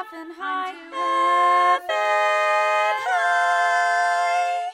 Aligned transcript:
effing 0.00 0.32
high. 0.38 0.72
Effing 0.72 1.84
high. 3.04 4.70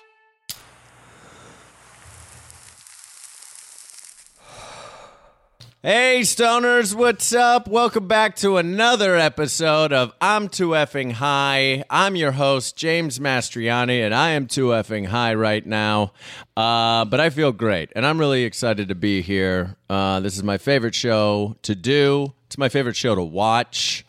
Hey, 5.83 6.21
stoners, 6.23 6.95
what's 6.95 7.33
up? 7.33 7.67
Welcome 7.67 8.07
back 8.07 8.37
to 8.37 8.57
another 8.57 9.17
episode 9.17 9.93
of 9.93 10.13
I'm 10.21 10.49
Too 10.49 10.69
Effing 10.69 11.11
High. 11.13 11.83
I'm 11.91 12.15
your 12.15 12.33
host, 12.33 12.77
James 12.77 13.19
Mastriani, 13.19 14.05
and 14.05 14.15
I 14.15 14.31
am 14.31 14.47
too 14.47 14.69
effing 14.69 15.07
high 15.07 15.35
right 15.35 15.67
now. 15.67 16.13
Uh, 16.57 17.05
but 17.05 17.19
I 17.19 17.31
feel 17.31 17.51
great, 17.51 17.91
and 17.97 18.07
I'm 18.07 18.19
really 18.21 18.45
excited 18.45 18.87
to 18.89 18.95
be 18.95 19.23
here. 19.23 19.75
Uh, 19.91 20.21
this 20.21 20.37
is 20.37 20.45
my 20.45 20.59
favorite 20.59 20.95
show 20.95 21.57
to 21.63 21.75
do, 21.75 22.33
it's 22.47 22.59
my 22.59 22.69
favorite 22.69 22.97
show 22.97 23.17
to 23.17 23.23
watch, 23.23 24.06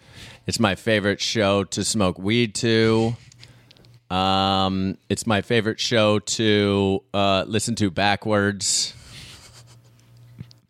it's 0.48 0.59
my 0.59 0.75
favorite 0.75 1.21
show 1.21 1.65
to 1.65 1.83
smoke 1.83 2.18
weed 2.18 2.56
to. 2.56 3.15
Um, 4.10 4.97
it's 5.10 5.28
my 5.28 5.42
favorite 5.42 5.79
show 5.79 6.20
to 6.20 7.04
uh, 7.14 7.43
listen 7.46 7.75
to 7.75 7.92
backwards. 7.92 8.93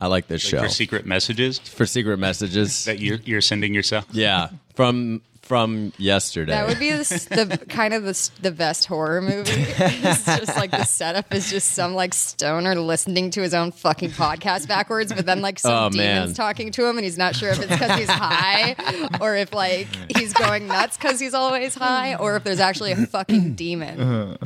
I 0.01 0.07
like 0.07 0.27
this 0.27 0.41
show 0.41 0.61
for 0.61 0.69
secret 0.69 1.05
messages 1.05 1.57
for 1.59 1.85
secret 1.85 2.17
messages. 2.17 2.85
that 2.85 2.99
you're, 2.99 3.17
you're 3.17 3.41
sending 3.41 3.73
yourself. 3.73 4.05
yeah, 4.11 4.49
from 4.75 5.21
from 5.47 5.93
yesterday. 5.97 6.51
That 6.51 6.67
would 6.67 6.77
be 6.79 6.91
the, 6.91 7.57
the 7.57 7.65
kind 7.69 7.93
of 7.93 8.03
the, 8.03 8.29
the 8.41 8.51
best 8.51 8.85
horror 8.85 9.21
movie. 9.21 9.49
it's 9.53 10.25
just 10.25 10.57
like 10.57 10.71
the 10.71 10.83
setup 10.83 11.33
is 11.33 11.49
just 11.49 11.73
some 11.73 11.93
like 11.95 12.13
stoner 12.13 12.75
listening 12.75 13.31
to 13.31 13.41
his 13.41 13.53
own 13.53 13.71
fucking 13.71 14.11
podcast 14.11 14.67
backwards, 14.67 15.13
but 15.13 15.25
then 15.25 15.41
like 15.41 15.57
some 15.59 15.71
Oh, 15.85 15.89
demons 15.89 16.27
man. 16.29 16.33
talking 16.33 16.71
to 16.71 16.85
him, 16.85 16.97
and 16.97 17.05
he's 17.05 17.17
not 17.17 17.35
sure 17.35 17.49
if 17.49 17.59
it's 17.59 17.71
because 17.71 17.97
he's 17.97 18.09
high 18.09 18.75
or 19.21 19.35
if 19.35 19.53
like 19.53 19.87
he's 20.17 20.33
going 20.33 20.67
nuts 20.67 20.97
because 20.97 21.19
he's 21.19 21.33
always 21.33 21.73
high, 21.75 22.15
or 22.15 22.35
if 22.35 22.43
there's 22.43 22.59
actually 22.59 22.91
a 22.91 22.97
fucking 22.97 23.53
demon. 23.55 24.37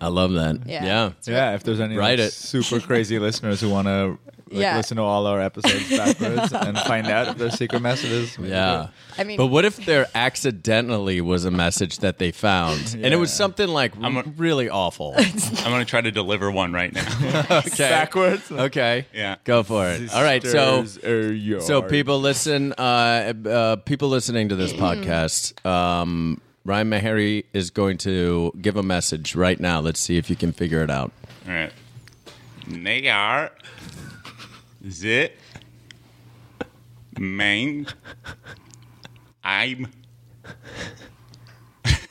I 0.00 0.08
love 0.08 0.32
that. 0.32 0.66
Yeah. 0.66 0.84
Yeah. 0.84 1.10
Yeah, 1.24 1.54
if 1.54 1.62
there's 1.62 1.80
any 1.80 1.96
Write 1.96 2.18
like, 2.18 2.28
it. 2.28 2.32
super 2.32 2.78
crazy 2.80 3.18
listeners 3.20 3.60
who 3.60 3.70
want 3.70 3.86
to 3.88 4.18
like, 4.52 4.60
Yeah. 4.62 4.76
listen 4.76 4.96
to 4.98 5.02
all 5.02 5.26
our 5.26 5.40
episodes 5.40 5.88
backwards 5.96 6.52
and 6.52 6.78
find 6.78 7.06
out 7.08 7.28
if 7.28 7.38
there's 7.38 7.54
secret 7.54 7.80
messages. 7.80 8.36
Yeah. 8.38 8.88
I 9.18 9.24
mean- 9.24 9.36
but 9.36 9.46
what 9.46 9.64
if 9.64 9.84
there 9.86 10.06
accidentally 10.14 11.20
was 11.20 11.44
a 11.44 11.50
message 11.50 11.98
that 11.98 12.18
they 12.18 12.30
found, 12.32 12.94
and 12.94 13.06
it 13.12 13.16
was 13.16 13.32
something 13.32 13.68
like 13.68 13.92
I'm 14.00 14.16
a- 14.16 14.22
really 14.36 14.68
awful? 14.68 15.14
I'm 15.16 15.70
going 15.70 15.80
to 15.80 15.84
try 15.84 16.00
to 16.00 16.10
deliver 16.10 16.50
one 16.50 16.72
right 16.72 16.92
now. 16.92 17.44
okay. 17.50 17.88
Backwards. 17.90 18.50
Okay. 18.50 19.06
Yeah. 19.14 19.36
Go 19.44 19.62
for 19.62 19.88
it. 19.88 20.12
All 20.14 20.22
right. 20.22 20.42
So. 20.42 20.84
Sisters 20.84 21.04
are 21.04 21.32
yours. 21.32 21.66
So 21.66 21.82
people 21.82 22.20
listen. 22.20 22.72
Uh, 22.74 23.32
uh, 23.46 23.76
people 23.76 24.08
listening 24.08 24.48
to 24.50 24.56
this 24.56 24.72
podcast. 24.72 25.64
Um, 25.66 26.40
Ryan 26.64 26.90
Meharry 26.90 27.44
is 27.52 27.70
going 27.70 27.98
to 27.98 28.52
give 28.60 28.76
a 28.76 28.82
message 28.82 29.34
right 29.34 29.58
now. 29.58 29.80
Let's 29.80 29.98
see 30.00 30.16
if 30.16 30.30
you 30.30 30.36
can 30.36 30.52
figure 30.52 30.82
it 30.82 30.90
out. 30.90 31.10
All 31.46 31.52
right. 31.52 31.72
They 32.68 33.08
are 33.08 33.50
the 34.82 35.30
main. 37.18 37.86
I'm. 39.44 39.88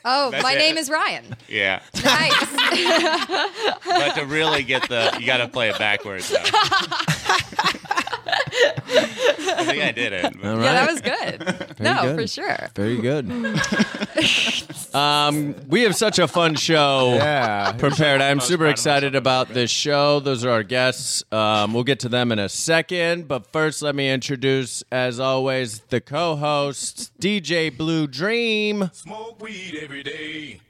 Oh, 0.03 0.31
my 0.41 0.53
it. 0.53 0.58
name 0.58 0.77
is 0.77 0.89
Ryan. 0.89 1.36
Yeah. 1.47 1.81
Nice. 2.03 2.47
But 3.86 4.16
to 4.16 4.25
really 4.25 4.64
get 4.64 4.88
the. 4.89 5.16
You 5.19 5.25
got 5.25 5.38
to 5.38 5.47
play 5.47 5.69
it 5.69 5.77
backwards, 5.77 6.30
though. 6.30 6.38
I 8.33 9.65
think 9.65 9.83
I 9.83 9.91
did 9.91 10.13
it. 10.13 10.25
All 10.25 10.57
right. 10.57 10.63
yeah, 10.63 10.73
that 10.73 10.91
was 10.91 11.01
good. 11.01 11.79
no, 11.79 12.01
good. 12.01 12.15
for 12.15 12.27
sure. 12.27 12.69
Very 12.75 12.97
good. 12.97 13.29
um, 14.95 15.55
we 15.67 15.81
have 15.83 15.95
such 15.95 16.19
a 16.19 16.27
fun 16.27 16.55
show 16.55 17.13
Yeah. 17.15 17.71
prepared. 17.73 18.21
I'm 18.21 18.39
super 18.39 18.67
excited 18.67 19.15
about 19.15 19.49
this 19.49 19.71
show. 19.71 20.20
Those 20.20 20.45
are 20.45 20.52
our 20.52 20.64
guests. 20.64 21.23
Um, 21.31 21.73
we'll 21.73 21.83
get 21.83 21.99
to 22.02 22.09
them 22.09 22.31
in 22.31 22.39
a 22.39 22.49
second. 22.49 23.27
But 23.27 23.52
first, 23.52 23.81
let 23.81 23.95
me 23.95 24.09
introduce, 24.09 24.83
as 24.91 25.20
always, 25.20 25.80
the 25.89 26.02
co 26.02 26.36
host, 26.36 27.11
DJ 27.20 27.75
Blue 27.75 28.08
Dream. 28.08 28.89
Smoke 28.93 29.41
weed 29.41 29.77
every 29.81 30.03
day. 30.03 30.61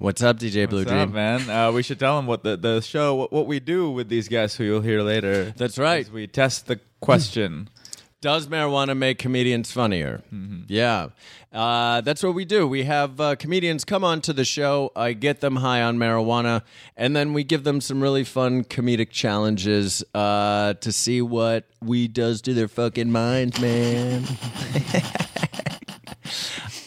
What's 0.00 0.22
up, 0.22 0.38
DJ 0.38 0.66
Blue 0.66 0.78
What's 0.78 0.90
Dream? 0.90 1.02
up, 1.02 1.10
man? 1.10 1.50
Uh, 1.50 1.72
we 1.72 1.82
should 1.82 1.98
tell 1.98 2.16
them 2.16 2.26
what 2.26 2.42
the, 2.42 2.56
the 2.56 2.80
show, 2.80 3.14
what, 3.16 3.32
what 3.32 3.46
we 3.46 3.60
do 3.60 3.90
with 3.90 4.08
these 4.08 4.28
guests 4.28 4.56
who 4.56 4.64
you'll 4.64 4.80
hear 4.80 5.02
later. 5.02 5.52
That's 5.58 5.76
right. 5.76 6.10
We 6.10 6.26
test 6.26 6.68
the 6.68 6.80
question. 7.02 7.68
Does 8.22 8.46
marijuana 8.46 8.96
make 8.96 9.18
comedians 9.18 9.72
funnier? 9.72 10.22
Yeah. 10.68 11.08
Uh, 11.52 12.00
that's 12.00 12.22
what 12.22 12.34
we 12.34 12.46
do. 12.46 12.66
We 12.66 12.84
have 12.84 13.20
uh, 13.20 13.36
comedians 13.36 13.84
come 13.84 14.02
on 14.02 14.22
to 14.22 14.32
the 14.32 14.46
show. 14.46 14.90
I 14.96 15.12
get 15.12 15.42
them 15.42 15.56
high 15.56 15.82
on 15.82 15.98
marijuana, 15.98 16.62
and 16.96 17.14
then 17.14 17.34
we 17.34 17.44
give 17.44 17.64
them 17.64 17.82
some 17.82 18.00
really 18.02 18.24
fun 18.24 18.64
comedic 18.64 19.10
challenges 19.10 20.02
uh, 20.14 20.72
to 20.80 20.92
see 20.92 21.20
what 21.20 21.66
we 21.82 22.08
does 22.08 22.40
to 22.42 22.54
their 22.54 22.68
fucking 22.68 23.12
minds, 23.12 23.60
man. 23.60 24.24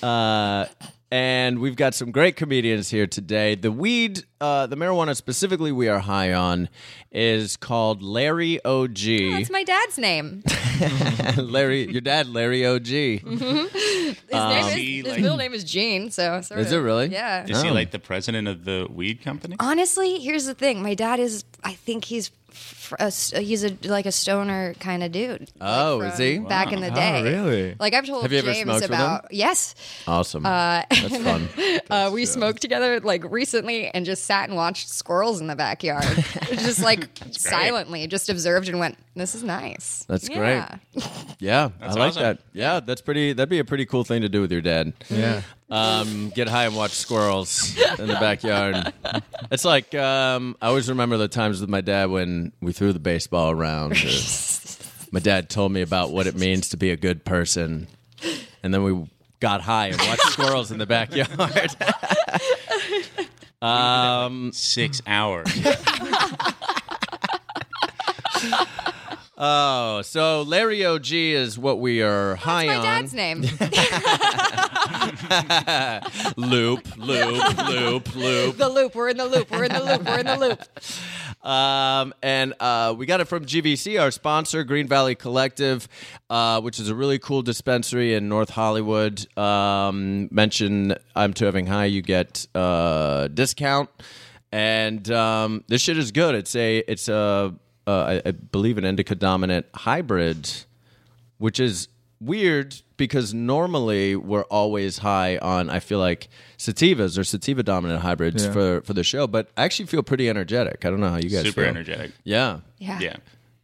and 1.14 1.60
we've 1.60 1.76
got 1.76 1.94
some 1.94 2.10
great 2.10 2.36
comedians 2.36 2.90
here 2.90 3.06
today. 3.06 3.54
The 3.54 3.72
weed, 3.72 4.24
uh, 4.44 4.68
the 4.68 4.76
marijuana 4.76 5.16
specifically, 5.16 5.72
we 5.72 5.88
are 5.88 6.00
high 6.00 6.34
on 6.34 6.68
is 7.12 7.56
called 7.58 8.02
Larry 8.02 8.64
OG. 8.66 8.98
That's 9.32 9.50
my 9.52 9.64
dad's 9.64 9.98
name. 9.98 10.44
Larry, 11.38 11.90
your 11.90 12.02
dad, 12.02 12.28
Larry 12.28 12.66
OG. 12.66 12.86
His, 12.88 13.22
name 13.32 13.68
is, 14.68 14.74
he, 14.74 15.02
his 15.02 15.18
middle 15.18 15.38
name 15.38 15.54
is 15.54 15.64
Gene, 15.64 16.10
so 16.12 16.42
sort 16.42 16.60
Is 16.60 16.72
of- 16.72 16.80
it 16.80 16.82
really? 16.84 17.08
Yeah. 17.08 17.46
Is 17.48 17.62
he 17.62 17.70
Oh. 17.70 17.74
like 17.74 17.92
the 17.92 18.00
president 18.00 18.48
of 18.48 18.66
the 18.66 18.88
weed 18.90 19.22
company? 19.24 19.56
Honestly, 19.60 20.20
here's 20.20 20.46
the 20.46 20.54
thing. 20.56 20.82
My 20.84 20.94
dad 20.96 21.20
is. 21.20 21.44
I 21.64 21.74
think 21.74 22.06
he's. 22.06 22.30
fr- 22.52 22.96
a 23.00 23.04
s- 23.04 23.32
he's 23.36 23.64
a 23.64 23.76
like 23.86 24.06
a 24.06 24.12
stoner 24.12 24.74
kind 24.80 25.04
of 25.04 25.12
dude. 25.12 25.50
Oh, 25.62 25.98
like 26.02 26.14
is 26.14 26.20
he? 26.20 26.36
from 26.38 26.46
Back 26.48 26.72
in 26.74 26.82
the 26.82 26.92
day, 26.92 27.20
Oh, 27.20 27.24
really? 27.24 27.76
Like 27.80 27.94
I've 27.94 28.06
told 28.06 28.24
Have 28.24 28.32
you 28.32 28.40
ever 28.40 28.52
James 28.54 28.64
smoked 28.64 28.82
with 28.82 28.90
him? 28.92 28.96
about. 28.96 29.34
Yes, 29.34 29.74
Awesome. 30.08 30.44
That's 30.44 31.18
fun. 31.24 31.50
uh, 31.90 32.12
we 32.14 32.26
smoked 32.26 32.62
together 32.62 33.00
like 33.00 33.24
recently 33.32 33.88
and 33.88 34.06
just 34.06 34.26
sat 34.34 34.50
and 34.50 34.56
watched 34.58 34.90
squirrels 34.90 35.42
in 35.42 35.48
the 35.48 35.56
backyard, 35.56 36.04
just 36.52 36.82
like 36.82 37.08
silently, 37.32 38.08
just 38.08 38.30
observed 38.30 38.68
and 38.68 38.80
went, 38.80 38.98
"This 39.16 39.36
is 39.36 39.44
nice." 39.44 40.06
That's 40.08 40.28
Yeah. 40.30 40.78
Yeah, 41.40 41.72
I 41.82 41.88
like 41.88 41.98
awesome. 42.12 42.24
that. 42.24 42.40
Yeah, 42.54 42.80
that's 42.80 43.02
pretty. 43.02 43.34
That'd 43.34 43.50
be 43.50 43.60
a 43.60 43.66
pretty 43.66 43.86
cool 43.86 44.06
thing 44.06 44.22
to 44.22 44.30
do 44.30 44.40
with 44.40 44.52
your 44.52 44.62
dad. 44.62 44.94
Yeah. 45.10 45.42
Um, 45.70 46.30
get 46.34 46.48
high 46.48 46.66
and 46.68 46.76
watch 46.76 46.92
squirrels 46.92 47.78
in 48.00 48.08
the 48.08 48.14
backyard. 48.16 48.94
It's 49.52 49.66
like 49.66 49.94
um, 49.94 50.56
I 50.62 50.68
always 50.68 50.88
remember 50.90 51.18
the 51.18 51.28
times 51.28 51.60
with 51.60 51.70
my 51.70 51.82
dad 51.82 52.10
when 52.10 52.54
we 52.62 52.72
threw 52.72 52.94
the 52.94 53.00
baseball 53.00 53.52
around. 53.52 53.92
my 55.12 55.20
dad 55.20 55.50
told 55.50 55.72
me 55.72 55.82
about 55.82 56.12
what 56.12 56.26
it 56.28 56.36
means 56.36 56.70
to 56.70 56.78
be 56.78 56.90
a 56.92 56.96
good 56.98 57.26
person, 57.26 57.88
and 58.64 58.74
then 58.74 58.84
we 58.84 59.06
got 59.42 59.62
high 59.62 59.88
and 59.88 59.98
watched 59.98 60.28
squirrels 60.30 60.72
in 60.72 60.78
the 60.78 60.86
backyard. 60.86 61.76
Um, 63.64 64.52
Six 64.54 65.02
hours. 65.08 65.48
oh, 69.38 70.02
so 70.02 70.42
Larry 70.42 70.86
OG 70.86 71.12
is 71.12 71.58
what 71.58 71.80
we 71.80 72.02
are 72.02 72.36
high 72.36 72.68
on. 72.68 72.68
My 72.68 72.76
on. 72.76 72.84
dad's 72.84 73.14
name. 73.14 73.42
loop, 76.38 76.98
loop, 76.98 77.58
loop, 77.70 78.16
loop. 78.16 78.58
the 78.58 78.70
loop. 78.70 78.96
We're 78.96 79.10
in 79.10 79.18
the 79.18 79.26
loop. 79.26 79.50
We're 79.50 79.64
in 79.64 79.74
the 79.74 79.84
loop. 79.84 80.06
We're 80.06 80.20
in 80.20 80.26
the 80.26 80.38
loop. 80.38 80.62
Um, 81.44 82.14
and 82.24 82.54
uh, 82.60 82.96
we 82.98 83.06
got 83.06 83.20
it 83.20 83.26
from 83.26 83.46
GVC, 83.46 84.02
our 84.02 84.12
sponsor, 84.12 84.64
Green 84.64 84.88
Valley 84.88 85.14
Collective, 85.16 85.88
uh, 86.30 86.62
which 86.62 86.80
is 86.80 86.90
a 86.90 86.96
really 86.96 87.20
cool 87.20 87.42
dispensary 87.42 88.14
in 88.14 88.30
North 88.30 88.50
Hollywood. 88.50 89.26
Um, 89.38 90.30
mention 90.32 90.96
I'm 91.16 91.34
to 91.34 91.46
having 91.46 91.68
high, 91.68 91.86
you 91.86 92.02
get 92.02 92.48
uh, 92.56 93.28
discount. 93.28 93.90
And 94.52 95.10
um, 95.12 95.64
this 95.68 95.82
shit 95.82 95.98
is 95.98 96.12
good. 96.12 96.36
It's 96.36 96.56
a 96.56 96.78
it's 96.88 97.10
a 97.10 97.56
uh, 97.88 98.22
I 98.26 98.32
believe 98.32 98.78
an 98.78 98.86
indica 98.86 99.16
dominant 99.16 99.66
hybrid, 99.74 100.50
which 101.40 101.60
is 101.60 101.88
weird 102.26 102.76
because 102.98 103.34
normally 103.34 104.16
we're 104.16 104.44
always 104.44 105.00
high 105.00 105.38
on 105.38 105.70
I 105.70 105.80
feel 105.80 106.00
like 106.00 106.30
sativas 106.58 107.18
or 107.18 107.24
sativa 107.24 107.64
dominant 107.64 108.02
hybrids 108.02 108.46
Yeah. 108.46 108.54
for 108.54 108.82
for 108.82 108.94
the 108.94 109.04
show, 109.04 109.28
but 109.28 109.50
I 109.58 109.64
actually 109.64 109.88
feel 109.88 110.04
pretty 110.04 110.30
energetic. 110.30 110.86
I 110.86 110.90
don't 110.90 111.00
know 111.00 111.10
how 111.10 111.18
you 111.18 111.30
guys 111.30 111.44
Super 111.44 111.62
feel. 111.62 111.70
energetic. 111.70 112.12
Yeah. 112.24 112.60
Yeah. 112.80 113.00
Yeah. 113.00 113.16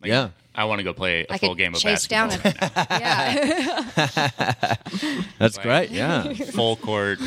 Like, 0.01 0.09
Yeah. 0.09 0.29
I 0.59 0.65
want 0.65 0.79
to 0.79 0.83
go 0.83 0.91
play 0.91 1.21
a 1.21 1.35
I 1.35 1.37
full 1.37 1.55
game 1.55 1.73
of 1.73 1.79
chase 1.79 2.05
basketball. 2.05 2.51
down. 2.51 2.71
A, 2.75 2.87
yeah. 2.99 4.75
That's 5.39 5.57
great. 5.57 5.89
Yeah. 5.89 6.33
full 6.33 6.75
court 6.75 7.17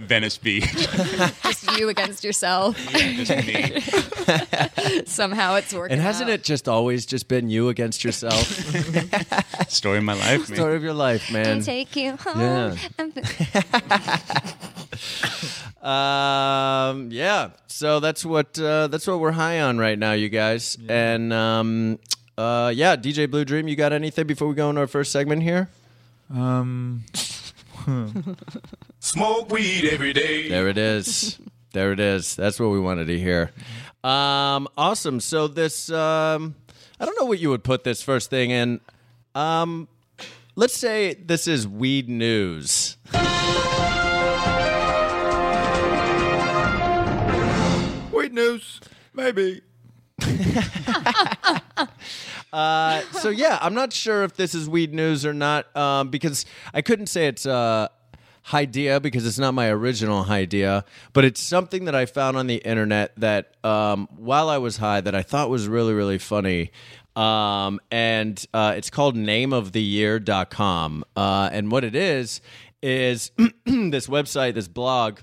Venice 0.00 0.38
Beach. 0.38 0.64
Just 1.42 1.78
you 1.78 1.90
against 1.90 2.24
yourself. 2.24 2.78
Just 2.92 3.46
me. 3.46 3.82
Somehow 5.04 5.56
it's 5.56 5.74
working. 5.74 5.92
And 5.92 6.00
hasn't 6.00 6.30
out. 6.30 6.34
it 6.34 6.44
just 6.44 6.66
always 6.66 7.04
just 7.04 7.28
been 7.28 7.50
you 7.50 7.68
against 7.68 8.04
yourself? 8.04 8.42
Story 9.68 9.98
of 9.98 10.04
my 10.04 10.14
life, 10.14 10.48
man. 10.48 10.56
Story 10.56 10.76
of 10.76 10.82
your 10.82 10.94
life, 10.94 11.30
man. 11.30 11.60
take 11.60 11.94
you 11.94 12.16
home? 12.16 12.40
Yeah. 12.40 12.74
Um, 15.82 17.10
yeah. 17.10 17.50
So 17.66 18.00
that's 18.00 18.24
what 18.24 18.58
uh, 18.58 18.88
that's 18.88 19.06
what 19.06 19.20
we're 19.20 19.32
high 19.32 19.60
on 19.60 19.78
right 19.78 19.98
now, 19.98 20.12
you 20.12 20.28
guys. 20.28 20.76
And 20.88 21.32
um, 21.32 21.98
uh, 22.38 22.68
yeah, 22.68 22.94
DJ 22.94 23.28
Blue 23.28 23.44
Dream, 23.44 23.66
you 23.66 23.74
got 23.74 23.92
anything 23.92 24.26
before 24.26 24.46
we 24.46 24.54
go 24.54 24.70
into 24.70 24.80
our 24.80 24.86
first 24.86 25.10
segment 25.10 25.42
here? 25.42 25.68
Um, 26.32 27.04
Smoke 29.00 29.50
weed 29.50 29.88
every 29.90 30.12
day. 30.12 30.48
There 30.48 30.68
it 30.68 30.78
is. 30.78 31.38
there 31.72 31.90
it 31.90 31.98
is. 31.98 32.36
That's 32.36 32.60
what 32.60 32.68
we 32.70 32.78
wanted 32.78 33.08
to 33.08 33.18
hear. 33.18 33.50
Um, 34.04 34.68
awesome. 34.76 35.18
So 35.18 35.48
this, 35.48 35.90
um, 35.90 36.54
I 37.00 37.04
don't 37.04 37.18
know 37.18 37.26
what 37.26 37.40
you 37.40 37.50
would 37.50 37.64
put 37.64 37.82
this 37.82 38.02
first 38.02 38.30
thing 38.30 38.50
in. 38.50 38.80
Um, 39.34 39.88
let's 40.54 40.76
say 40.78 41.14
this 41.14 41.48
is 41.48 41.66
weed 41.66 42.08
news. 42.08 42.98
Weed 48.12 48.32
news. 48.32 48.80
Maybe. 49.12 49.62
Uh, 52.50 53.02
so 53.12 53.28
yeah, 53.28 53.58
I'm 53.60 53.74
not 53.74 53.92
sure 53.92 54.24
if 54.24 54.34
this 54.34 54.54
is 54.54 54.68
weed 54.68 54.94
news 54.94 55.26
or 55.26 55.34
not 55.34 55.74
um, 55.76 56.08
because 56.08 56.46
I 56.72 56.80
couldn't 56.80 57.08
say 57.08 57.26
it's 57.26 57.44
uh, 57.44 57.88
idea 58.54 59.00
because 59.00 59.26
it's 59.26 59.38
not 59.38 59.52
my 59.52 59.68
original 59.68 60.24
idea, 60.24 60.84
but 61.12 61.24
it's 61.24 61.42
something 61.42 61.84
that 61.84 61.94
I 61.94 62.06
found 62.06 62.36
on 62.36 62.46
the 62.46 62.56
internet 62.56 63.12
that 63.16 63.54
um, 63.64 64.08
while 64.16 64.48
I 64.48 64.58
was 64.58 64.78
high 64.78 65.02
that 65.02 65.14
I 65.14 65.22
thought 65.22 65.50
was 65.50 65.68
really 65.68 65.92
really 65.92 66.18
funny. 66.18 66.70
Um, 67.16 67.80
and 67.90 68.42
uh, 68.54 68.74
it's 68.76 68.90
called 68.90 69.16
nameoftheyear.com. 69.16 71.04
Uh, 71.16 71.50
and 71.52 71.70
what 71.72 71.82
it 71.82 71.96
is 71.96 72.40
is 72.80 73.32
this 73.66 74.06
website, 74.06 74.54
this 74.54 74.68
blog 74.68 75.20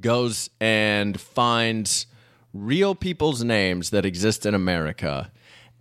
goes 0.00 0.50
and 0.60 1.18
finds 1.18 2.06
real 2.52 2.94
people's 2.94 3.42
names 3.44 3.90
that 3.90 4.04
exist 4.04 4.46
in 4.46 4.54
America 4.54 5.30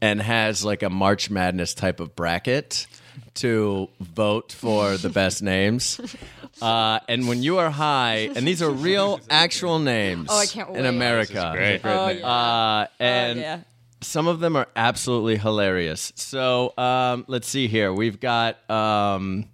and 0.01 0.21
has 0.21 0.63
like 0.63 0.83
a 0.83 0.89
March 0.89 1.29
Madness 1.29 1.73
type 1.73 1.99
of 1.99 2.15
bracket 2.15 2.87
to 3.35 3.89
vote 3.99 4.51
for 4.51 4.97
the 4.97 5.09
best 5.09 5.41
names. 5.41 5.99
Uh, 6.61 6.99
and 7.07 7.25
when 7.29 7.41
you 7.41 7.57
are 7.59 7.69
high, 7.69 8.29
and 8.35 8.45
these 8.45 8.61
are 8.61 8.69
real, 8.71 9.21
actual 9.29 9.79
names 9.79 10.27
Oh, 10.29 10.37
I 10.37 10.45
can't 10.45 10.67
in 10.69 10.83
wait. 10.83 10.85
America. 10.87 11.53
Great. 11.55 11.79
Oh, 11.85 12.09
yeah. 12.09 12.27
Uh, 12.27 12.87
and 12.99 13.39
yeah. 13.39 13.59
some 14.01 14.27
of 14.27 14.41
them 14.41 14.57
are 14.57 14.67
absolutely 14.75 15.37
hilarious. 15.37 16.11
So 16.15 16.73
um, 16.77 17.23
let's 17.27 17.47
see 17.47 17.67
here. 17.67 17.93
We've 17.93 18.19
got 18.19 18.69
um, 18.69 19.45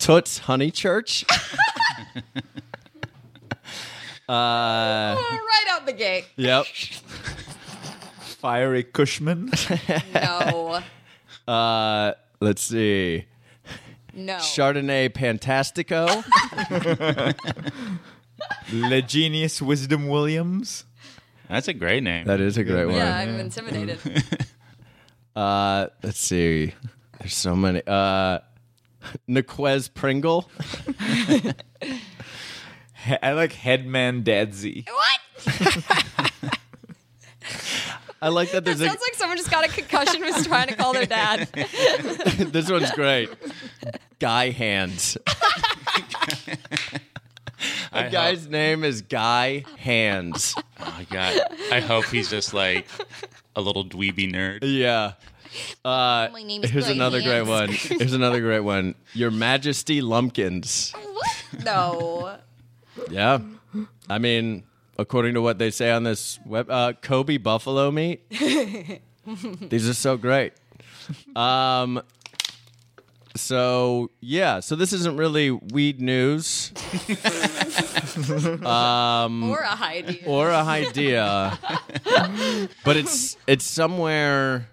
Toots 0.00 0.38
Honey 0.38 0.72
Church. 0.72 1.24
uh, 4.28 4.32
right 4.32 5.64
out 5.70 5.86
the 5.86 5.92
gate. 5.92 6.26
yep. 6.36 6.66
Fiery 8.40 8.84
Cushman. 8.84 9.50
No, 10.14 10.80
Uh, 11.48 12.12
let's 12.40 12.62
see. 12.62 13.26
no. 14.14 14.36
Chardonnay 14.36 15.10
Pantastico. 15.10 16.06
Legenius 18.68 19.60
Wisdom 19.62 20.08
Williams. 20.08 20.84
That's 21.48 21.68
a 21.68 21.74
great 21.74 22.02
name. 22.02 22.26
that 22.26 22.40
is 22.40 22.56
a 22.56 22.64
great 22.64 22.86
one. 22.86 22.94
yeah, 22.96 23.16
I'm 23.18 23.38
intimidated. 23.40 23.98
Uh, 25.36 25.88
let's 26.02 26.18
see. 26.18 26.72
There's 27.18 27.34
so 27.36 27.54
many. 27.56 27.82
Uh, 27.86 28.38
Naquez 29.28 29.92
Pringle. 29.92 30.48
He- 33.04 33.16
I 33.22 33.32
like 33.32 33.52
Headman 33.52 34.22
Dadsy. 34.24 34.86
what? 34.88 35.20
I 38.22 38.28
like 38.28 38.52
that 38.52 38.64
That 38.64 38.76
there's 38.78 38.88
sounds 38.88 39.02
like 39.02 39.14
someone 39.14 39.36
just 39.36 39.50
got 39.50 39.64
a 39.66 39.68
concussion 39.68 40.22
and 40.24 40.34
was 40.34 40.46
trying 40.46 40.68
to 40.68 40.76
call 40.76 40.94
their 40.94 41.04
dad. 41.04 41.46
this 41.52 42.70
one's 42.70 42.90
great. 42.92 43.28
Guy 44.18 44.50
Hands. 44.50 45.18
I 47.92 48.04
The 48.04 48.10
guy's 48.10 48.48
name 48.48 48.82
is 48.82 49.02
Guy 49.02 49.64
Hands. 49.78 50.54
Oh 50.80 50.94
my 50.98 51.04
god. 51.10 51.38
I 51.70 51.80
hope 51.80 52.06
he's 52.06 52.28
just 52.30 52.54
like 52.54 52.86
a 53.54 53.60
little 53.60 53.84
dweeby 53.84 54.32
nerd. 54.32 54.60
Yeah. 54.62 55.12
Uh, 55.84 56.28
My 56.32 56.42
name 56.42 56.64
is 56.64 56.70
here's 56.70 56.86
Guy 56.86 56.92
another 56.92 57.20
great 57.22 57.42
one. 57.46 57.68
Here's 57.70 58.12
another 58.14 58.40
great 58.40 58.60
one. 58.60 58.94
Your 59.12 59.30
Majesty 59.30 60.00
Lumpkins. 60.00 60.92
What? 60.92 61.64
No. 61.64 62.36
Yeah. 63.10 63.40
I 64.08 64.18
mean, 64.18 64.64
according 64.98 65.34
to 65.34 65.42
what 65.42 65.58
they 65.58 65.70
say 65.70 65.90
on 65.90 66.04
this 66.04 66.38
web, 66.46 66.70
uh, 66.70 66.92
Kobe 66.94 67.38
Buffalomeat. 67.38 68.20
These 69.70 69.88
are 69.88 69.94
so 69.94 70.16
great. 70.16 70.52
Um. 71.34 72.02
So 73.36 74.10
yeah, 74.20 74.60
so 74.60 74.76
this 74.76 74.92
isn't 74.92 75.16
really 75.16 75.50
weed 75.50 76.00
news 76.00 76.70
um, 78.64 79.50
or 79.50 79.58
a 79.58 79.76
idea. 79.82 80.22
or 80.24 80.50
a 80.50 80.58
idea, 80.62 81.58
but 82.84 82.96
it's 82.96 83.36
it's 83.48 83.64
somewhere 83.64 84.68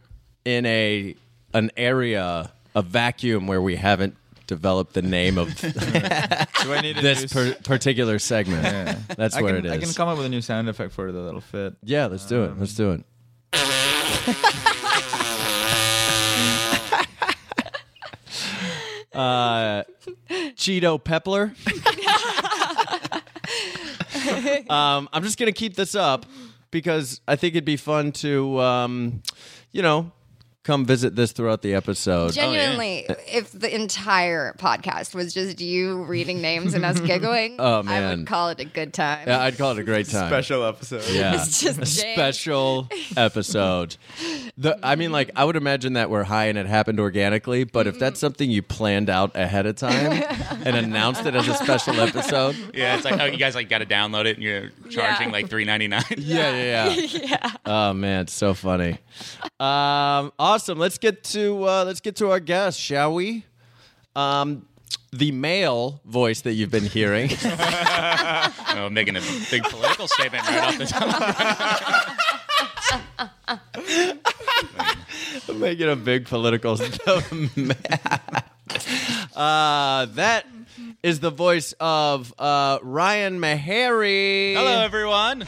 in 0.46 0.68
a 0.68 1.16
an 1.56 1.72
area, 1.76 2.52
a 2.76 2.82
vacuum 2.84 3.48
where 3.48 3.64
we 3.64 3.78
haven't 3.78 4.16
developed 4.52 4.94
the 4.94 5.02
name 5.02 5.38
of 5.38 5.56
Do 5.62 6.74
I 6.74 6.82
need 6.82 6.98
this 6.98 7.32
per- 7.32 7.54
particular 7.64 8.20
segment. 8.20 8.66
Yeah. 8.66 8.98
That's 9.16 9.38
I 9.38 9.42
where 9.42 9.56
can, 9.56 9.66
it 9.66 9.70
is. 9.70 9.72
I 9.72 9.78
can 9.78 9.94
come 9.94 10.10
up 10.10 10.18
with 10.18 10.26
a 10.26 10.30
new 10.30 10.42
sound 10.42 10.68
effect 10.68 10.92
for 10.92 11.08
it 11.08 11.14
that'll 11.14 11.40
fit. 11.40 11.76
Yeah, 11.84 12.08
let's 12.08 12.26
do 12.26 12.44
it. 12.44 12.60
Let's 12.60 12.74
do 12.74 12.92
it. 12.92 13.06
uh, 19.14 19.84
Cheeto 20.58 21.02
Pepler. 21.02 21.56
um, 24.70 25.08
I'm 25.14 25.24
just 25.24 25.40
gonna 25.40 25.54
keep 25.54 25.78
this 25.78 25.96
up 25.96 26.26
because 26.72 27.22
I 27.26 27.38
think 27.38 27.54
it'd 27.54 27.64
be 27.64 27.78
fun 27.78 28.12
to, 28.14 28.60
um, 28.60 29.24
you 29.72 29.82
know, 29.82 30.12
come 30.72 30.86
visit 30.86 31.18
this 31.18 31.34
throughout 31.34 31.62
the 31.62 31.74
episode. 31.74 32.32
Genuinely, 32.32 33.06
if 33.28 33.52
the 33.52 33.74
entire 33.76 34.54
podcast 34.54 35.14
was 35.14 35.34
just 35.34 35.60
you 35.60 36.04
reading 36.04 36.40
names 36.42 36.74
and 36.74 36.86
us 36.86 36.98
giggling, 37.12 37.58
Oh, 37.60 37.84
I 37.86 38.16
would 38.16 38.26
call 38.26 38.48
it 38.50 38.62
a 38.62 38.66
good 38.66 38.94
time. 38.94 39.28
Yeah, 39.28 39.42
I'd 39.42 39.58
call 39.58 39.72
it 39.74 39.80
a 39.80 39.84
great 39.84 40.08
time. 40.08 40.30
Special 40.30 40.64
episode. 40.64 41.04
Yeah, 41.10 41.34
It's 41.42 41.60
just 41.60 41.78
a 41.82 41.86
special 41.86 42.88
episode. 43.18 43.98
The, 44.58 44.80
I 44.82 44.96
mean, 44.96 45.12
like, 45.12 45.32
I 45.36 45.44
would 45.44 45.58
imagine 45.58 45.94
that 45.94 46.10
we're 46.10 46.24
high 46.24 46.46
and 46.46 46.58
it 46.58 46.68
happened 46.68 47.02
organically, 47.02 47.66
but 47.66 47.86
if 47.86 48.00
that's 48.00 48.20
something 48.22 48.50
you 48.50 48.62
planned 48.62 49.10
out 49.10 49.36
ahead 49.36 49.66
of 49.66 49.76
time 49.76 50.24
and 50.66 50.78
announced 50.78 51.26
it 51.26 51.36
as 51.36 51.50
a 51.50 51.54
special 51.56 52.00
episode, 52.00 52.56
Yeah, 52.74 52.96
it's 52.96 53.04
like 53.04 53.20
how 53.20 53.26
you 53.26 53.36
guys 53.38 53.56
like 53.56 53.68
got 53.68 53.80
to 53.80 53.86
download 53.86 54.24
it 54.24 54.38
and 54.38 54.44
you're 54.44 54.70
charging 54.90 55.28
Yeah. 55.28 55.34
like 55.34 55.50
three 55.50 55.66
ninety 55.66 55.90
nine. 55.90 56.04
yeah, 56.18 56.56
yeah, 56.56 56.90
yeah. 56.94 57.20
yeah. 57.24 57.52
Oh 57.66 57.92
man, 57.92 58.22
it's 58.22 58.34
so 58.34 58.54
funny. 58.54 59.00
Um, 59.60 60.32
awesome. 60.40 60.61
Let's 60.70 60.98
get 60.98 61.24
to 61.26 61.68
uh, 61.68 61.84
let's 61.86 62.00
get 62.02 62.16
to 62.18 62.32
our 62.32 62.40
guest, 62.40 62.80
shall 62.80 63.14
we? 63.14 63.46
Um, 64.16 64.66
the 65.12 65.32
male 65.32 66.02
voice 66.06 66.42
that 66.42 66.54
you've 66.54 66.72
been 66.72 66.86
hearing. 66.86 67.30
Oh, 68.74 68.90
making 68.90 69.18
a 69.18 69.22
big 69.52 69.64
political 69.64 70.08
statement 70.08 70.48
right 70.48 70.64
off 70.64 70.78
the 70.78 70.86
top. 75.48 75.56
making 75.56 75.90
a 75.90 75.96
big 75.96 76.26
political 76.26 76.72
uh 79.36 80.06
that 80.06 80.46
is 81.04 81.20
the 81.20 81.30
voice 81.32 81.74
of 81.80 82.34
uh 82.40 82.80
Ryan 82.82 83.40
Meharry. 83.40 84.54
Hello, 84.56 84.82
everyone. 84.82 85.42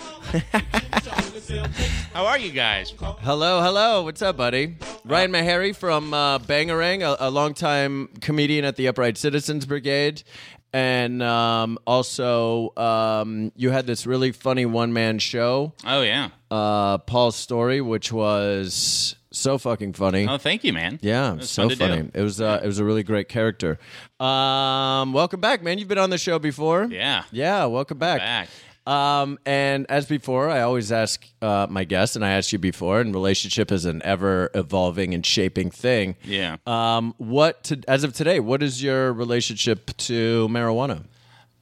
How 2.13 2.25
are 2.25 2.37
you 2.37 2.51
guys? 2.51 2.93
Hello, 2.99 3.61
hello. 3.61 4.03
What's 4.03 4.21
up, 4.21 4.37
buddy? 4.37 4.75
Ryan 5.05 5.31
Meharry 5.31 5.75
from 5.75 6.13
uh, 6.13 6.39
Bangarang, 6.39 7.01
a, 7.01 7.27
a 7.27 7.29
longtime 7.29 8.07
comedian 8.21 8.65
at 8.65 8.75
the 8.75 8.87
Upright 8.87 9.17
Citizens 9.17 9.65
Brigade. 9.65 10.23
And 10.71 11.21
um, 11.21 11.77
also, 11.85 12.71
um, 12.77 13.51
you 13.55 13.69
had 13.69 13.85
this 13.85 14.07
really 14.07 14.31
funny 14.31 14.65
one 14.65 14.91
man 14.91 15.19
show, 15.19 15.73
Oh 15.85 16.01
yeah. 16.01 16.29
uh, 16.49 16.97
Paul's 16.99 17.35
Story, 17.35 17.79
which 17.79 18.11
was 18.11 19.15
So 19.33 19.57
fucking 19.57 19.93
funny. 19.93 20.27
Oh, 20.27 20.37
thank 20.37 20.63
you, 20.63 20.73
man. 20.73 20.99
Yeah, 21.01 21.39
so 21.39 21.63
fun 21.63 21.69
to 21.69 21.75
do. 21.75 21.87
funny. 21.87 22.09
It 22.13 22.21
was 22.21 22.39
uh, 22.39 22.61
it 22.63 22.67
was 22.67 22.77
a 22.77 22.85
really 22.85 23.01
great 23.03 23.27
character. 23.27 23.79
Um, 24.19 25.11
welcome 25.11 25.41
back, 25.41 25.63
man. 25.63 25.79
You've 25.79 25.87
been 25.87 25.97
on 25.97 26.11
the 26.11 26.19
show 26.19 26.37
before. 26.37 26.85
Yeah. 26.85 27.23
Yeah, 27.31 27.65
welcome 27.65 27.97
back. 27.97 28.19
Back. 28.19 28.49
Um, 28.85 29.39
and 29.45 29.85
as 29.89 30.05
before, 30.05 30.49
I 30.49 30.61
always 30.61 30.91
ask 30.91 31.25
uh, 31.41 31.65
my 31.69 31.83
guests, 31.83 32.15
and 32.15 32.23
I 32.23 32.31
asked 32.33 32.53
you 32.53 32.59
before, 32.59 32.99
and 33.01 33.13
relationship 33.13 33.71
is 33.71 33.85
an 33.85 34.01
ever 34.03 34.51
evolving 34.53 35.13
and 35.13 35.25
shaping 35.25 35.71
thing. 35.71 36.15
Yeah. 36.23 36.57
Um, 36.67 37.15
what 37.17 37.63
to, 37.65 37.81
as 37.87 38.03
of 38.03 38.13
today, 38.13 38.39
what 38.39 38.61
is 38.61 38.83
your 38.83 39.13
relationship 39.13 39.95
to 39.97 40.47
marijuana? 40.49 41.05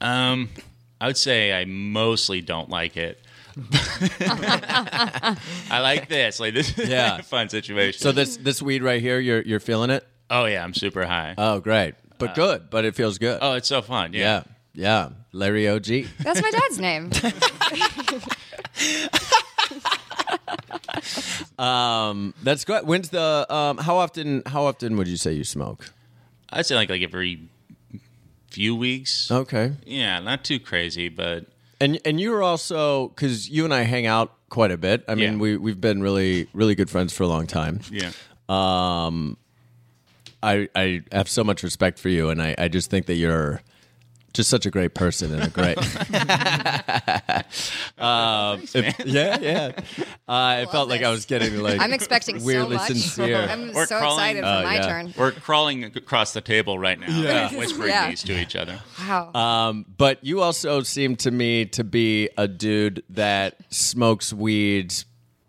Um, 0.00 0.50
I 1.00 1.06
would 1.06 1.16
say 1.16 1.52
I 1.52 1.64
mostly 1.64 2.40
don't 2.40 2.68
like 2.68 2.96
it. 2.96 3.18
I 5.70 5.80
like 5.82 6.08
this. 6.08 6.40
Like 6.40 6.54
this 6.54 6.76
is 6.78 6.88
Yeah. 6.90 7.18
a 7.18 7.22
fun 7.22 7.48
situation. 7.48 8.00
So 8.00 8.12
this 8.12 8.36
this 8.36 8.62
weed 8.62 8.82
right 8.82 9.00
here, 9.00 9.18
you're 9.20 9.42
you're 9.42 9.60
feeling 9.60 9.90
it? 9.90 10.06
oh 10.30 10.44
yeah, 10.46 10.64
I'm 10.64 10.72
super 10.74 11.04
high. 11.06 11.34
Oh, 11.36 11.60
great, 11.60 11.94
but 12.18 12.34
good, 12.34 12.70
but 12.70 12.84
it 12.84 12.94
feels 12.94 13.18
good. 13.18 13.38
oh, 13.42 13.54
it's 13.54 13.68
so 13.68 13.82
fun. 13.82 14.12
yeah, 14.14 14.20
Yeah. 14.20 14.42
yeah. 14.74 15.08
Larry 15.34 15.68
OG. 15.68 15.86
That's 16.20 16.40
my 16.42 16.50
dad's 16.50 16.78
name. 16.78 17.10
Um, 21.58 22.34
that's 22.42 22.64
great. 22.64 22.84
When's 22.84 23.10
the 23.10 23.46
um? 23.52 23.78
How 23.78 23.96
often? 23.96 24.42
How 24.46 24.64
often 24.64 24.96
would 24.96 25.08
you 25.08 25.16
say 25.16 25.32
you 25.32 25.44
smoke? 25.44 25.92
I'd 26.50 26.66
say 26.66 26.74
like 26.74 26.90
like 26.90 27.02
every 27.02 27.48
few 28.50 28.74
weeks. 28.76 29.30
Okay. 29.30 29.72
Yeah, 29.86 30.18
not 30.20 30.44
too 30.44 30.58
crazy, 30.60 31.08
but 31.08 31.46
And 31.82 31.98
and 32.04 32.20
you're 32.20 32.42
also 32.42 33.08
because 33.08 33.48
you 33.50 33.64
and 33.64 33.74
I 33.74 33.82
hang 33.82 34.06
out 34.06 34.32
quite 34.50 34.70
a 34.70 34.76
bit. 34.78 35.04
I 35.08 35.14
mean, 35.16 35.32
Yeah. 35.34 35.38
we 35.38 35.56
we've 35.56 35.80
been 35.80 36.00
really 36.02 36.46
really 36.54 36.74
good 36.74 36.88
friends 36.88 37.12
for 37.12 37.24
a 37.24 37.28
long 37.28 37.46
time. 37.46 37.80
yeah. 37.90 38.12
Um, 38.48 39.36
I 40.42 40.68
I 40.74 41.02
have 41.12 41.28
so 41.28 41.42
much 41.44 41.62
respect 41.62 41.98
for 41.98 42.08
you, 42.08 42.30
and 42.30 42.40
I 42.42 42.54
I 42.58 42.68
just 42.68 42.88
think 42.90 43.06
that 43.06 43.14
you're 43.16 43.62
just 44.32 44.50
such 44.50 44.66
a 44.66 44.70
great 44.70 44.94
person 44.94 45.32
and 45.34 45.44
a 45.44 45.50
great. 45.50 45.78
um, 47.98 48.62
if- 48.74 49.06
yeah, 49.06 49.38
yeah. 49.40 49.72
Uh, 50.28 50.60
it 50.62 50.70
felt 50.70 50.88
like 50.88 51.02
I 51.02 51.10
was 51.10 51.26
getting 51.26 51.58
like 51.58 51.80
I'm 51.80 51.92
expecting 51.92 52.42
weirdly 52.42 52.76
so 52.76 52.82
much. 52.82 52.88
sincere. 52.92 53.36
I'm 53.50 53.72
We're 53.72 53.86
so 53.86 53.98
crawling- 53.98 54.36
excited 54.38 54.42
for 54.42 54.48
Oh, 54.48 54.62
my 54.62 54.74
yeah. 54.76 54.86
turn. 54.86 55.14
We're 55.16 55.32
crawling 55.32 55.84
across 55.84 56.32
the 56.32 56.40
table 56.40 56.78
right 56.78 56.98
now, 56.98 57.06
Yeah. 57.08 57.54
whispering 57.56 57.90
Yeah. 57.90 58.08
these 58.10 58.22
to 58.24 58.40
each 58.40 58.56
other. 58.56 58.80
Wow. 59.00 59.32
Um, 59.34 59.86
but 59.96 60.22
you 60.24 60.40
also 60.40 60.82
seem 60.82 61.16
to 61.16 61.30
me 61.30 61.66
to 61.66 61.84
be 61.84 62.28
a 62.36 62.48
dude 62.48 63.02
that 63.10 63.56
smokes 63.70 64.32
weed 64.32 64.94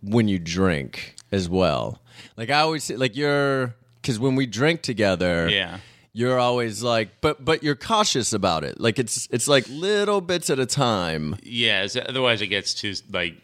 when 0.02 0.28
you 0.28 0.40
drink 0.40 1.16
as 1.32 1.48
well. 1.50 2.00
Like 2.36 2.50
I 2.50 2.60
always 2.62 2.84
say, 2.84 2.96
like 2.96 3.16
you're 3.16 3.76
because 4.02 4.20
when 4.20 4.36
we 4.36 4.46
drink 4.46 4.82
together, 4.82 5.48
Yeah. 5.50 5.78
You're 6.14 6.40
always 6.40 6.84
like, 6.84 7.22
but 7.22 7.44
but 7.44 7.64
you're 7.64 7.76
cautious 7.76 8.34
about 8.34 8.64
it. 8.64 8.80
Like 8.80 9.00
it's 9.00 9.28
it's 9.32 9.48
like 9.48 9.66
little 9.70 10.22
bits 10.22 10.50
at 10.50 10.60
a 10.60 10.66
time. 10.66 11.36
Yeah, 11.44 11.88
otherwise 12.08 12.42
it 12.42 12.48
gets 12.48 12.74
too 12.74 12.94
like 13.12 13.36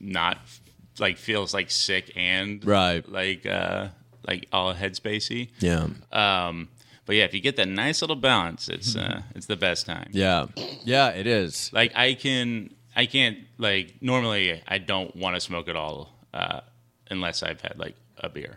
not 0.00 0.38
like 0.98 1.18
feels 1.18 1.52
like 1.52 1.70
sick 1.70 2.10
and 2.16 2.64
Right. 2.64 3.06
like 3.08 3.44
uh 3.46 3.88
like 4.26 4.48
all 4.52 4.74
headspacey. 4.74 5.50
Yeah, 5.60 5.88
Um, 6.10 6.68
but 7.04 7.14
yeah, 7.16 7.24
if 7.24 7.34
you 7.34 7.40
get 7.40 7.56
that 7.56 7.68
nice 7.68 8.00
little 8.02 8.16
balance, 8.16 8.68
it's 8.68 8.96
uh 8.96 9.22
it's 9.34 9.46
the 9.46 9.56
best 9.56 9.86
time. 9.86 10.08
yeah, 10.12 10.46
yeah. 10.84 11.08
It 11.10 11.26
is. 11.26 11.70
Like 11.72 11.92
I 11.94 12.14
can 12.14 12.70
I 12.96 13.04
can't 13.06 13.38
like 13.58 13.94
normally 14.00 14.62
I 14.66 14.78
don't 14.78 15.14
want 15.14 15.36
to 15.36 15.40
smoke 15.40 15.68
at 15.68 15.76
all 15.76 16.14
uh 16.32 16.60
unless 17.10 17.42
I've 17.42 17.60
had 17.60 17.78
like 17.78 17.94
a 18.18 18.28
beer. 18.28 18.56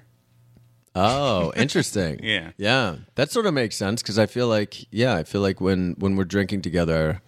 Oh, 0.96 1.52
interesting. 1.56 2.20
Yeah. 2.24 2.52
yeah. 2.58 2.98
That 3.16 3.32
sort 3.32 3.46
of 3.46 3.54
makes 3.54 3.76
sense 3.76 4.02
because 4.02 4.18
I 4.20 4.26
feel 4.26 4.48
like 4.48 4.86
yeah, 4.92 5.16
I 5.16 5.24
feel 5.24 5.42
like 5.42 5.62
when 5.62 5.96
when 6.00 6.16
we're 6.16 6.26
drinking 6.26 6.62
together, 6.62 7.22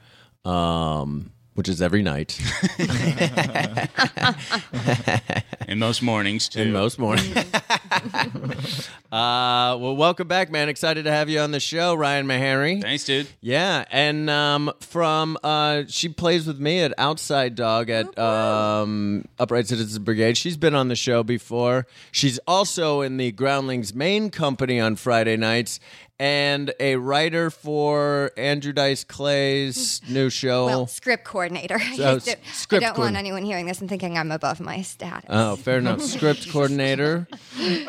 um, 0.46 1.32
which 1.54 1.70
is 1.70 1.82
every 1.82 2.02
night. 2.02 2.40
And 5.72 5.80
most 5.80 6.02
mornings 6.02 6.50
too. 6.50 6.64
in 6.64 6.74
most 6.74 7.00
mornings. 7.00 7.34
uh, 7.38 9.78
well, 9.80 9.96
welcome 9.96 10.28
back, 10.28 10.52
man. 10.52 10.68
Excited 10.68 11.06
to 11.06 11.12
have 11.12 11.30
you 11.30 11.40
on 11.40 11.52
the 11.52 11.62
show, 11.62 11.96
Ryan 11.96 12.28
Meharry. 12.28 12.82
Thanks, 12.82 13.06
dude. 13.06 13.28
Yeah, 13.40 13.86
and 13.90 14.30
um, 14.30 14.74
from 14.82 15.38
uh, 15.46 15.84
she 15.88 16.10
plays 16.10 16.46
with 16.46 16.60
me 16.60 16.82
at 16.82 16.94
Outside 16.98 17.56
Dog 17.56 17.90
at 17.90 18.20
um, 18.20 19.24
Upright 19.40 19.68
Citizens 19.68 19.98
Brigade. 20.00 20.36
She's 20.36 20.58
been 20.58 20.76
on 20.76 20.90
the 20.90 20.98
show 20.98 21.24
before. 21.24 21.88
She's 22.12 22.38
also 22.46 23.00
in 23.00 23.16
the 23.16 23.32
Groundlings 23.32 23.94
main 23.94 24.30
company 24.30 24.78
on 24.78 24.98
Friday 24.98 25.38
nights, 25.38 25.80
and 26.22 26.72
a 26.80 26.98
writer 26.98 27.50
for 27.50 28.32
Andrew 28.38 28.72
Dice 28.72 29.04
Clay's 29.04 30.02
new 30.08 30.30
show. 30.30 30.68
well, 30.68 30.86
script 30.88 31.24
coordinator. 31.24 31.80
So, 31.96 32.04
I 32.04 32.12
don't, 32.20 32.24
script 32.54 32.84
I 32.84 32.88
don't 32.88 32.96
coordin- 32.96 33.00
want 33.00 33.16
anyone 33.18 33.44
hearing 33.44 33.66
this 33.66 33.82
and 33.82 33.90
thinking 33.90 34.18
I'm 34.20 34.32
above 34.32 34.60
my 34.60 34.84
status. 34.84 35.26
Oh, 35.30 35.56
fair 35.56 35.80
enough. 35.80 36.00
Script 36.02 36.48
coordinator, 36.52 37.28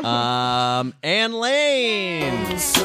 um, 0.02 0.94
Anne 1.02 1.34
Lane. 1.34 2.58
so 2.58 2.82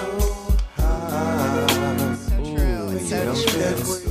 true. 2.43 2.89
It's 2.91 3.09
so 3.09 3.33
true. 3.45 4.03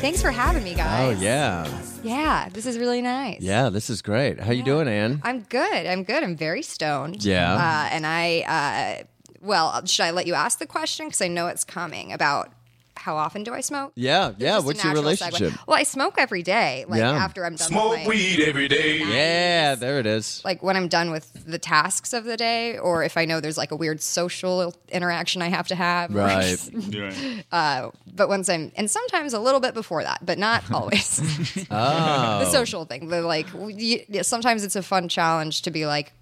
Thanks 0.00 0.22
for 0.22 0.30
having 0.30 0.64
me, 0.64 0.74
guys. 0.74 1.16
Oh 1.18 1.20
yeah, 1.20 1.66
Yeah, 2.02 2.48
this 2.52 2.66
is 2.66 2.78
really 2.78 3.02
nice. 3.02 3.40
yeah. 3.40 3.68
This 3.70 3.90
is 3.90 4.02
great. 4.02 4.40
How 4.40 4.52
you 4.52 4.62
doing, 4.62 4.88
Anne? 4.88 5.20
I'm 5.24 5.40
good. 5.42 5.86
I'm 5.86 6.04
good. 6.04 6.22
I'm 6.22 6.36
very 6.36 6.62
stoned. 6.62 7.24
Yeah. 7.24 7.54
Uh, 7.54 7.88
and 7.94 8.06
I, 8.06 9.00
uh, 9.00 9.04
well, 9.40 9.84
should 9.86 10.04
I 10.04 10.10
let 10.10 10.26
you 10.26 10.34
ask 10.34 10.58
the 10.58 10.66
question? 10.66 11.06
Because 11.06 11.22
I 11.22 11.28
know 11.28 11.46
it's 11.48 11.64
coming 11.64 12.12
about 12.12 12.52
how 12.98 13.16
often 13.16 13.44
do 13.44 13.54
I 13.54 13.60
smoke? 13.60 13.92
Yeah, 13.94 14.32
yeah. 14.38 14.58
What's 14.60 14.82
your 14.82 14.92
relationship? 14.92 15.52
segue. 15.52 15.66
Well, 15.66 15.78
I 15.78 15.84
smoke 15.84 16.16
every 16.18 16.42
day. 16.42 16.84
Like 16.88 16.98
Yeah. 16.98 17.12
after 17.12 17.46
I'm 17.46 17.54
done 17.56 17.68
Smoke 17.68 17.90
with 17.90 18.00
my, 18.00 18.06
weed 18.08 18.40
every 18.40 18.68
day. 18.68 18.98
Yeah, 18.98 19.74
there 19.76 19.98
it 20.00 20.06
is. 20.06 20.42
like 20.44 20.62
when 20.62 20.76
I'm 20.76 20.88
done 20.88 21.10
with 21.10 21.32
the 21.46 21.58
tasks 21.58 22.12
of 22.12 22.24
the 22.24 22.36
day, 22.36 22.76
or 22.76 23.02
if 23.04 23.16
I 23.16 23.24
know 23.24 23.40
there's 23.40 23.56
like 23.56 23.70
a 23.70 23.76
weird 23.76 24.02
social 24.02 24.74
interaction 24.90 25.42
I 25.42 25.48
have 25.48 25.68
to 25.68 25.74
have. 25.74 26.10
or 26.14 26.18
Right. 26.18 26.42
just- 26.44 26.72
uh, 27.52 27.90
but 28.12 28.28
once 28.28 28.48
I'm, 28.48 28.72
and 28.76 28.90
sometimes 28.90 29.32
a 29.32 29.38
little 29.40 29.60
bit 29.60 29.74
before 29.74 30.02
that, 30.02 30.26
but 30.26 30.38
not 30.38 30.64
always. 30.72 31.20
Oh, 31.70 32.38
the 32.40 32.50
social 32.50 32.84
thing. 32.84 33.08
The 33.08 33.22
like, 33.22 33.46
you, 33.54 34.00
sometimes 34.22 34.64
it's 34.64 34.76
a 34.76 34.82
fun 34.82 35.08
challenge 35.08 35.62
to 35.62 35.70
be 35.70 35.86
like, 35.86 36.12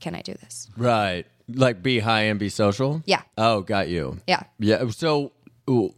can 0.00 0.14
I 0.14 0.22
do 0.22 0.32
this? 0.34 0.68
right. 0.76 1.26
Like 1.52 1.82
be 1.82 1.98
high 1.98 2.22
and 2.22 2.38
be 2.38 2.48
social. 2.48 3.02
Yeah. 3.06 3.22
Oh, 3.36 3.62
got 3.62 3.88
you. 3.88 4.18
Yeah. 4.28 4.44
Yeah. 4.60 4.88
So, 4.90 5.32
ooh, 5.70 5.94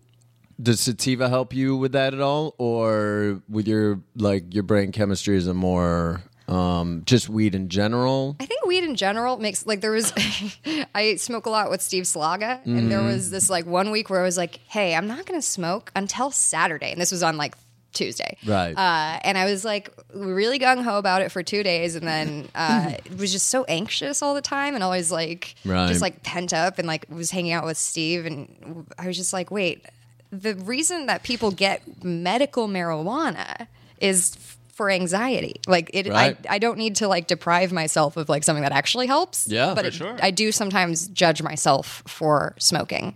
does 0.63 0.81
sativa 0.81 1.29
help 1.29 1.55
you 1.55 1.77
with 1.77 1.93
that 1.93 2.15
at 2.15 2.21
all, 2.21 2.55
or 2.59 3.43
with 3.49 3.67
your 3.67 4.01
like 4.17 4.55
your 4.55 4.63
brain 4.63 4.93
chemistry 4.93 5.37
is 5.37 5.47
a 5.47 5.55
more 5.55 6.23
um, 6.47 7.03
just 7.07 7.29
weed 7.29 7.55
in 7.55 7.69
general? 7.69 8.37
I 8.39 8.47
think 8.47 8.65
weed 8.67 8.85
in 8.85 8.95
general 8.95 9.39
makes 9.39 9.67
like 9.67 9.81
there 9.81 9.91
was 9.91 10.13
I 10.95 11.17
smoke 11.17 11.47
a 11.47 11.51
lot 11.51 11.71
with 11.71 11.81
Steve 11.83 12.05
Slaga 12.05 12.65
and 12.65 12.91
there 12.91 13.03
was 13.03 13.31
this 13.31 13.49
like 13.49 13.67
one 13.67 13.91
week 13.91 14.11
where 14.11 14.21
I 14.21 14.25
was 14.25 14.37
like, 14.37 14.61
"Hey, 14.69 14.95
I'm 14.95 15.07
not 15.09 15.27
going 15.27 15.41
to 15.41 15.47
smoke 15.47 15.91
until 15.97 16.31
Saturday." 16.31 16.93
And 16.93 17.01
this 17.01 17.11
was 17.11 17.23
on 17.23 17.37
like 17.37 17.55
Tuesday. 17.93 18.37
Right. 18.47 18.73
Uh, 18.77 19.21
and 19.23 19.37
I 19.39 19.45
was 19.45 19.65
like 19.65 19.91
really 20.15 20.59
gung 20.59 20.83
ho 20.83 20.99
about 20.99 21.23
it 21.23 21.31
for 21.31 21.43
two 21.43 21.63
days, 21.63 21.95
and 21.97 22.07
then 22.07 22.49
uh, 22.55 22.93
was 23.19 23.33
just 23.33 23.49
so 23.49 23.65
anxious 23.65 24.23
all 24.23 24.35
the 24.35 24.43
time, 24.43 24.75
and 24.75 24.83
always 24.83 25.11
like 25.13 25.55
Right. 25.65 25.89
just 25.89 26.01
like 26.03 26.23
pent 26.23 26.53
up, 26.53 26.79
and 26.79 26.87
like 26.89 27.07
was 27.09 27.31
hanging 27.31 27.53
out 27.53 27.65
with 27.65 27.77
Steve, 27.79 28.27
and 28.27 28.87
I 28.99 29.07
was 29.07 29.17
just 29.17 29.33
like, 29.33 29.51
wait, 29.51 29.85
the 30.31 30.55
reason 30.55 31.07
that 31.07 31.23
people 31.23 31.51
get 31.51 32.03
medical 32.05 32.67
marijuana 32.69 33.67
is 34.01 34.35
f- 34.37 34.59
for 34.73 34.91
anxiety. 34.91 35.61
Like 35.67 35.91
it, 35.93 36.09
Right. 36.09 36.37
I, 36.49 36.55
I 36.55 36.59
don't 36.59 36.79
need 36.79 36.97
to 36.97 37.09
like 37.09 37.27
deprive 37.27 37.73
myself 37.73 38.17
of 38.17 38.29
like 38.31 38.43
something 38.43 38.63
that 38.63 38.73
actually 38.73 39.07
helps. 39.07 39.47
Yeah, 39.47 39.75
but 39.75 39.83
for 39.83 39.89
it- 39.89 39.95
sure. 39.95 40.17
I 40.23 40.31
do 40.31 40.51
sometimes 40.51 41.09
judge 41.09 41.43
myself 41.43 42.03
for 42.07 42.55
smoking 42.59 43.15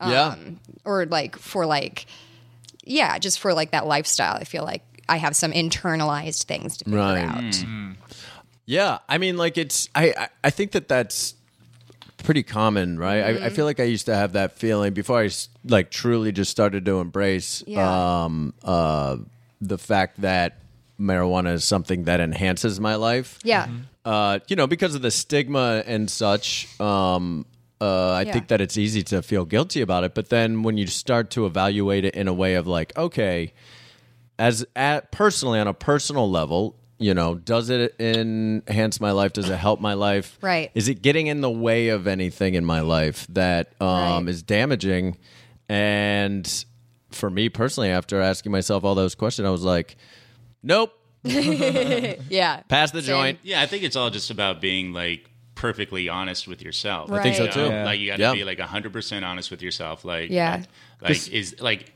yeah. 0.00 0.36
or 0.84 1.06
like 1.06 1.36
for 1.36 1.64
like 1.66 2.06
yeah 2.86 3.18
just 3.18 3.38
for 3.40 3.52
like 3.54 3.70
that 3.72 3.86
lifestyle 3.86 4.34
i 4.36 4.44
feel 4.44 4.64
like 4.64 4.82
i 5.08 5.16
have 5.16 5.34
some 5.36 5.52
internalized 5.52 6.44
things 6.44 6.76
to 6.78 6.84
figure 6.84 6.98
Right. 6.98 7.24
out 7.24 7.96
Yeah, 8.66 8.98
I 9.10 9.18
mean, 9.18 9.36
like 9.36 9.58
it's. 9.58 9.90
I 9.94 10.14
I, 10.16 10.28
I 10.44 10.50
think 10.50 10.72
that 10.72 10.88
that's 10.88 11.34
pretty 12.16 12.42
common, 12.42 12.98
right? 12.98 13.22
I, 13.22 13.32
Mm-hmm. 13.34 13.44
I 13.44 13.48
feel 13.50 13.66
like 13.66 13.78
I 13.78 13.84
used 13.84 14.06
to 14.06 14.14
have 14.16 14.32
that 14.32 14.56
feeling 14.58 14.94
before 14.94 15.20
I 15.20 15.28
like 15.66 15.90
truly 15.90 16.32
just 16.32 16.50
started 16.50 16.86
to 16.86 16.98
embrace 17.00 17.62
Yeah. 17.66 18.24
um, 18.24 18.54
uh, 18.64 19.18
the 19.60 19.76
fact 19.76 20.22
that 20.22 20.56
marijuana 20.98 21.52
is 21.52 21.64
something 21.64 22.04
that 22.04 22.20
enhances 22.20 22.80
my 22.80 22.94
life. 22.94 23.38
yeah 23.44 23.68
Uh, 24.06 24.38
you 24.48 24.56
know, 24.56 24.66
because 24.66 24.94
of 24.94 25.02
the 25.02 25.10
stigma 25.10 25.82
and 25.86 26.10
such. 26.10 26.66
Um, 26.80 27.44
uh, 27.80 28.12
I 28.12 28.22
Yeah. 28.22 28.32
think 28.32 28.48
that 28.48 28.60
it's 28.60 28.76
easy 28.76 29.02
to 29.04 29.22
feel 29.22 29.44
guilty 29.44 29.80
about 29.80 30.04
it, 30.04 30.14
but 30.14 30.28
then 30.28 30.62
when 30.62 30.78
you 30.78 30.86
start 30.86 31.30
to 31.32 31.46
evaluate 31.46 32.04
it 32.04 32.14
in 32.14 32.28
a 32.28 32.32
way 32.32 32.54
of 32.54 32.66
like, 32.66 32.96
okay, 32.96 33.52
as 34.38 34.64
at 34.76 35.10
personally 35.12 35.58
on 35.60 35.66
a 35.68 35.74
personal 35.74 36.30
level, 36.30 36.76
you 36.98 37.12
know, 37.12 37.34
does 37.34 37.70
it 37.70 37.94
enhance 38.00 39.00
my 39.00 39.10
life? 39.10 39.32
Does 39.32 39.48
it 39.48 39.56
help 39.56 39.80
my 39.80 39.94
life? 39.94 40.38
Right. 40.40 40.70
Is 40.74 40.88
it 40.88 41.02
getting 41.02 41.26
in 41.26 41.40
the 41.40 41.50
way 41.50 41.88
of 41.88 42.06
anything 42.06 42.54
in 42.54 42.64
my 42.64 42.80
life 42.80 43.26
that 43.30 43.72
um, 43.80 44.24
Right. 44.24 44.28
is 44.28 44.42
damaging? 44.42 45.16
And 45.68 46.64
for 47.10 47.30
me 47.30 47.48
personally, 47.48 47.90
after 47.90 48.20
asking 48.20 48.52
myself 48.52 48.84
all 48.84 48.94
those 48.94 49.14
questions, 49.14 49.46
I 49.46 49.50
was 49.50 49.62
like, 49.64 49.96
nope, 50.62 50.92
Yeah. 51.24 52.62
pass 52.68 52.90
the 52.90 53.02
Same. 53.02 53.06
joint. 53.16 53.38
Yeah, 53.42 53.60
I 53.62 53.66
think 53.66 53.82
it's 53.82 53.96
all 53.96 54.10
just 54.10 54.30
about 54.30 54.60
being 54.60 54.92
like 54.92 55.28
perfectly 55.54 56.08
honest 56.08 56.48
with 56.48 56.62
yourself. 56.62 57.10
I 57.12 57.22
think 57.22 57.36
so, 57.36 57.46
too. 57.46 57.60
Yeah. 57.66 57.84
Like 57.84 58.00
you 58.00 58.08
got 58.08 58.16
to 58.16 58.22
Yeah. 58.22 58.32
be 58.34 58.44
like 58.44 58.58
hundred 58.60 58.92
percent 58.92 59.24
honest 59.24 59.50
with 59.50 59.62
yourself. 59.62 60.04
Like 60.04 60.30
Yeah. 60.30 60.62
like 61.00 61.28
is 61.32 61.56
like 61.60 61.92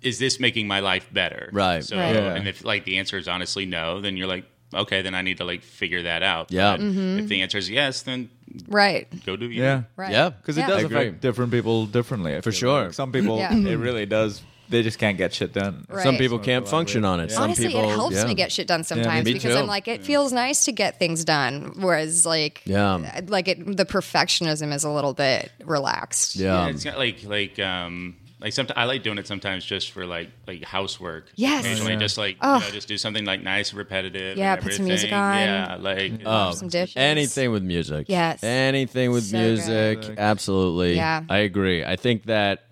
is 0.00 0.18
this 0.18 0.40
making 0.40 0.66
my 0.66 0.80
life 0.80 1.08
better? 1.12 1.48
Right. 1.52 1.84
So 1.84 1.96
Right. 1.96 2.14
Yeah. 2.14 2.34
and 2.34 2.48
if 2.48 2.64
like 2.64 2.84
the 2.84 2.98
answer 2.98 3.18
is 3.18 3.28
honestly 3.28 3.66
no, 3.66 4.00
then 4.00 4.16
you're 4.16 4.26
like 4.26 4.44
okay, 4.74 5.02
then 5.02 5.14
I 5.14 5.20
need 5.20 5.36
to 5.36 5.44
like 5.44 5.62
figure 5.62 6.02
that 6.04 6.22
out. 6.22 6.50
Yeah. 6.50 6.72
But 6.76 6.80
mm-hmm. 6.80 7.18
If 7.18 7.28
the 7.28 7.42
answer 7.42 7.58
is 7.58 7.68
yes, 7.68 8.02
then 8.02 8.30
Right. 8.68 9.06
go 9.26 9.36
do 9.36 9.50
you. 9.50 9.62
Yeah. 9.62 9.82
Right. 9.96 10.10
Yeah. 10.12 10.30
Because 10.30 10.56
Yeah. 10.56 10.64
it 10.66 10.68
does 10.70 10.84
affect 10.84 11.20
different 11.20 11.52
people 11.52 11.84
differently. 11.86 12.40
For 12.40 12.52
sure. 12.52 12.84
Like 12.84 12.94
some 12.94 13.12
people, 13.12 13.36
Yeah. 13.38 13.54
it 13.54 13.76
really 13.76 14.06
does. 14.06 14.40
They 14.72 14.82
just 14.82 14.98
can't 14.98 15.16
get 15.16 15.32
shit 15.32 15.52
done. 15.52 15.86
Right. 15.88 16.02
Some 16.02 16.16
people 16.16 16.38
can't 16.40 16.66
function 16.66 17.04
on 17.04 17.20
it. 17.20 17.28
Yeah. 17.30 17.34
Some 17.36 17.42
Honestly, 17.44 17.68
people, 17.68 17.84
it 17.84 17.94
helps 17.94 18.16
yeah. 18.16 18.24
me 18.26 18.34
get 18.34 18.50
shit 18.50 18.66
done 18.66 18.82
sometimes 18.84 19.24
me 19.24 19.34
because 19.34 19.54
too. 19.54 19.60
I'm 19.60 19.66
like, 19.68 19.86
it 19.86 20.02
feels 20.02 20.32
nice 20.32 20.64
to 20.64 20.72
get 20.72 20.98
things 20.98 21.24
done. 21.24 21.74
Whereas, 21.76 22.26
like, 22.26 22.62
Yeah. 22.64 23.20
like 23.28 23.46
it, 23.48 23.76
the 23.76 23.84
perfectionism 23.84 24.72
is 24.74 24.82
a 24.84 24.90
little 24.90 25.14
bit 25.14 25.52
relaxed. 25.64 26.36
Yeah. 26.36 26.64
Yeah, 26.66 26.70
it's 26.70 26.84
not 26.84 26.98
like 26.98 27.22
like 27.24 27.58
um 27.58 28.16
like 28.40 28.52
sometimes 28.52 28.76
I 28.76 28.84
like 28.84 29.04
doing 29.04 29.18
it 29.18 29.26
sometimes 29.28 29.64
just 29.64 29.92
for 29.92 30.04
like 30.04 30.28
like 30.48 30.64
housework. 30.64 31.26
Yes. 31.36 31.64
occasionally 31.64 31.92
Yeah. 31.92 31.98
just 32.00 32.18
like 32.18 32.36
Oh. 32.40 32.56
you 32.56 32.60
know, 32.64 32.70
just 32.70 32.88
do 32.88 32.98
something 32.98 33.24
like 33.24 33.42
nice, 33.42 33.72
repetitive. 33.72 34.36
Yeah, 34.36 34.54
and 34.54 34.62
put 34.62 34.74
some 34.74 34.84
music 34.86 35.12
on. 35.12 35.36
Yeah, 35.38 35.76
like 35.78 36.12
Oh, 36.26 36.50
some 36.52 36.68
dishes. 36.68 36.96
anything 36.96 37.52
with 37.52 37.62
music. 37.62 38.06
Yes. 38.08 38.42
Anything 38.42 39.12
with 39.12 39.24
So 39.24 39.38
music. 39.38 40.00
good. 40.02 40.18
Absolutely. 40.18 40.96
Yeah. 40.96 41.22
I 41.28 41.38
agree. 41.38 41.84
I 41.84 41.94
think 41.96 42.24
that 42.24 42.64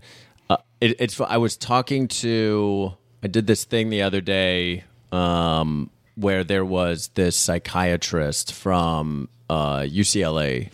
uh, 0.50 0.56
it, 0.80 0.96
it's. 1.00 1.20
I 1.20 1.36
was 1.36 1.56
talking 1.56 2.08
to. 2.08 2.92
I 3.22 3.28
did 3.28 3.46
this 3.46 3.64
thing 3.64 3.88
the 3.88 4.02
other 4.02 4.20
day 4.20 4.84
um, 5.12 5.90
where 6.16 6.42
there 6.42 6.64
was 6.64 7.08
this 7.14 7.36
psychiatrist 7.36 8.52
from 8.52 9.28
uh, 9.48 9.80
UCLA 9.80 10.70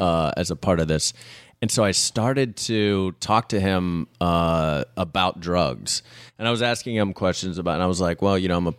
uh, 0.00 0.32
as 0.36 0.50
a 0.50 0.56
part 0.56 0.80
of 0.80 0.88
this. 0.88 1.12
And 1.62 1.70
so 1.70 1.84
I 1.84 1.90
started 1.90 2.56
to 2.56 3.12
talk 3.20 3.50
to 3.50 3.60
him 3.60 4.08
uh, 4.20 4.84
about 4.96 5.40
drugs, 5.40 6.02
and 6.38 6.48
I 6.48 6.50
was 6.50 6.62
asking 6.62 6.96
him 6.96 7.12
questions 7.12 7.58
about. 7.58 7.74
And 7.74 7.82
I 7.82 7.86
was 7.86 8.00
like, 8.00 8.22
"Well, 8.22 8.38
you 8.38 8.48
know, 8.48 8.56
I'm 8.56 8.68
a, 8.68 8.74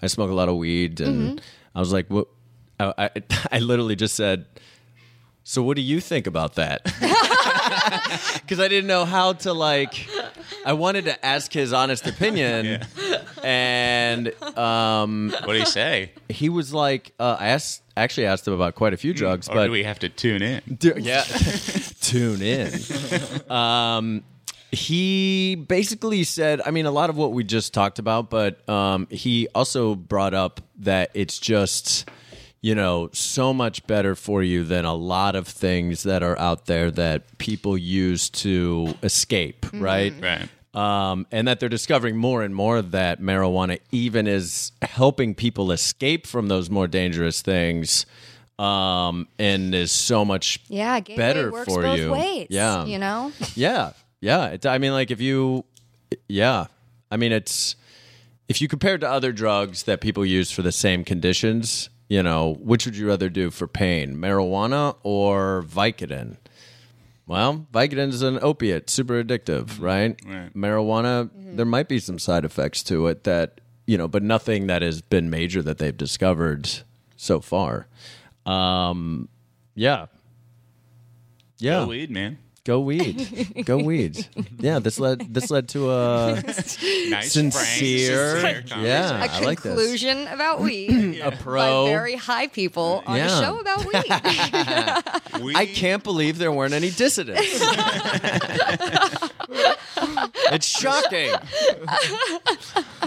I 0.00 0.06
smoke 0.06 0.30
a 0.30 0.34
lot 0.34 0.48
of 0.48 0.56
weed," 0.56 1.00
and 1.02 1.42
I 1.74 1.80
was 1.80 1.92
like, 1.92 2.08
"What?" 2.08 2.28
I, 2.80 2.94
I, 2.96 3.10
I 3.52 3.58
literally 3.58 3.96
just 3.96 4.14
said, 4.14 4.46
"So 5.44 5.62
what 5.62 5.76
do 5.76 5.82
you 5.82 6.00
think 6.00 6.26
about 6.26 6.54
that?" 6.54 6.80
Because 8.42 8.60
I 8.60 8.68
didn't 8.68 8.86
know 8.88 9.04
how 9.04 9.32
to 9.34 9.52
like. 9.52 10.08
I 10.66 10.72
wanted 10.74 11.04
to 11.06 11.24
ask 11.24 11.52
his 11.52 11.72
honest 11.72 12.06
opinion, 12.06 12.82
and 13.42 14.28
um, 14.58 15.30
what 15.44 15.52
do 15.54 15.58
you 15.58 15.66
say? 15.66 16.12
he 16.28 16.48
was 16.48 16.72
like, 16.74 17.12
uh, 17.20 17.36
I 17.38 17.48
asked, 17.48 17.82
actually 17.96 18.26
asked 18.26 18.46
him 18.46 18.54
about 18.54 18.74
quite 18.74 18.92
a 18.92 18.96
few 18.96 19.14
drugs, 19.14 19.48
Or 19.48 19.54
but 19.54 19.66
do 19.66 19.72
we 19.72 19.84
have 19.84 19.98
to 20.00 20.08
tune 20.08 20.42
in? 20.42 20.60
yeah, 20.98 21.22
tune 22.00 22.42
in. 22.42 22.72
Um, 23.50 24.24
he 24.70 25.54
basically 25.54 26.24
said, 26.24 26.60
I 26.64 26.70
mean, 26.70 26.86
a 26.86 26.90
lot 26.90 27.10
of 27.10 27.16
what 27.16 27.32
we 27.32 27.44
just 27.44 27.74
talked 27.74 27.98
about, 27.98 28.30
but 28.30 28.66
um, 28.68 29.06
he 29.10 29.46
also 29.54 29.94
brought 29.94 30.34
up 30.34 30.60
that 30.80 31.10
it's 31.14 31.38
just, 31.38 32.08
you 32.62 32.74
know, 32.76 33.10
so 33.12 33.52
much 33.52 33.84
better 33.86 34.14
for 34.14 34.42
you 34.42 34.62
than 34.64 34.84
a 34.84 34.94
lot 34.94 35.34
of 35.34 35.46
things 35.48 36.04
that 36.04 36.22
are 36.22 36.38
out 36.38 36.66
there 36.66 36.90
that 36.92 37.36
people 37.38 37.76
use 37.76 38.30
to 38.30 38.94
escape, 39.02 39.66
right? 39.74 40.14
Right. 40.22 40.48
um, 40.74 41.26
and 41.32 41.48
that 41.48 41.58
they're 41.60 41.68
discovering 41.68 42.16
more 42.16 42.42
and 42.42 42.54
more 42.54 42.80
that 42.80 43.20
marijuana 43.20 43.80
even 43.90 44.26
is 44.28 44.70
helping 44.80 45.34
people 45.34 45.72
escape 45.72 46.26
from 46.26 46.46
those 46.48 46.70
more 46.70 46.86
dangerous 46.86 47.42
things 47.42 48.06
um, 48.60 49.26
and 49.40 49.74
is 49.74 49.90
so 49.90 50.24
much 50.24 50.60
Yeah, 50.68 51.00
better 51.00 51.50
works 51.50 51.66
for 51.72 51.82
both 51.82 51.98
you. 51.98 52.12
ways. 52.12 52.46
Yeah. 52.48 52.84
you 52.86 52.98
know. 52.98 53.32
yeah 53.56 53.92
yeah 54.20 54.46
it, 54.50 54.64
i 54.66 54.78
mean 54.78 54.92
like 54.92 55.10
if 55.10 55.20
you 55.20 55.64
yeah 56.28 56.66
i 57.10 57.16
mean 57.16 57.32
it's 57.32 57.74
if 58.48 58.60
you 58.62 58.68
compare 58.68 58.94
it 58.94 58.98
to 59.00 59.10
other 59.10 59.32
drugs 59.32 59.82
that 59.84 60.00
people 60.00 60.24
use 60.24 60.50
for 60.52 60.62
the 60.62 60.70
same 60.70 61.02
conditions 61.04 61.90
you 62.12 62.22
know 62.22 62.56
which 62.60 62.84
would 62.84 62.96
you 62.96 63.06
rather 63.08 63.28
do 63.28 63.50
for 63.50 63.66
pain 63.66 64.16
marijuana 64.16 64.96
or 65.02 65.64
vicodin 65.66 66.36
well, 67.26 67.66
Vicodin 67.72 68.08
is 68.08 68.22
an 68.22 68.38
opiate, 68.42 68.90
super 68.90 69.22
addictive, 69.22 69.80
right? 69.80 70.20
Right. 70.26 70.52
Marijuana, 70.54 71.30
there 71.34 71.64
might 71.64 71.88
be 71.88 71.98
some 71.98 72.18
side 72.18 72.44
effects 72.44 72.82
to 72.84 73.06
it 73.06 73.24
that, 73.24 73.60
you 73.86 73.96
know, 73.96 74.08
but 74.08 74.22
nothing 74.22 74.66
that 74.66 74.82
has 74.82 75.00
been 75.00 75.30
major 75.30 75.62
that 75.62 75.78
they've 75.78 75.96
discovered 75.96 76.68
so 77.16 77.40
far. 77.40 77.86
Um, 78.44 79.28
yeah. 79.74 80.06
Yeah. 81.58 81.80
Go 81.80 81.86
weed, 81.86 82.10
man. 82.10 82.38
Go 82.64 82.78
weed. 82.80 83.64
Go 83.64 83.78
weed. 83.78 84.26
Yeah, 84.62 84.78
this 84.78 85.00
led 85.00 85.34
this 85.34 85.50
led 85.50 85.68
to 85.70 85.90
a 85.90 86.34
Nice, 87.08 87.32
sincere, 87.32 88.38
frank, 88.40 88.68
sincere 88.68 88.84
yeah, 88.86 89.24
A 89.24 89.28
I 89.28 89.40
like 89.40 89.60
this. 89.62 89.74
conclusion 89.74 90.28
about 90.28 90.60
weed 90.66 91.18
A 91.18 91.30
by 91.32 91.36
pro. 91.36 91.86
very 91.86 92.14
high 92.14 92.46
people 92.46 93.02
on 93.04 93.16
Yeah. 93.16 93.26
a 93.40 93.42
show 93.42 93.58
about 93.58 93.78
weed. 93.92 95.42
Weed, 95.44 95.56
I 95.56 95.66
can't 95.66 96.04
believe 96.04 96.38
there 96.38 96.52
weren't 96.52 96.74
any 96.74 96.90
dissidents. 96.90 97.42
it's 100.52 100.66
shocking. 100.66 101.30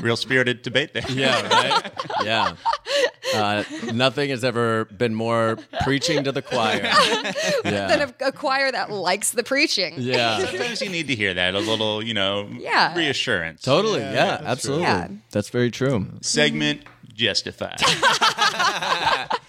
Real 0.02 0.18
spirited 0.18 0.62
debate 0.62 0.92
there. 0.94 1.04
Yeah, 1.10 1.48
right? 1.48 1.92
Yeah. 2.26 2.56
Uh, 3.36 3.64
nothing 3.94 4.30
has 4.30 4.44
ever 4.44 4.86
been 4.86 5.14
more 5.14 5.58
preaching 5.84 6.24
to 6.24 6.32
the 6.32 6.42
choir. 6.42 6.80
Then 6.82 7.34
Yeah. 7.66 8.10
a, 8.22 8.28
a 8.28 8.32
choir 8.32 8.72
that 8.72 8.92
likes 8.92 9.32
the 9.32 9.44
preaching. 9.44 9.96
Yeah. 9.98 10.40
Sometimes 10.46 10.82
you 10.82 10.90
need 10.90 11.08
to 11.08 11.16
hear 11.16 11.34
that 11.34 11.56
a 11.56 11.60
little, 11.60 12.02
you 12.04 12.14
know, 12.14 12.48
Yeah. 12.52 12.96
reassurance. 12.96 13.62
Totally. 13.62 14.00
Yeah, 14.02 14.42
absolutely. 14.44 14.84
Yeah. 14.84 15.08
That's 15.32 15.50
very 15.50 15.72
true. 15.72 16.08
Segment 16.22 16.82
justified. 17.14 17.80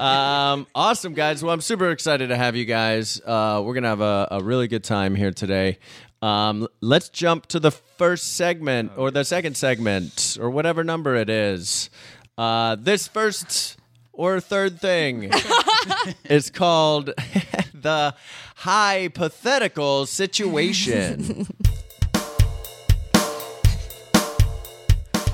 Um, 0.00 0.66
awesome, 0.74 1.14
guys. 1.14 1.42
Well, 1.42 1.52
I'm 1.52 1.60
super 1.60 1.90
excited 1.90 2.28
to 2.28 2.36
have 2.36 2.56
you 2.56 2.64
guys. 2.64 3.20
Uh, 3.24 3.62
we're 3.64 3.74
going 3.74 3.82
to 3.84 3.88
have 3.90 4.00
a, 4.00 4.28
a 4.32 4.42
really 4.42 4.68
good 4.68 4.84
time 4.84 5.14
here 5.14 5.30
today. 5.30 5.78
Um, 6.24 6.68
let's 6.80 7.10
jump 7.10 7.44
to 7.48 7.60
the 7.60 7.70
first 7.70 8.32
segment 8.34 8.92
or 8.96 9.10
the 9.10 9.26
second 9.26 9.58
segment 9.58 10.38
or 10.40 10.48
whatever 10.48 10.82
number 10.82 11.14
it 11.16 11.28
is. 11.28 11.90
Uh, 12.38 12.76
this 12.76 13.06
first 13.06 13.76
or 14.10 14.40
third 14.40 14.80
thing 14.80 15.30
is 16.24 16.50
called 16.50 17.08
the 17.74 18.14
hypothetical 18.56 20.06
situation. 20.06 21.46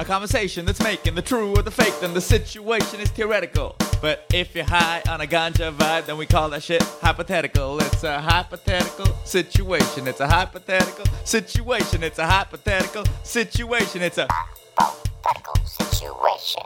A 0.00 0.04
conversation 0.04 0.64
that's 0.64 0.82
making 0.82 1.14
the 1.14 1.20
true 1.20 1.54
or 1.54 1.60
the 1.60 1.70
fake, 1.70 1.92
then 2.00 2.14
the 2.14 2.22
situation 2.22 3.00
is 3.00 3.10
theoretical. 3.10 3.76
But 4.00 4.24
if 4.32 4.54
you're 4.54 4.64
high 4.64 5.02
on 5.06 5.20
a 5.20 5.26
ganja 5.26 5.70
vibe, 5.74 6.06
then 6.06 6.16
we 6.16 6.24
call 6.24 6.48
that 6.50 6.62
shit 6.62 6.82
hypothetical. 7.02 7.78
It's 7.80 8.02
a 8.02 8.18
hypothetical 8.18 9.14
situation. 9.26 10.08
It's 10.08 10.20
a 10.20 10.26
hypothetical 10.26 11.04
situation. 11.26 12.02
It's 12.02 12.18
a 12.18 12.26
hypothetical 12.26 13.04
situation. 13.24 14.00
It's 14.00 14.16
a 14.16 14.26
hypothetical 14.30 15.54
situation. 15.66 16.62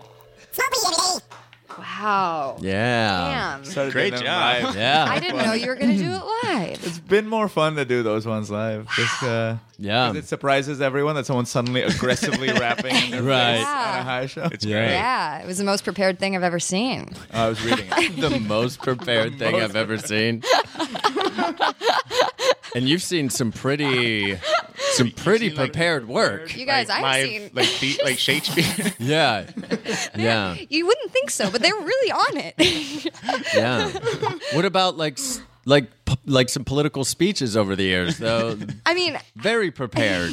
Wow. 1.79 2.57
Yeah. 2.61 3.55
Damn. 3.57 3.65
Started 3.65 3.93
Great 3.93 4.11
doing 4.11 4.25
them 4.25 4.27
job. 4.27 4.65
live. 4.65 4.77
Yeah. 4.77 5.07
I 5.09 5.19
didn't 5.21 5.45
know 5.45 5.53
you 5.53 5.69
were 5.69 5.75
going 5.77 5.97
to 5.97 6.03
do 6.03 6.11
it 6.11 6.23
live. 6.45 6.85
It's 6.87 6.99
been 6.99 7.29
more 7.29 7.49
fun 7.49 7.77
to 7.77 7.85
do 7.85 8.03
those 8.03 8.27
ones 8.27 8.51
live. 8.51 8.89
Just, 8.97 9.23
uh, 9.23 9.57
Yeah. 9.79 10.09
'cause 10.09 10.17
it 10.17 10.29
surprises 10.29 10.81
everyone 10.81 11.15
that 11.17 11.27
someone's 11.27 11.51
suddenly 11.51 11.83
aggressively 11.83 12.53
rapping 12.53 12.95
in 12.95 13.11
their 13.11 13.23
Right. 13.23 13.57
face 13.57 13.67
Yeah. 13.67 13.93
on 13.95 13.99
a 13.99 14.03
high 14.05 14.27
show. 14.27 14.49
It's 14.53 14.65
Yeah. 14.65 14.79
great. 14.87 14.93
Yeah, 14.95 15.39
it 15.41 15.47
was 15.47 15.59
the 15.59 15.65
most 15.65 15.85
prepared 15.85 16.19
thing 16.19 16.37
I've 16.37 16.43
ever 16.43 16.61
seen. 16.61 17.11
I 17.33 17.49
was 17.49 17.61
reading 17.63 17.87
it. 17.91 18.17
the 18.21 18.41
most 18.41 18.81
prepared 18.83 19.39
thing 19.39 19.55
I've 19.57 19.77
ever 19.77 19.99
seen. 19.99 20.43
and 22.75 22.89
you've 22.89 23.03
seen 23.03 23.31
some 23.31 23.53
pretty 23.53 24.39
some 24.97 25.11
pretty 25.11 25.49
seen, 25.51 25.57
like, 25.59 25.73
prepared 25.73 26.09
work. 26.09 26.57
You 26.57 26.67
guys, 26.67 26.89
like, 26.89 27.03
I've 27.03 27.23
live, 27.23 27.29
seen. 27.29 27.51
like 27.55 27.67
feet, 27.67 28.05
like 28.05 28.19
Shakespeare. 28.19 28.93
Yeah. 28.99 29.47
Yeah. 30.17 30.57
you 30.71 30.87
wouldn't 30.87 31.11
think 31.11 31.31
so, 31.31 31.51
but 31.51 31.61
they 31.63 31.73
were 31.73 31.81
really 31.85 32.11
on 32.13 32.37
it. 32.37 33.13
Yeah. 33.55 33.91
What 34.55 34.65
about 34.65 34.97
like 34.97 35.19
like 35.67 35.89
p- 36.05 36.17
like 36.27 36.49
some 36.51 36.65
political 36.65 37.05
speeches 37.05 37.57
over 37.57 37.75
the 37.75 37.85
years, 37.85 38.19
though. 38.19 38.57
I 38.85 38.93
mean, 38.95 39.19
Very 39.37 39.71
prepared. 39.71 40.33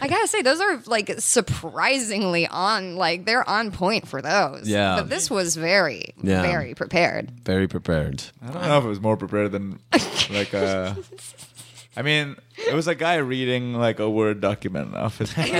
I 0.00 0.08
gotta 0.08 0.26
say, 0.26 0.42
those 0.42 0.60
are 0.60 0.82
like 0.86 1.14
surprisingly 1.18 2.46
on, 2.48 2.96
like 2.96 3.24
they're 3.24 3.48
on 3.48 3.70
point 3.70 4.08
for 4.08 4.20
those. 4.20 4.68
Yeah. 4.68 4.96
But 4.96 5.08
this 5.08 5.30
was 5.30 5.54
very, 5.56 6.14
Yeah. 6.22 6.42
very 6.42 6.74
prepared. 6.74 7.30
Very 7.44 7.68
prepared. 7.68 8.24
I 8.42 8.50
don't 8.52 8.62
know 8.62 8.78
if 8.78 8.84
it 8.84 8.88
was 8.88 9.00
more 9.00 9.16
prepared 9.16 9.52
than 9.52 9.78
like 10.30 10.52
uh 10.54 10.94
I 11.96 12.02
mean, 12.02 12.36
it 12.56 12.74
was 12.74 12.88
a 12.88 12.94
guy 12.94 13.16
reading 13.16 13.74
like 13.74 13.98
a 13.98 14.08
word 14.08 14.40
document 14.40 14.94
off 14.94 15.18
his. 15.18 15.36
you 15.36 15.52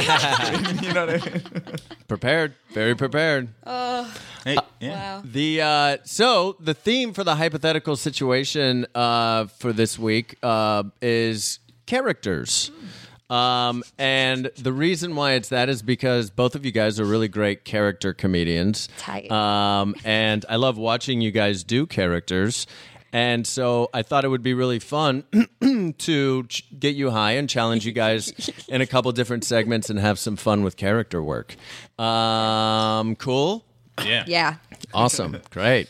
know 0.92 1.06
what 1.06 1.10
I 1.10 1.30
mean? 1.30 1.42
Prepared. 2.08 2.54
Very 2.72 2.94
prepared. 2.94 3.48
Hey, 4.44 4.56
yeah. 4.80 5.22
The 5.24 5.60
uh, 5.60 5.96
so 6.04 6.56
the 6.58 6.74
theme 6.74 7.12
for 7.12 7.22
the 7.24 7.36
hypothetical 7.36 7.96
situation 7.96 8.86
uh, 8.94 9.46
for 9.46 9.72
this 9.72 9.98
week 9.98 10.36
uh, 10.42 10.84
is 11.00 11.60
characters. 11.86 12.70
Um, 13.30 13.82
and 13.98 14.50
the 14.58 14.74
reason 14.74 15.16
why 15.16 15.32
it's 15.32 15.48
that 15.48 15.70
is 15.70 15.80
because 15.80 16.30
both 16.30 16.54
of 16.54 16.66
you 16.66 16.72
guys 16.72 17.00
are 17.00 17.04
really 17.04 17.28
great 17.28 17.64
character 17.64 18.12
comedians. 18.12 18.90
Tight. 18.98 19.30
Um, 19.30 19.94
and 20.04 20.44
I 20.50 20.56
love 20.56 20.76
watching 20.76 21.22
you 21.22 21.30
guys 21.30 21.64
do 21.64 21.86
characters. 21.86 22.66
And 23.12 23.46
so 23.46 23.90
I 23.92 24.02
thought 24.02 24.24
it 24.24 24.28
would 24.28 24.42
be 24.42 24.54
really 24.54 24.78
fun 24.78 25.24
to 25.98 26.44
ch- 26.44 26.64
get 26.78 26.94
you 26.96 27.10
high 27.10 27.32
and 27.32 27.48
challenge 27.48 27.84
you 27.84 27.92
guys 27.92 28.50
in 28.68 28.80
a 28.80 28.86
couple 28.86 29.12
different 29.12 29.44
segments 29.44 29.90
and 29.90 29.98
have 29.98 30.18
some 30.18 30.36
fun 30.36 30.62
with 30.62 30.76
character 30.76 31.22
work. 31.22 31.54
Um, 31.98 33.14
cool. 33.16 33.64
Yeah. 34.02 34.24
Yeah. 34.26 34.56
Awesome. 34.94 35.36
Great. 35.50 35.88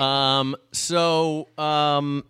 Um, 0.00 0.56
so, 0.72 1.48
um, 1.58 2.24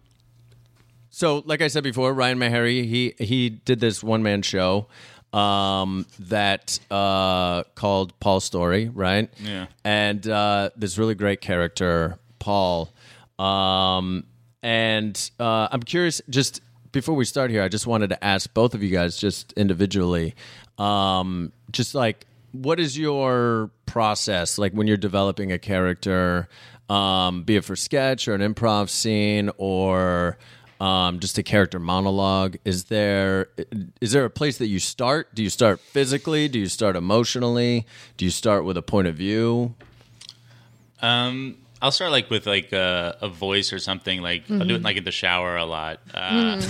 so 1.11 1.43
like 1.47 1.63
I 1.63 1.69
said 1.69 1.85
before, 1.85 2.13
Ryan 2.13 2.39
Meharry, 2.39 2.85
he 2.85 3.15
he 3.19 3.49
did 3.49 3.81
this 3.81 4.03
one 4.03 4.23
man 4.23 4.43
show 4.43 4.89
um, 5.33 6.07
that 6.19 6.79
uh, 6.91 7.63
called 7.75 8.19
Paul 8.21 8.41
Story, 8.41 8.89
right? 8.89 9.31
Yeah. 9.39 9.67
And 9.85 10.27
uh, 10.29 10.71
this 10.77 10.99
really 10.99 11.15
great 11.15 11.41
character, 11.41 12.19
Paul. 12.39 12.93
Um, 13.39 14.25
and 14.63 15.31
uh, 15.39 15.69
I'm 15.71 15.83
curious, 15.83 16.23
just 16.29 16.61
before 16.93 17.15
we 17.15 17.25
start 17.25 17.51
here, 17.51 17.63
I 17.63 17.69
just 17.69 17.87
wanted 17.87 18.11
to 18.11 18.25
ask 18.25 18.53
both 18.53 18.75
of 18.75 18.83
you 18.83 18.91
guys, 18.91 19.17
just 19.17 19.53
individually, 19.53 20.35
um, 20.79 21.53
just 21.71 21.95
like, 21.95 22.27
what 22.53 22.81
is 22.81 22.97
your 22.99 23.71
process 23.85 24.59
like 24.59 24.73
when 24.73 24.87
you're 24.87 24.97
developing 24.97 25.53
a 25.53 25.59
character, 25.59 26.49
um, 26.89 27.43
be 27.43 27.57
it 27.57 27.65
for 27.65 27.77
sketch 27.77 28.29
or 28.29 28.35
an 28.35 28.41
improv 28.41 28.89
scene 28.89 29.51
or 29.59 30.39
um, 30.81 31.21
just 31.21 31.39
a 31.39 31.43
character 31.43 31.79
monologue? 31.79 32.57
Is 32.65 32.85
there 32.85 33.49
is 34.01 34.13
there 34.13 34.25
a 34.25 34.31
place 34.31 34.59
that 34.59 34.69
you 34.69 34.79
start? 34.79 35.35
Do 35.35 35.43
you 35.43 35.51
start 35.51 35.81
physically? 35.81 36.49
Do 36.49 36.59
you 36.59 36.69
start 36.69 36.97
emotionally? 36.97 37.87
Do 38.17 38.25
you 38.25 38.31
start 38.31 38.65
with 38.65 38.77
a 38.77 38.83
point 38.83 39.09
of 39.09 39.17
view? 39.17 39.75
Um, 41.03 41.59
I'll 41.87 41.93
start 41.93 42.11
like 42.11 42.29
with 42.31 42.47
like 42.49 42.73
a, 42.73 43.17
a 43.21 43.29
voice 43.29 43.73
or 43.73 43.79
something. 43.79 44.21
Like 44.23 44.51
I'll 44.51 44.65
do 44.65 44.75
it 44.75 44.83
like 44.83 44.97
in 44.97 45.05
the 45.05 45.13
shower 45.13 45.57
a 45.57 45.65
lot. 45.65 46.01
Uh, 46.13 46.61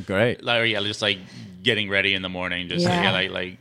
Great. 0.06 0.42
like, 0.42 0.60
or, 0.60 0.64
yeah, 0.64 0.80
just 0.82 1.02
like 1.02 1.18
getting 1.62 1.88
ready 1.88 2.14
in 2.14 2.22
the 2.22 2.28
morning. 2.28 2.68
Just 2.68 2.84
Yeah. 2.84 3.02
yeah, 3.04 3.12
like 3.12 3.30
like 3.30 3.58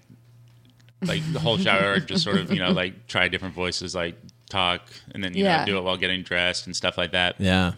like 1.03 1.33
the 1.33 1.39
whole 1.39 1.57
shower. 1.59 1.99
just 1.99 2.23
sort 2.23 2.37
of 2.37 2.51
you 2.51 2.59
know 2.59 2.71
like 2.71 3.05
try 3.07 3.27
different 3.27 3.53
voices, 3.53 3.93
like 3.93 4.15
talk, 4.49 4.81
and 5.13 5.23
then 5.23 5.35
you 5.35 5.43
Yeah. 5.43 5.59
know 5.59 5.65
do 5.65 5.77
it 5.77 5.81
while 5.83 5.97
getting 5.97 6.23
dressed 6.23 6.65
and 6.65 6.75
stuff 6.75 6.97
like 6.97 7.11
that. 7.11 7.35
Yeah. 7.39 7.73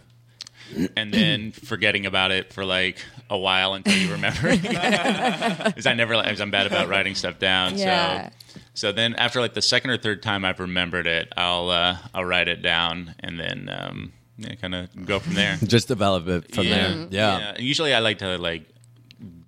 and 0.96 1.12
then 1.12 1.52
forgetting 1.52 2.06
about 2.06 2.30
it 2.30 2.52
for 2.52 2.64
like 2.64 2.96
a 3.30 3.36
while 3.38 3.74
until 3.74 3.94
you 3.96 4.10
remember. 4.12 4.48
Because 5.68 5.86
I 5.86 5.94
never, 5.94 6.14
I'm 6.14 6.50
bad 6.50 6.66
about 6.66 6.88
writing 6.88 7.14
stuff 7.14 7.38
down. 7.38 7.76
Yeah. 7.76 8.28
So, 8.28 8.32
so 8.78 8.92
then 8.92 9.14
after 9.16 9.40
like 9.40 9.54
the 9.54 9.62
second 9.62 9.90
or 9.90 9.98
third 9.98 10.22
time 10.22 10.44
I've 10.44 10.60
remembered 10.60 11.06
it, 11.06 11.32
I'll 11.36 11.68
uh, 11.70 11.96
I'll 12.14 12.24
write 12.24 12.46
it 12.48 12.62
down 12.62 13.14
and 13.20 13.38
then 13.38 13.68
um, 13.68 14.12
yeah, 14.36 14.54
kind 14.54 14.74
of 14.74 14.88
go 15.06 15.18
from 15.18 15.34
there. 15.34 15.56
Just 15.64 15.88
develop 15.88 16.28
it 16.28 16.54
from 16.54 16.68
there. 16.68 17.06
Yeah. 17.10 17.54
And 17.56 17.60
usually 17.64 17.92
I 17.92 17.98
like 17.98 18.18
to 18.18 18.38
like 18.38 18.62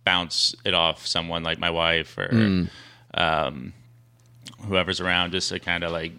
bounce 0.05 0.55
it 0.65 0.75
off 0.75 1.07
someone 1.07 1.43
like 1.45 1.59
my 1.59 1.71
wife 1.71 2.19
or 2.19 2.29
Hmm. 2.29 2.65
um, 3.15 3.73
whoever's 4.67 5.01
around, 5.01 5.33
just 5.33 5.49
to 5.51 5.61
kind 5.61 5.85
of 5.85 5.93
like 5.93 6.13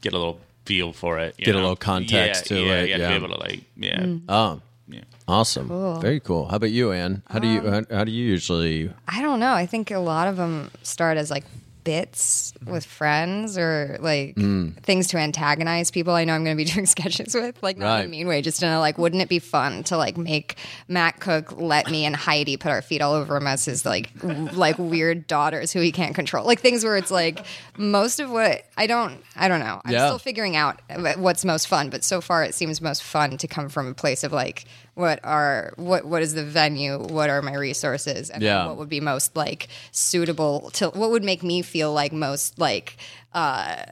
get 0.00 0.12
a 0.12 0.18
little 0.18 0.40
feel 0.64 0.92
for 0.92 1.18
it. 1.18 1.34
you 1.38 1.44
Get 1.46 1.54
a 1.54 1.58
little 1.58 1.76
context 1.76 2.50
yeah, 2.50 2.56
to 2.56 2.62
yeah, 2.64 2.72
it, 2.80 2.88
Yeah, 2.88 2.96
to 2.96 3.02
yeah. 3.02 3.08
be 3.10 3.14
able 3.14 3.28
to 3.28 3.38
like 3.40 3.60
yeah. 3.76 4.06
Oh, 4.28 4.60
Yeah. 4.88 5.00
awesome. 5.28 6.00
Very 6.00 6.20
cool. 6.20 6.48
How 6.48 6.56
about 6.56 6.70
you, 6.72 6.92
Anne? 6.92 7.22
How 7.30 7.38
do 7.38 7.46
you 7.48 7.60
how, 7.62 7.82
how 7.90 8.04
do 8.04 8.10
you 8.12 8.24
usually 8.26 8.90
I 9.06 9.22
don't 9.22 9.38
know. 9.40 9.52
I 9.52 9.66
think 9.66 9.90
a 9.90 9.98
lot 9.98 10.26
of 10.28 10.36
them 10.36 10.70
start 10.82 11.16
as 11.16 11.30
like 11.30 11.44
bits 11.84 12.52
with 12.66 12.84
friends 12.84 13.56
or 13.58 13.96
like 14.00 14.34
Mm. 14.36 14.76
things 14.82 15.08
to 15.08 15.18
antagonize 15.18 15.90
people 15.90 16.14
I 16.14 16.24
know 16.24 16.34
I'm 16.34 16.44
going 16.44 16.56
to 16.56 16.64
be 16.64 16.70
doing 16.72 16.86
sketches 16.86 17.34
with. 17.34 17.62
Like, 17.62 17.78
not 17.78 18.00
in 18.00 18.06
a 18.06 18.08
mean 18.08 18.26
way, 18.28 18.42
just 18.42 18.62
in 18.62 18.68
a 18.68 18.78
like, 18.78 18.98
wouldn't 18.98 19.22
it 19.22 19.28
be 19.28 19.38
fun 19.38 19.82
to 19.84 19.96
like 19.96 20.16
make 20.16 20.56
Matt 20.88 21.20
Cook 21.20 21.52
let 21.60 21.90
me 21.90 22.04
and 22.04 22.14
Heidi 22.14 22.56
put 22.56 22.70
our 22.70 22.82
feet 22.82 23.00
all 23.02 23.14
over 23.14 23.36
him 23.36 23.46
as 23.46 23.64
his 23.64 23.84
like, 23.84 24.12
w- 24.20 24.48
like 24.52 24.78
weird 24.78 25.26
daughters 25.26 25.72
who 25.72 25.80
he 25.80 25.92
can't 25.92 26.14
control? 26.14 26.46
Like 26.46 26.60
things 26.60 26.84
where 26.84 26.96
it's 26.96 27.10
like 27.10 27.44
most 27.76 28.20
of 28.20 28.30
what 28.30 28.64
I 28.76 28.86
don't, 28.86 29.22
I 29.36 29.48
don't 29.48 29.60
know. 29.60 29.80
I'm 29.84 29.92
Yeah. 29.92 30.06
still 30.06 30.18
figuring 30.18 30.56
out 30.56 30.80
what's 31.16 31.44
most 31.44 31.68
fun, 31.68 31.90
but 31.90 32.04
so 32.04 32.20
far 32.20 32.44
it 32.44 32.54
seems 32.54 32.80
most 32.80 33.02
fun 33.02 33.36
to 33.38 33.48
come 33.48 33.68
from 33.68 33.86
a 33.88 33.94
place 33.94 34.22
of 34.24 34.32
like, 34.32 34.64
what 34.94 35.20
are 35.24 35.72
what 35.76 36.04
what 36.04 36.22
is 36.22 36.34
the 36.34 36.44
venue? 36.44 36.98
What 36.98 37.30
are 37.30 37.40
my 37.42 37.54
resources? 37.54 38.28
And 38.30 38.42
Yeah. 38.42 38.66
what 38.66 38.76
would 38.76 38.88
be 38.88 39.00
most 39.00 39.36
like 39.36 39.68
suitable 39.92 40.70
to 40.74 40.90
what 40.90 41.10
would 41.10 41.24
make 41.24 41.42
me 41.42 41.62
feel 41.62 41.92
like 41.92 42.12
most 42.12 42.58
like 42.58 42.96
uh 43.32 43.84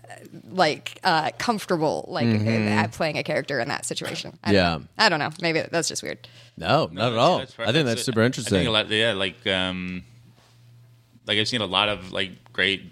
like 0.51 0.99
uh 1.05 1.31
comfortable 1.39 2.05
like 2.09 2.27
at 2.27 2.93
playing 2.93 3.17
a 3.19 3.23
character 3.23 3.61
in 3.61 3.69
that 3.69 3.87
situation. 3.87 4.39
I 4.43 4.53
don't 4.53 4.59
Mm-hmm. 4.59 4.83
Yeah. 4.99 5.05
I 5.07 5.09
don't 5.09 5.19
know. 5.21 5.31
Maybe 5.41 5.63
that's 5.71 5.89
just 5.89 6.03
weird. 6.03 6.27
No, 6.57 6.89
not 6.93 7.13
at 7.13 7.15
Yeah, 7.15 7.19
all. 7.21 7.39
that's 7.39 7.55
I 7.59 7.73
think 7.73 7.87
that's 7.87 8.03
super 8.03 8.23
I 8.23 8.27
interesting. 8.27 8.59
think 8.59 8.69
a 8.69 8.73
lot, 8.73 8.91
yeah, 8.91 9.13
like 9.13 9.47
um, 9.47 10.03
like 11.27 11.39
I've 11.39 11.47
seen 11.49 11.61
a 11.61 11.67
lot 11.67 11.89
of 11.89 12.13
like 12.13 12.31
great 12.53 12.83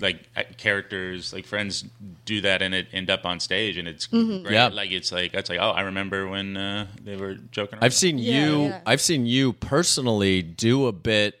like 0.00 0.28
uh, 0.36 0.42
characters, 0.56 1.32
like 1.32 1.44
friends 1.46 1.84
do 2.24 2.40
that 2.40 2.62
and 2.62 2.74
it 2.74 2.86
end 2.92 3.10
up 3.10 3.24
on 3.26 3.38
stage 3.40 3.76
and 3.76 3.86
it's 3.86 4.06
Mm-hmm. 4.08 4.42
great. 4.44 4.54
Yeah. 4.54 4.68
Like 4.68 4.90
it's 4.92 5.12
like 5.12 5.32
that's 5.32 5.50
like 5.50 5.58
oh 5.60 5.70
I 5.70 5.82
remember 5.82 6.26
when 6.28 6.56
uh, 6.56 6.86
they 7.04 7.16
were 7.16 7.34
joking. 7.52 7.74
Around. 7.74 7.84
I've 7.84 7.94
seen 7.94 8.18
you 8.18 8.64
yeah. 8.64 8.80
I've 8.86 9.00
seen 9.00 9.26
you 9.26 9.52
personally 9.52 10.42
do 10.42 10.86
a 10.86 10.92
bit 10.92 11.38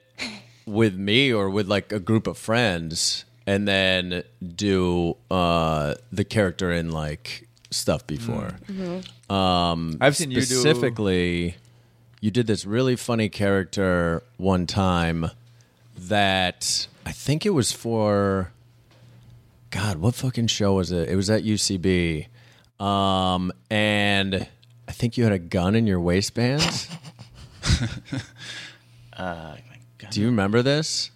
with 0.66 0.94
me 0.94 1.32
or 1.32 1.48
with 1.50 1.66
like 1.68 1.90
a 1.92 1.98
group 2.00 2.26
of 2.26 2.36
friends 2.38 3.24
and 3.46 3.66
then 3.66 4.22
do 4.54 5.16
uh 5.30 5.94
the 6.12 6.24
character 6.24 6.70
in 6.70 6.90
like 6.90 7.48
stuff 7.70 8.06
before. 8.06 8.54
I've 9.30 10.16
seen 10.16 10.30
you 10.30 10.36
do. 10.36 10.42
Specifically, 10.42 11.56
you 12.20 12.30
did 12.30 12.46
this 12.46 12.64
really 12.66 12.96
funny 12.96 13.28
character 13.28 14.22
one 14.36 14.66
time 14.66 15.30
that 15.96 16.86
I 17.10 17.12
think 17.12 17.44
it 17.44 17.50
was 17.50 17.72
for 17.72 18.52
God, 19.70 19.96
what 19.96 20.14
fucking 20.14 20.46
show 20.46 20.74
was 20.74 20.92
it? 20.92 21.08
It 21.08 21.16
was 21.16 21.28
at 21.28 21.42
UCB. 21.42 22.28
Um, 22.78 23.50
and 23.68 24.46
I 24.86 24.92
think 24.92 25.16
you 25.16 25.24
had 25.24 25.32
a 25.32 25.38
gun 25.40 25.74
in 25.74 25.88
your 25.88 25.98
waistband. 25.98 26.62
Do 29.18 30.20
you 30.20 30.26
remember 30.26 30.62
this? 30.62 31.10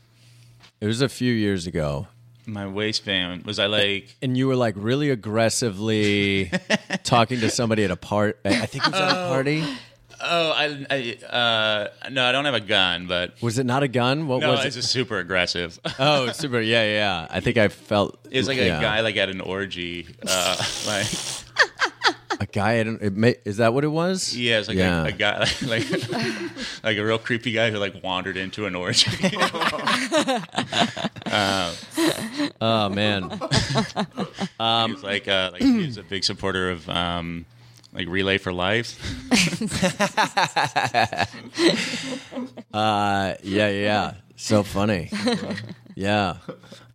It 0.80 0.88
was 0.88 1.00
a 1.00 1.08
few 1.08 1.32
years 1.32 1.68
ago. 1.68 2.08
my 2.44 2.66
waistband 2.66 3.44
was 3.44 3.60
I 3.60 3.66
like 3.66 4.16
And 4.20 4.36
you 4.36 4.48
were 4.48 4.56
like 4.56 4.74
really 4.76 5.10
aggressively 5.10 6.50
talking 7.04 7.38
to 7.38 7.48
somebody 7.48 7.84
at 7.84 7.92
a 7.92 7.96
part. 7.96 8.40
I 8.44 8.66
think 8.66 8.84
it 8.84 8.90
was 8.90 9.00
at 9.00 9.12
a 9.12 9.28
party. 9.28 9.64
Oh 10.20 10.50
I, 10.52 10.86
I 10.90 11.26
uh, 11.26 12.08
no 12.10 12.24
I 12.26 12.32
don't 12.32 12.44
have 12.44 12.54
a 12.54 12.60
gun 12.60 13.06
but 13.06 13.40
Was 13.42 13.58
it 13.58 13.64
not 13.66 13.82
a 13.82 13.88
gun? 13.88 14.26
What 14.28 14.40
no 14.40 14.50
was 14.52 14.64
it's 14.64 14.76
it? 14.76 14.80
just 14.80 14.92
super 14.92 15.18
aggressive. 15.18 15.78
Oh, 15.98 16.30
super. 16.32 16.60
Yeah, 16.60 16.84
yeah. 16.84 17.26
I 17.30 17.40
think 17.40 17.56
I 17.56 17.68
felt 17.68 18.18
It 18.30 18.38
was 18.38 18.48
like 18.48 18.56
yeah. 18.58 18.78
a 18.78 18.80
guy 18.82 19.00
like 19.00 19.16
at 19.16 19.28
an 19.28 19.40
orgy, 19.40 20.06
uh, 20.26 20.56
like 20.86 21.06
A 22.40 22.46
guy. 22.46 22.80
I 22.80 22.82
don't, 22.82 23.00
it 23.00 23.14
may, 23.14 23.36
is 23.44 23.58
that 23.58 23.72
what 23.72 23.84
it 23.84 23.88
was? 23.88 24.36
yeah, 24.36 24.58
it's 24.58 24.66
like 24.68 24.76
Yeah. 24.76 25.04
A, 25.04 25.08
a 25.08 25.12
guy 25.12 25.38
like 25.62 25.88
like 26.82 26.96
a 26.98 27.04
real 27.04 27.18
creepy 27.18 27.52
guy 27.52 27.70
who 27.70 27.78
like 27.78 28.02
wandered 28.02 28.36
into 28.36 28.66
an 28.66 28.74
orgy. 28.74 29.10
Oh 32.60 32.88
man. 32.88 33.30
he 33.30 34.92
was 34.92 35.02
like 35.02 35.28
uh, 35.28 35.50
like 35.52 35.62
he 35.62 35.86
was 35.86 35.96
a 35.96 36.02
big 36.02 36.24
supporter 36.24 36.70
of 36.70 36.88
um, 36.88 37.46
like 37.94 38.08
Relay 38.08 38.38
for 38.38 38.52
Life. 38.52 38.98
Uh, 42.74 43.36
yeah, 43.44 43.68
yeah. 43.68 44.14
So 44.34 44.64
funny. 44.64 45.08
yeah. 45.94 46.38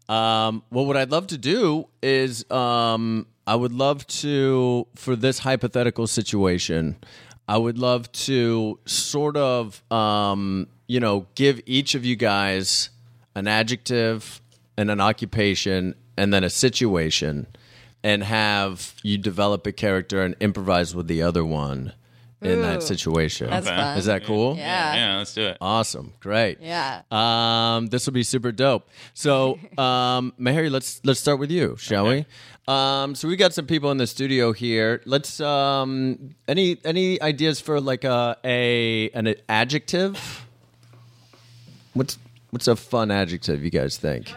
Um, 0.10 0.62
well, 0.72 0.86
what 0.86 0.98
I'd 0.98 1.10
love 1.10 1.28
to 1.28 1.38
do 1.38 1.88
is 2.04 2.44
um, 2.52 3.28
I 3.48 3.56
would 3.56 3.72
love 3.72 4.06
to, 4.08 4.88
for 4.96 5.16
this 5.16 5.40
hypothetical 5.40 6.06
situation, 6.06 6.98
I 7.48 7.58
would 7.58 7.78
love 7.78 8.12
to 8.12 8.78
sort 8.86 9.38
of, 9.38 9.82
um, 9.90 10.68
you 10.88 11.00
know, 11.00 11.28
give 11.36 11.62
each 11.66 11.96
of 11.96 12.04
you 12.04 12.18
guys 12.18 12.90
an 13.36 13.48
adjective 13.48 14.42
and 14.76 14.92
an 14.92 15.00
occupation 15.00 15.96
and 16.18 16.34
then 16.34 16.44
a 16.44 16.50
situation 16.50 17.48
and 18.04 18.24
have 18.24 18.94
you 19.04 19.18
develop 19.18 19.66
a 19.68 19.72
character 19.72 20.22
and 20.22 20.36
improvise 20.40 20.96
with 20.96 21.08
the 21.08 21.22
other 21.22 21.44
one 21.46 21.94
in 22.42 22.62
that 22.62 22.78
Ooh, 22.78 22.86
situation. 22.86 23.50
that's 23.50 23.68
Okay. 23.68 23.76
fun. 23.76 23.98
Is 23.98 24.06
that 24.06 24.24
cool? 24.24 24.56
Yeah. 24.56 24.96
Yeah, 24.96 25.18
let's 25.18 25.34
do 25.34 25.42
it. 25.48 25.58
Awesome. 25.60 26.14
Great. 26.22 26.60
Yeah. 26.62 27.02
Um, 27.12 27.88
this 27.88 28.06
will 28.06 28.14
be 28.14 28.24
super 28.24 28.54
dope. 28.54 28.88
So, 29.14 29.60
um, 29.78 30.34
Meharry, 30.40 30.72
let's 30.72 31.02
let's 31.04 31.20
start 31.20 31.40
with 31.40 31.52
you, 31.52 31.76
shall 31.78 32.08
we? 32.08 32.26
Um, 32.68 33.16
so 33.16 33.28
we 33.28 33.36
got 33.36 33.54
some 33.54 33.66
people 33.66 33.92
in 33.92 33.98
the 33.98 34.08
studio 34.08 34.54
here. 34.54 35.02
Let's 35.06 35.42
um, 35.42 36.36
any 36.48 36.78
any 36.86 37.22
ideas 37.22 37.60
for 37.60 37.82
like 37.82 38.06
a, 38.06 38.38
a 38.46 39.10
an 39.10 39.36
adjective? 39.50 40.46
What's 41.94 42.18
what's 42.52 42.68
a 42.68 42.76
fun 42.78 43.12
adjective 43.12 43.64
you 43.64 43.70
guys 43.72 43.98
think? 43.98 44.32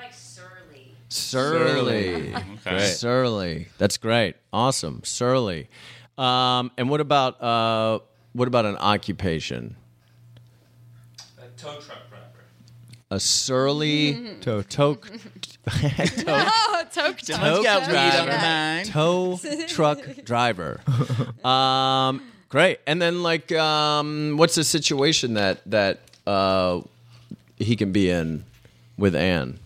Like 1.13 1.19
surly. 1.19 2.33
Surly. 2.33 2.35
Okay. 2.67 2.87
Surly. 2.87 3.69
That's 3.77 3.99
great. 3.99 4.37
Awesome. 4.51 5.03
Surly. 5.05 5.69
Um, 6.17 6.71
and 6.79 6.89
what 6.89 7.03
about 7.03 7.43
uh, 7.43 7.99
what 8.33 8.49
about 8.49 8.65
an 8.65 8.77
occupation? 8.77 9.77
A 11.39 11.47
tow 11.59 11.75
truck 11.81 12.09
driver. 12.09 12.45
A 13.11 13.21
surly 13.21 14.37
tow 14.41 14.63
tow 14.63 14.95
toke 14.95 15.11
tow 17.19 17.63
got 17.63 17.89
weed 17.89 17.95
on 17.95 18.27
her 18.27 18.27
driver. 18.27 18.29
mind. 18.39 18.87
tow 18.89 19.39
truck 19.69 20.01
driver. 20.25 20.81
Um, 21.45 22.23
great. 22.49 22.81
And 22.87 23.03
then 23.03 23.23
like, 23.23 23.53
um, 23.53 24.37
what's 24.39 24.55
the 24.55 24.65
situation 24.65 25.35
that 25.35 25.61
that 25.71 26.01
uh, 26.27 26.81
he 27.59 27.77
can 27.77 27.93
be 27.93 28.09
in 28.09 28.45
with 28.97 29.15
Anne? 29.15 29.59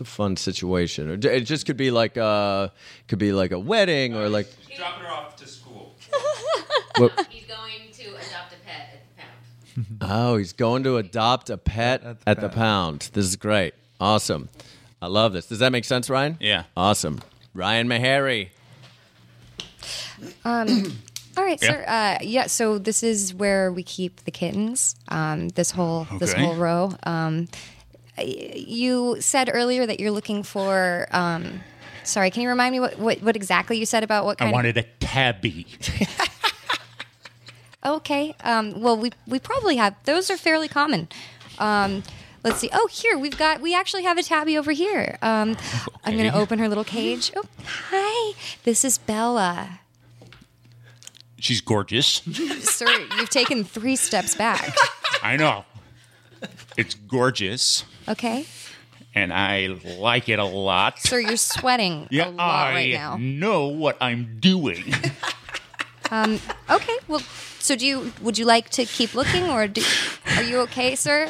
It's 0.00 0.08
a 0.08 0.12
fun 0.12 0.36
situation. 0.36 1.10
Or 1.10 1.14
It 1.14 1.40
just 1.40 1.66
could 1.66 1.76
be 1.76 1.90
like 1.90 2.16
uh 2.16 2.68
could 3.08 3.18
be 3.18 3.32
like 3.32 3.50
a 3.50 3.58
wedding 3.58 4.14
or 4.14 4.28
like 4.28 4.46
Dropping 4.76 5.04
her 5.06 5.10
off 5.12 5.34
to 5.36 5.46
school. 5.48 5.96
what, 6.98 7.26
He's 7.28 7.46
going 7.46 7.90
to 7.94 8.04
adopt 8.14 8.52
a 8.52 8.56
pet 8.64 8.94
at 8.94 9.02
the 9.16 9.82
pound. 9.82 9.98
oh 10.02 10.36
he's 10.36 10.52
going 10.52 10.84
to 10.84 10.98
adopt 10.98 11.50
a 11.50 11.56
pet 11.58 12.04
At 12.04 12.16
at 12.28 12.36
the 12.40 12.42
the, 12.42 12.48
pound. 12.48 13.00
pound. 13.00 13.10
This 13.12 13.24
is 13.24 13.34
great. 13.34 13.74
Awesome. 14.00 14.48
I 15.02 15.08
love 15.08 15.32
this. 15.32 15.46
Does 15.46 15.58
that 15.58 15.72
make 15.72 15.84
sense, 15.84 16.08
Ryan? 16.08 16.36
Yeah. 16.38 16.62
Awesome. 16.76 17.20
Ryan 17.52 17.88
Meharry. 17.88 18.50
All 20.44 20.64
right, 21.44 21.60
Yeah. 21.62 21.68
sir. 21.70 21.84
Uh, 21.88 22.18
yeah. 22.22 22.46
So 22.46 22.78
this 22.78 23.02
is 23.02 23.34
where 23.34 23.72
we 23.72 23.82
keep 23.82 24.24
the 24.24 24.30
kittens. 24.30 24.94
Um, 25.08 25.48
this 25.50 25.72
whole 25.72 26.06
this 26.20 26.32
Okay. 26.32 26.44
whole 26.44 26.54
row. 26.56 26.92
Um, 27.04 27.48
y- 27.48 27.77
you 28.24 29.20
said 29.20 29.50
earlier 29.52 29.86
that 29.86 30.00
you're 30.00 30.10
looking 30.10 30.42
for. 30.42 31.06
Um, 31.10 31.60
sorry, 32.04 32.30
can 32.30 32.42
you 32.42 32.48
remind 32.48 32.72
me 32.72 32.80
what, 32.80 32.98
what 32.98 33.22
what 33.22 33.36
exactly 33.36 33.78
you 33.78 33.86
said 33.86 34.02
about 34.02 34.24
what 34.24 34.38
kind 34.38 34.50
I 34.50 34.52
wanted 34.52 34.76
a 34.76 34.84
tabby. 35.00 35.66
Okay. 37.84 38.34
Um, 38.42 38.80
well, 38.80 38.96
we 38.96 39.12
we 39.26 39.38
probably 39.38 39.76
have 39.76 39.94
those 40.04 40.30
are 40.30 40.36
fairly 40.36 40.68
common. 40.68 41.08
Um, 41.58 42.02
let's 42.44 42.58
see. 42.58 42.68
Oh, 42.72 42.88
here 42.90 43.16
we've 43.16 43.38
got 43.38 43.60
we 43.60 43.74
actually 43.74 44.02
have 44.02 44.18
a 44.18 44.22
tabby 44.22 44.58
over 44.58 44.72
here. 44.72 45.16
Um, 45.22 45.56
I'm 46.04 46.16
going 46.16 46.30
to 46.30 46.36
open 46.36 46.58
her 46.58 46.68
little 46.68 46.84
cage. 46.84 47.32
Oh, 47.36 47.44
hi. 47.64 48.36
This 48.64 48.84
is 48.84 48.98
Bella. 48.98 49.80
She's 51.38 51.60
gorgeous. 51.60 52.06
Sir, 52.60 52.88
you've 53.16 53.30
taken 53.30 53.62
three 53.62 53.94
steps 53.96 54.34
back. 54.34 54.74
I 55.22 55.36
know. 55.36 55.64
It's 56.76 56.94
gorgeous, 56.94 57.84
Okay. 58.08 58.46
and 59.14 59.32
I 59.32 59.76
like 59.98 60.28
it 60.28 60.38
a 60.38 60.44
lot. 60.44 60.98
Sir, 60.98 61.18
you're 61.20 61.36
sweating 61.36 62.06
Yeah, 62.10 62.28
a 62.28 62.30
lot 62.30 62.66
I 62.68 62.72
right 62.74 62.92
now. 62.94 63.16
know 63.18 63.66
what 63.68 63.96
I'm 64.00 64.38
doing. 64.40 64.84
Um, 66.10 66.40
Okay, 66.70 66.96
well, 67.06 67.20
so 67.58 67.76
do 67.76 67.84
you? 67.86 68.12
Would 68.22 68.38
you 68.38 68.46
like 68.46 68.70
to 68.70 68.86
keep 68.86 69.14
looking, 69.14 69.50
or 69.50 69.66
do, 69.68 69.82
are 70.36 70.42
you 70.42 70.60
okay, 70.60 70.96
sir? 70.96 71.28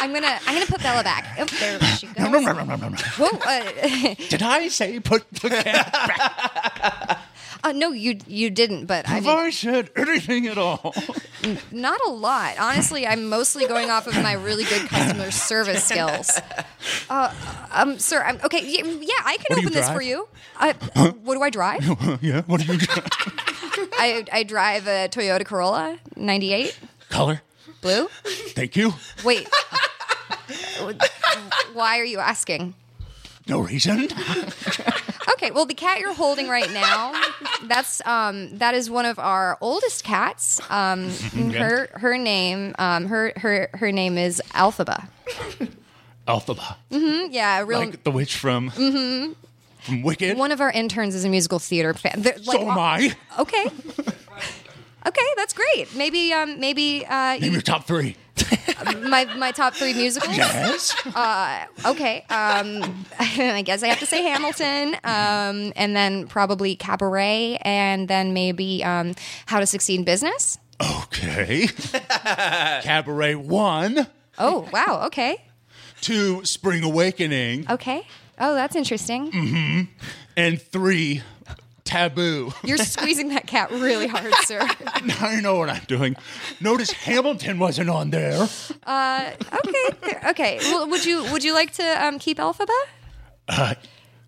I'm 0.00 0.14
gonna 0.14 0.38
I'm 0.46 0.54
gonna 0.54 0.64
put 0.64 0.82
Bella 0.82 1.02
back. 1.04 1.36
Oh, 1.38 1.44
there 1.60 1.78
she 1.98 2.06
goes. 2.06 2.16
Whoa! 3.18 3.28
Uh, 3.44 4.14
Did 4.30 4.42
I 4.42 4.68
say 4.68 5.00
put 5.00 5.28
the 5.32 5.50
cat 5.50 7.20
uh, 7.64 7.72
no, 7.72 7.90
you 7.92 8.18
you 8.28 8.50
didn't. 8.50 8.86
But 8.86 9.08
I 9.08 9.14
Have 9.14 9.24
mean, 9.24 9.38
I 9.38 9.50
said 9.50 9.90
anything 9.96 10.46
at 10.46 10.56
all? 10.58 10.94
not 11.72 11.98
a 12.06 12.10
lot. 12.10 12.56
Honestly, 12.58 13.06
I'm 13.06 13.28
mostly 13.28 13.66
going 13.66 13.90
off 13.90 14.06
of 14.06 14.14
my 14.22 14.34
really 14.34 14.64
good 14.64 14.86
customer 14.88 15.30
service 15.32 15.82
skills. 15.90 16.30
Uh, 17.10 17.34
um, 17.72 17.98
sir, 17.98 18.22
I'm 18.22 18.38
okay. 18.44 18.60
Yeah, 18.64 18.84
yeah 18.84 19.14
I 19.24 19.36
can 19.38 19.46
What 19.48 19.56
do 19.56 19.60
you 19.62 19.66
open 19.68 19.72
this 19.72 19.86
drive? 19.86 19.96
for 19.96 20.02
you. 20.02 20.28
Uh, 20.60 20.72
what 21.24 21.34
do 21.34 21.42
I 21.42 21.50
drive? 21.50 21.82
yeah, 22.22 22.42
what 22.42 22.60
do 22.60 22.72
you 22.72 22.78
I 23.98 24.24
I 24.32 24.42
drive 24.44 24.86
a 24.86 25.08
Toyota 25.08 25.44
Corolla 25.44 25.98
'98 26.16 26.78
Color? 27.08 27.40
blue. 27.80 28.08
Thank 28.54 28.76
you. 28.76 28.92
Wait. 29.24 29.48
Why 31.72 31.98
are 31.98 32.04
you 32.04 32.18
asking? 32.18 32.74
No 33.46 33.60
reason. 33.60 34.08
Okay, 35.32 35.50
well, 35.50 35.64
the 35.66 35.74
cat 35.74 36.00
you're 36.00 36.14
holding 36.14 36.48
right 36.48 36.70
now, 36.72 37.12
that's 37.64 38.04
um, 38.06 38.58
that 38.58 38.74
is 38.74 38.90
one 38.90 39.06
of 39.06 39.18
our 39.18 39.56
oldest 39.60 40.04
cats. 40.04 40.60
Um, 40.70 41.08
her 41.52 41.88
her 41.94 42.18
name 42.18 42.74
um, 42.78 43.06
her 43.06 43.32
her 43.36 43.70
her 43.74 43.90
name 43.92 44.18
is 44.18 44.42
Elphaba. 44.50 45.08
Elphaba. 46.28 46.76
Mm-hmm, 46.90 47.32
yeah, 47.32 47.60
a 47.60 47.64
real. 47.64 47.80
Like 47.80 48.04
the 48.04 48.10
witch 48.10 48.36
from 48.36 48.70
Mm-hmm. 48.70 49.32
from 49.80 50.02
Wicked. 50.02 50.36
one 50.38 50.52
of 50.52 50.60
our 50.60 50.70
interns 50.70 51.14
is 51.14 51.24
a 51.24 51.28
musical 51.28 51.58
theater 51.58 51.92
fan. 51.94 52.14
They're, 52.22 52.38
so 52.38 52.52
like, 52.52 52.60
am 52.60 52.78
I. 52.78 53.16
Okay. 53.38 53.66
Okay, 55.06 55.26
that's 55.36 55.52
great. 55.52 55.94
Maybe 55.94 56.32
um, 56.32 56.58
maybe 56.60 57.04
uh, 57.06 57.36
Name 57.36 57.52
your 57.52 57.60
top 57.60 57.86
three. 57.86 58.16
My 59.08 59.24
my 59.36 59.52
top 59.52 59.74
three 59.74 59.94
musicals. 59.94 60.36
Yes. 60.36 60.94
Okay. 61.86 62.24
Um, 62.30 63.04
I 63.18 63.62
guess 63.64 63.82
I 63.82 63.88
have 63.88 63.98
to 64.00 64.06
say 64.06 64.22
Hamilton, 64.22 64.94
um, 65.04 65.72
and 65.76 65.94
then 65.96 66.26
probably 66.26 66.76
Cabaret, 66.76 67.58
and 67.62 68.08
then 68.08 68.32
maybe 68.34 68.82
um, 68.84 69.14
How 69.46 69.60
to 69.60 69.66
Succeed 69.66 69.98
in 70.00 70.04
Business. 70.04 70.58
Okay. 70.80 71.68
Cabaret 72.82 73.36
one, 73.36 74.06
Oh, 74.38 74.68
wow. 74.72 75.02
Okay. 75.06 75.36
two, 76.00 76.44
Spring 76.44 76.82
Awakening, 76.82 77.66
Okay. 77.70 78.06
Oh, 78.38 78.54
that's 78.54 78.74
interesting. 78.74 79.30
Mm-hmm. 79.30 79.80
and 80.36 80.60
three, 80.60 81.22
Taboo. 81.94 82.52
You're 82.64 82.78
squeezing 82.94 83.28
that 83.28 83.46
cat 83.46 83.70
really 83.70 84.06
hard, 84.08 84.34
sir. 84.46 84.60
I 85.20 85.40
know 85.40 85.56
what 85.58 85.70
I'm 85.70 85.84
doing. 85.86 86.16
Notice 86.60 86.90
Hamilton 86.90 87.58
wasn't 87.58 87.88
on 87.90 88.10
there. 88.10 88.48
Uh, 88.84 89.30
Okay. 89.52 90.18
Okay. 90.30 90.58
Well, 90.64 90.88
would 90.88 91.04
you 91.04 91.22
would 91.32 91.44
you 91.44 91.54
like 91.54 91.72
to 91.74 92.04
um, 92.04 92.18
keep 92.18 92.38
Elphaba? 92.38 92.68
Uh, 93.48 93.74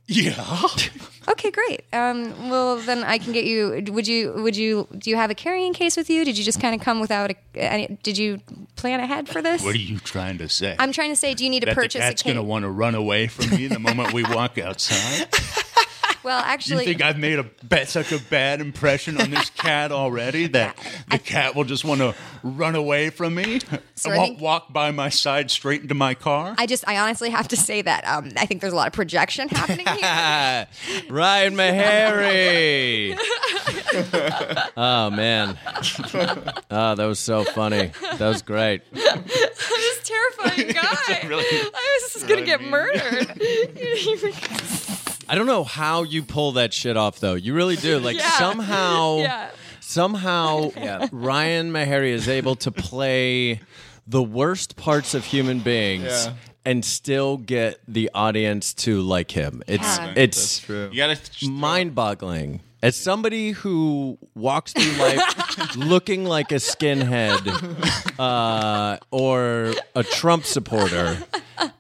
Yeah. 0.07 0.61
Okay, 1.29 1.51
great. 1.51 1.83
Um, 1.93 2.49
well, 2.49 2.77
then 2.77 3.03
I 3.03 3.19
can 3.19 3.33
get 3.33 3.45
you. 3.45 3.83
Would 3.89 4.07
you? 4.07 4.33
Would 4.37 4.57
you? 4.57 4.87
Do 4.97 5.11
you 5.11 5.17
have 5.17 5.31
a 5.31 5.35
carrying 5.35 5.73
case 5.75 5.97
with 5.97 6.09
you? 6.09 6.25
Did 6.25 6.39
you 6.39 6.45
just 6.45 6.61
kind 6.61 6.73
of 6.73 6.81
come 6.81 7.01
without 7.01 7.33
a? 7.33 7.37
Any, 7.59 7.99
did 8.05 8.17
you 8.17 8.39
plan 8.77 9.01
ahead 9.01 9.29
for 9.29 9.43
this? 9.43 9.65
What 9.65 9.75
are 9.75 9.79
you 9.79 9.99
trying 9.99 10.39
to 10.39 10.49
say? 10.49 10.77
I'm 10.79 10.93
trying 10.93 11.11
to 11.11 11.17
say, 11.17 11.35
do 11.35 11.43
you 11.43 11.51
need 11.51 11.61
to 11.61 11.67
that 11.67 11.75
the 11.75 11.81
purchase 11.83 12.01
cat's 12.03 12.21
a 12.21 12.25
case? 12.25 12.35
gonna 12.35 12.45
want 12.47 12.63
to 12.63 12.71
run 12.71 12.95
away 12.95 13.27
from 13.27 13.51
me 13.51 13.67
the 13.67 13.81
moment 13.81 14.13
we 14.13 14.23
walk 14.23 14.57
outside. 14.59 15.27
well, 16.27 16.43
actually, 16.45 16.85
You 16.85 16.91
think 16.91 17.03
I've 17.03 17.19
made 17.19 17.39
a 17.39 17.45
bad, 17.63 17.89
such 17.89 18.11
a 18.11 18.19
bad 18.19 18.61
impression 18.61 19.21
on 19.21 19.31
this 19.31 19.49
cat 19.51 19.93
already 19.93 20.47
that 20.59 20.77
the 21.09 21.21
cat 21.21 21.55
will 21.55 21.63
just 21.63 21.85
want 21.85 22.01
to 22.01 22.17
run 22.43 22.75
away 22.75 23.11
from 23.11 23.37
me? 23.37 23.61
So 23.95 24.11
I 24.11 24.17
won't 24.17 24.31
think- 24.31 24.41
walk 24.41 24.73
by 24.73 24.91
my 24.91 25.09
side 25.09 25.53
straight 25.53 25.83
into 25.83 25.95
my 25.95 26.15
car? 26.15 26.57
I 26.59 26.67
just, 26.67 26.83
I 26.89 26.99
honestly 26.99 27.31
have 27.31 27.47
to 27.49 27.57
say 27.57 27.81
that 27.81 28.05
um, 28.09 28.33
I 28.37 28.45
think 28.45 28.61
there's 28.61 28.73
a 28.73 28.77
lot 28.77 28.89
of 28.89 28.93
projection 28.93 29.49
happening 29.49 29.87
here. 29.87 30.67
Ryan 31.15 31.55
Meharry. 31.55 33.17
oh 34.77 35.11
man. 35.11 35.57
Oh, 36.73 36.95
that 36.97 37.07
was 37.07 37.21
so 37.21 37.45
funny. 37.45 37.93
That 38.19 38.29
was 38.29 38.43
great. 38.43 38.83
this 38.93 40.01
terrifying 40.03 40.73
guy. 40.73 41.21
I 41.23 41.99
was 42.03 42.13
just 42.15 42.27
gonna 42.27 42.45
get 42.45 42.63
murdered. 42.63 43.31
I 45.29 45.35
don't 45.35 45.47
know 45.47 45.65
how 45.65 46.03
you 46.05 46.23
pull 46.23 46.53
that 46.53 46.73
shit 46.73 46.97
off 46.97 47.19
though. 47.21 47.35
You 47.35 47.55
really 47.55 47.77
do. 47.77 47.99
Like 48.07 48.17
Yeah. 48.17 48.31
somehow 48.39 49.17
yeah. 49.21 49.51
somehow 49.81 50.71
Ryan 51.13 51.73
Meharry 51.73 52.11
is 52.11 52.29
able 52.29 52.55
to 52.57 52.71
play 52.71 53.61
the 54.07 54.23
worst 54.23 54.77
parts 54.77 55.15
of 55.15 55.25
human 55.25 55.61
beings 55.61 56.05
Yeah. 56.27 56.35
and 56.65 56.85
still 56.85 57.37
get 57.39 57.81
the 57.89 58.11
audience 58.15 58.73
to 58.85 59.01
like 59.01 59.31
him. 59.33 59.63
It's 59.67 59.83
Yeah. 59.99 60.13
it's 60.17 60.59
True. 60.61 60.89
you 60.93 60.97
gotta 60.99 61.17
just 61.17 61.51
mind-boggling. 61.51 62.61
As 62.83 62.95
somebody 62.95 63.51
who 63.51 64.19
walks 64.37 64.73
through 64.73 64.93
life 65.03 65.77
looking 65.77 66.25
like 66.25 66.53
a 66.53 66.57
skinhead 66.57 67.41
uh, 68.19 68.99
or 69.11 69.75
a 69.97 70.05
Trump 70.05 70.45
supporter, 70.45 71.19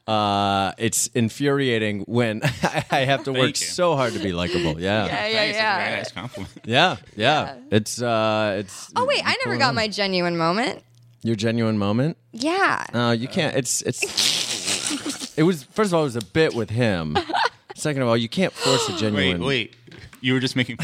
uh, 0.06 0.72
it's 0.78 1.08
infuriating 1.08 2.00
when 2.06 2.40
I 2.90 3.00
have 3.06 3.24
to 3.24 3.32
work 3.32 3.48
you. 3.48 3.54
so 3.66 3.96
hard 3.96 4.12
to 4.12 4.18
be 4.20 4.32
likable. 4.32 4.80
Yeah, 4.80 5.06
Yeah, 5.06 5.26
yeah, 5.26 5.32
Thanks, 5.32 5.32
that's 5.32 5.56
a 5.56 5.60
yeah. 5.60 5.78
very 5.84 5.96
nice 5.96 6.12
compliment. 6.12 6.52
yeah, 6.64 6.96
yeah. 7.16 7.54
It's 7.70 8.00
uh, 8.02 8.56
it's. 8.60 8.90
Oh 8.96 9.04
wait, 9.06 9.22
I 9.24 9.36
never 9.44 9.56
got 9.58 9.74
my 9.74 9.88
genuine 9.88 10.36
moment. 10.36 10.82
your 11.22 11.36
genuine 11.36 11.76
moment. 11.78 12.16
Yeah. 12.32 12.84
No, 12.94 13.10
you 13.12 13.26
can't. 13.28 13.56
It's 13.56 13.82
it's. 13.82 15.36
It 15.38 15.42
was 15.42 15.64
first 15.64 15.90
of 15.90 15.94
all, 15.94 16.02
it 16.02 16.04
was 16.04 16.16
a 16.16 16.24
bit 16.24 16.54
with 16.54 16.70
him. 16.70 17.16
Second 17.74 18.02
of 18.02 18.08
all, 18.08 18.16
you 18.16 18.28
can't 18.28 18.52
force 18.52 18.88
a 18.88 18.92
genuine. 18.96 19.14
Wait, 19.14 19.30
genuine. 19.32 19.48
wait. 19.48 19.76
You 20.22 20.32
were 20.34 20.40
just 20.40 20.56
making. 20.56 20.78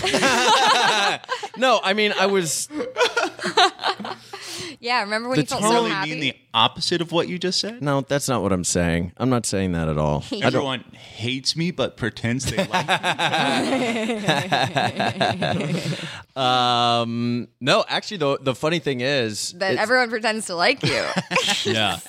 No, 1.57 1.81
I 1.83 1.93
mean 1.95 2.13
I 2.19 2.27
was. 2.27 2.69
Yeah, 4.83 5.01
remember 5.03 5.29
when 5.29 5.37
The 5.37 5.42
you 5.42 5.47
felt 5.47 5.61
tone- 5.62 5.71
so 5.71 5.75
totally 5.77 5.90
happy? 5.92 6.11
mean 6.11 6.21
the 6.21 6.35
opposite 6.53 7.01
of 7.01 7.12
what 7.12 7.29
you 7.29 7.38
just 7.38 7.61
said. 7.61 7.81
No, 7.81 8.01
that's 8.01 8.29
not 8.29 8.42
what 8.42 8.53
I'm 8.53 8.64
saying. 8.64 9.12
I'm 9.16 9.31
not 9.31 9.47
saying 9.47 9.73
that 9.73 9.88
at 9.88 9.97
all. 9.97 10.25
I 10.33 10.40
don't. 10.40 10.45
Everyone 10.45 10.81
hates 10.92 11.55
me, 11.57 11.71
but 11.71 11.97
pretends 11.97 12.47
they 12.47 12.66
like 12.66 12.88
me. 12.88 12.92
Um, 16.35 17.49
no, 17.61 17.85
actually, 17.88 18.16
the 18.16 18.38
the 18.40 18.55
funny 18.55 18.79
thing 18.79 19.03
is 19.03 19.53
that 19.59 19.73
it's- 19.73 19.83
everyone 19.83 20.09
pretends 20.11 20.47
to 20.47 20.55
like 20.57 20.83
you. 20.83 21.05
yeah. 21.64 21.99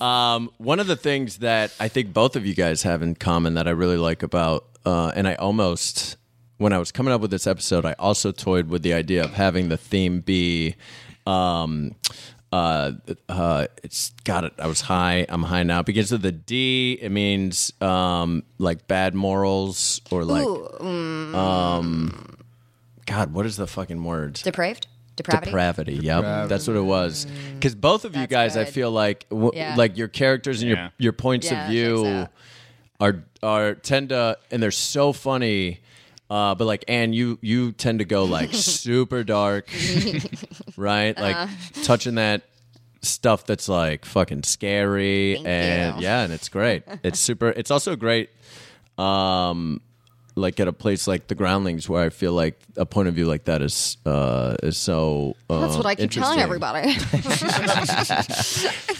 Um, 0.00 0.50
one 0.58 0.80
of 0.80 0.86
the 0.88 0.96
things 0.96 1.38
that 1.38 1.72
I 1.78 1.86
think 1.88 2.12
both 2.12 2.34
of 2.36 2.44
you 2.44 2.54
guys 2.54 2.82
have 2.82 3.00
in 3.00 3.14
common 3.14 3.54
that 3.54 3.68
I 3.68 3.70
really 3.70 3.96
like 3.96 4.22
about, 4.24 4.66
uh, 4.84 5.12
and 5.14 5.26
I 5.28 5.34
almost, 5.36 6.16
when 6.58 6.72
I 6.72 6.78
was 6.78 6.90
coming 6.90 7.14
up 7.14 7.20
with 7.20 7.30
this 7.30 7.46
episode, 7.46 7.86
I 7.86 7.94
also 7.98 8.32
toyed 8.32 8.68
with 8.68 8.82
the 8.82 8.92
idea 8.92 9.22
of 9.24 9.34
having 9.34 9.68
the 9.68 9.76
theme 9.76 10.20
be, 10.20 10.74
um, 11.26 11.94
uh, 12.52 12.92
uh, 13.28 13.66
it's 13.82 14.10
got 14.24 14.44
it. 14.44 14.52
I 14.58 14.66
was 14.68 14.82
high. 14.82 15.26
I'm 15.28 15.42
high 15.42 15.64
now. 15.64 15.80
It 15.80 15.86
begins 15.86 16.12
with 16.12 16.46
d 16.46 16.98
It 17.00 17.10
means 17.10 17.72
um, 17.80 18.44
like 18.58 18.86
bad 18.86 19.14
morals 19.14 20.00
or 20.10 20.24
like, 20.24 20.46
um, 21.34 22.36
God, 23.06 23.32
what 23.32 23.46
is 23.46 23.56
the 23.56 23.66
fucking 23.66 24.02
word? 24.04 24.34
Depraved? 24.34 24.86
Depravity? 25.16 25.46
Depravity. 25.50 25.94
Yep, 25.94 26.48
that's 26.48 26.66
what 26.66 26.76
it 26.76 26.80
was. 26.80 27.26
Because 27.54 27.74
both 27.74 28.04
of 28.04 28.14
you 28.16 28.22
That's 28.26 28.30
guys, 28.30 28.56
I 28.56 28.64
feel 28.64 28.90
like, 28.90 29.28
w- 29.30 29.52
Yeah. 29.54 29.74
like 29.76 29.96
your 29.96 30.08
characters 30.08 30.60
and 30.62 30.70
Yeah. 30.72 30.76
your 30.76 30.92
your 30.98 31.12
points 31.12 31.50
Yeah, 31.50 31.64
of 31.64 31.70
view 31.70 32.02
checks 32.04 32.32
are 33.00 33.24
are 33.42 33.74
tend 33.74 34.08
to, 34.08 34.38
and 34.50 34.62
they're 34.62 34.70
so 34.72 35.12
funny. 35.12 35.80
Uh, 36.30 36.54
but 36.54 36.64
like, 36.64 36.84
Anne, 36.88 37.12
you 37.12 37.38
you 37.42 37.72
tend 37.72 37.98
to 38.00 38.04
go 38.04 38.24
like 38.24 38.52
super 38.54 39.22
dark, 39.24 39.68
right? 40.76 41.16
Like 41.18 41.36
Uh-huh. 41.36 41.82
touching 41.82 42.14
that 42.16 42.42
stuff 43.02 43.44
that's 43.46 43.68
like 43.68 44.04
fucking 44.06 44.42
scary, 44.44 45.34
Thank 45.34 45.46
and 45.46 45.96
you. 45.96 46.02
yeah, 46.04 46.22
and 46.22 46.32
it's 46.32 46.48
great. 46.48 46.82
It's 47.02 47.20
super. 47.20 47.48
It's 47.50 47.70
also 47.70 47.94
great. 47.96 48.30
Um, 48.98 49.80
like 50.36 50.58
at 50.60 50.68
a 50.68 50.72
place 50.72 51.06
like 51.06 51.28
the 51.28 51.34
Groundlings, 51.34 51.88
where 51.88 52.04
I 52.04 52.08
feel 52.10 52.32
like 52.32 52.58
a 52.76 52.84
point 52.84 53.08
of 53.08 53.14
view 53.14 53.26
like 53.26 53.44
that 53.44 53.62
is 53.62 53.96
uh, 54.04 54.56
is 54.62 54.76
so. 54.76 55.36
Uh, 55.48 55.60
That's 55.60 55.76
what 55.76 55.86
I 55.86 55.94
keep 55.94 56.10
telling 56.10 56.40
everybody. 56.40 56.96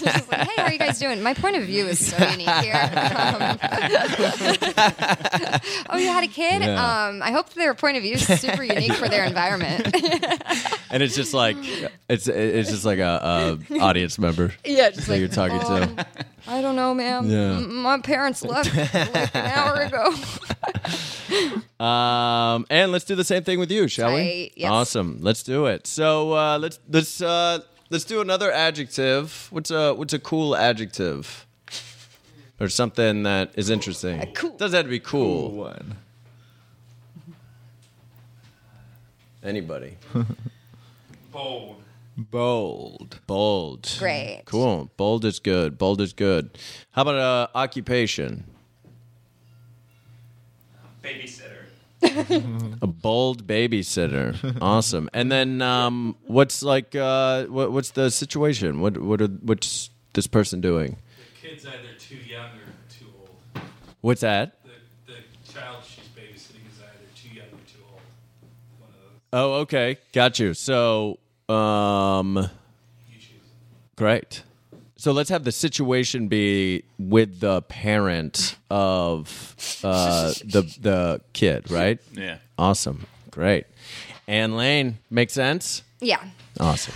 Like, 0.05 0.49
hey, 0.49 0.57
how 0.57 0.65
are 0.65 0.73
you 0.73 0.79
guys 0.79 0.99
doing? 0.99 1.23
My 1.23 1.33
point 1.35 1.57
of 1.57 1.65
view 1.65 1.87
is 1.87 2.05
so 2.11 2.17
unique 2.29 2.49
here. 2.49 2.75
Um, 3.15 3.59
oh, 5.91 5.99
you 5.99 6.09
had 6.09 6.25
a 6.25 6.29
kid? 6.29 6.63
Yeah. 6.63 7.07
Um, 7.07 7.23
I 7.23 7.31
hope 7.31 7.51
their 7.55 7.75
point 7.75 7.97
of 7.97 8.03
view 8.03 8.15
is 8.15 8.27
super 8.41 8.63
unique 8.63 8.93
for 8.95 9.09
their 9.09 9.25
environment. 9.25 9.87
and 10.91 11.03
it's 11.03 11.15
just 11.15 11.33
like 11.33 11.57
it's 12.09 12.29
it's 12.29 12.71
just 12.71 12.85
like 12.85 12.99
a, 12.99 13.59
a 13.71 13.79
audience 13.79 14.19
member 14.19 14.53
yeah, 14.65 14.91
just 14.91 15.07
that 15.07 15.13
like, 15.13 15.21
you're 15.21 15.29
talking 15.29 15.61
to. 15.61 16.07
I 16.47 16.61
don't 16.61 16.77
know, 16.77 16.93
ma'am. 16.95 17.29
Yeah. 17.31 17.57
M- 17.57 17.75
My 17.83 17.99
parents 18.01 18.43
left 18.45 18.75
like 18.75 19.35
an 19.35 19.47
hour 19.47 19.81
ago. 19.83 20.15
Um, 21.81 22.67
and 22.71 22.93
let's 22.93 23.05
do 23.05 23.15
the 23.17 23.25
same 23.25 23.43
thing 23.43 23.59
with 23.59 23.71
you, 23.71 23.89
shall 23.89 24.11
we? 24.15 24.21
Right, 24.21 24.53
yes. 24.57 24.71
Awesome. 24.71 25.19
Let's 25.21 25.43
do 25.43 25.67
it. 25.67 25.87
So 25.87 26.33
uh, 26.35 26.59
let's 26.59 26.79
let's 26.89 27.21
uh, 27.21 27.61
let's 27.91 28.05
do 28.05 28.21
another 28.21 28.53
adjective. 28.53 29.49
What's 29.51 29.71
a 29.71 29.93
what's 29.95 30.13
a 30.13 30.19
cool 30.19 30.55
adjective? 30.55 31.47
Or 32.61 32.69
something 32.69 33.25
that 33.25 33.53
is 33.57 33.69
interesting. 33.71 34.33
cool. 34.35 34.51
Doesn't 34.57 34.77
have 34.77 34.87
to 34.87 34.91
be 34.91 35.01
cool. 35.01 35.51
One. 35.51 35.97
Anybody. 39.43 39.97
Bold. 41.33 41.83
Bold. 42.17 43.21
Bold. 43.27 43.97
Great. 43.99 44.43
Cool. 44.45 44.91
Bold 44.97 45.25
is 45.25 45.41
good. 45.41 45.79
Bold 45.79 46.01
is 46.01 46.13
good. 46.13 46.51
How 46.93 47.03
about 47.03 47.17
uh, 47.17 47.47
occupation? 47.57 48.45
Babysitter. 51.03 51.67
A 52.83 52.87
bold 52.87 53.47
babysitter. 53.47 54.59
awesome. 54.63 55.09
And 55.13 55.31
then 55.33 55.61
um, 55.61 56.17
what's 56.27 56.63
like 56.63 56.95
uh, 56.95 57.45
what, 57.47 57.73
what's 57.73 57.91
the 57.91 58.11
situation? 58.11 58.81
What 58.81 58.99
what 58.99 59.21
are, 59.21 59.27
what's 59.27 59.91
this 60.13 60.27
person 60.27 60.61
doing? 60.61 60.97
The 61.43 61.49
kid's 61.49 61.67
either 61.67 61.79
too 61.99 62.17
young 62.17 62.47
or 62.47 62.73
too 62.89 63.07
old. 63.19 63.65
What's 64.03 64.21
that? 64.21 64.59
The, 65.07 65.13
the 65.13 65.53
child 65.53 65.79
she's 65.85 66.05
babysitting 66.17 66.67
is 66.71 66.79
either 66.81 67.07
too 67.17 67.35
young 67.35 67.47
or 67.47 67.65
too 67.67 67.83
old. 67.91 68.01
One 68.79 68.91
of 68.91 68.97
those. 69.01 69.21
Oh, 69.33 69.53
okay. 69.63 69.99
Got 70.13 70.39
you. 70.39 70.55
So 70.55 71.19
um 71.49 72.37
You 73.11 73.19
great. 73.97 74.43
So 74.97 75.13
let's 75.13 75.29
have 75.31 75.45
the 75.45 75.53
situation 75.53 76.29
be 76.29 76.85
with 76.99 77.41
the 77.41 77.63
parent 77.63 78.57
of 78.71 79.55
uh, 79.85 80.33
the 80.45 80.63
the 80.81 81.21
kid, 81.33 81.71
right? 81.71 81.99
Yeah. 82.13 82.39
Awesome. 82.59 83.07
Great. 83.31 83.67
Anne 84.27 84.57
Lane, 84.57 84.99
make 85.11 85.31
sense? 85.31 85.83
Yeah. 86.01 86.25
Awesome. 86.59 86.95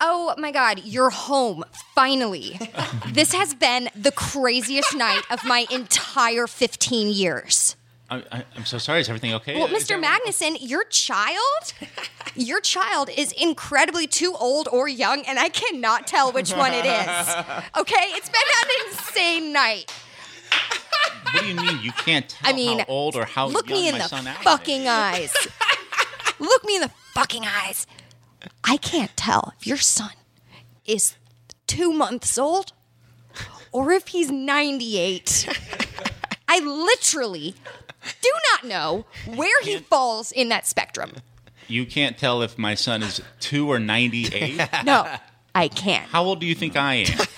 Oh 0.00 0.34
my 0.36 0.50
God, 0.50 0.82
you're 0.84 1.10
home, 1.10 1.64
finally. 1.94 2.58
this 3.12 3.32
has 3.32 3.54
been 3.54 3.88
the 3.94 4.10
craziest 4.12 4.94
night 4.94 5.22
of 5.30 5.44
my 5.44 5.66
entire 5.70 6.46
15 6.46 7.08
years. 7.08 7.76
I, 8.32 8.44
I'm 8.56 8.64
so 8.64 8.78
sorry. 8.78 9.00
Is 9.00 9.08
everything 9.08 9.34
okay? 9.34 9.54
Well, 9.54 9.68
Mr. 9.68 10.02
Magnuson, 10.02 10.56
your 10.60 10.84
child, 10.84 11.74
your 12.34 12.60
child 12.60 13.10
is 13.10 13.32
incredibly 13.32 14.06
too 14.06 14.34
old 14.38 14.68
or 14.70 14.88
young, 14.88 15.22
and 15.26 15.38
I 15.38 15.48
cannot 15.48 16.06
tell 16.06 16.32
which 16.32 16.52
one 16.52 16.72
it 16.72 16.86
is. 16.86 17.34
Okay, 17.76 18.06
it's 18.10 18.28
been 18.28 18.40
an 18.62 18.70
insane 18.88 19.52
night. 19.52 19.92
What 21.32 21.42
do 21.42 21.48
you 21.48 21.56
mean 21.56 21.80
you 21.82 21.92
can't 21.92 22.28
tell 22.28 22.50
I 22.50 22.54
mean, 22.54 22.78
how 22.80 22.84
old 22.88 23.16
or 23.16 23.24
how 23.24 23.46
Look 23.48 23.68
young 23.68 23.78
me 23.80 23.88
in 23.88 23.94
my 23.94 23.98
the 23.98 24.08
son 24.08 24.24
fucking 24.42 24.86
eyes. 24.86 25.34
Look 26.38 26.64
me 26.64 26.76
in 26.76 26.82
the 26.82 26.90
fucking 27.14 27.44
eyes. 27.44 27.86
I 28.62 28.76
can't 28.76 29.16
tell 29.16 29.52
if 29.58 29.66
your 29.66 29.76
son 29.76 30.12
is 30.86 31.16
two 31.66 31.92
months 31.92 32.38
old 32.38 32.72
or 33.72 33.90
if 33.90 34.08
he's 34.08 34.30
98. 34.30 35.48
I 36.46 36.60
literally 36.60 37.54
do 38.22 38.30
not 38.52 38.64
know 38.64 39.06
where 39.34 39.62
he 39.62 39.78
falls 39.78 40.32
in 40.32 40.48
that 40.50 40.66
spectrum. 40.66 41.12
You 41.68 41.86
can't 41.86 42.18
tell 42.18 42.42
if 42.42 42.58
my 42.58 42.74
son 42.74 43.02
is 43.02 43.22
two 43.40 43.70
or 43.70 43.78
98. 43.78 44.60
No, 44.84 45.08
I 45.54 45.68
can't. 45.68 46.06
how 46.10 46.24
old 46.24 46.40
do 46.40 46.46
you 46.46 46.54
think 46.54 46.76
I 46.76 46.94
am? 46.94 47.18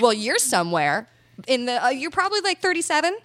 Well, 0.00 0.12
you're 0.12 0.38
somewhere 0.38 1.08
in 1.48 1.66
the. 1.66 1.84
Uh, 1.84 1.88
you're 1.88 2.12
probably 2.12 2.40
like 2.42 2.60
37. 2.60 3.16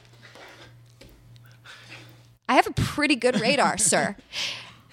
I 2.50 2.56
have 2.56 2.66
a 2.66 2.72
pretty 2.72 3.16
good 3.16 3.40
radar, 3.40 3.78
sir. 3.78 4.16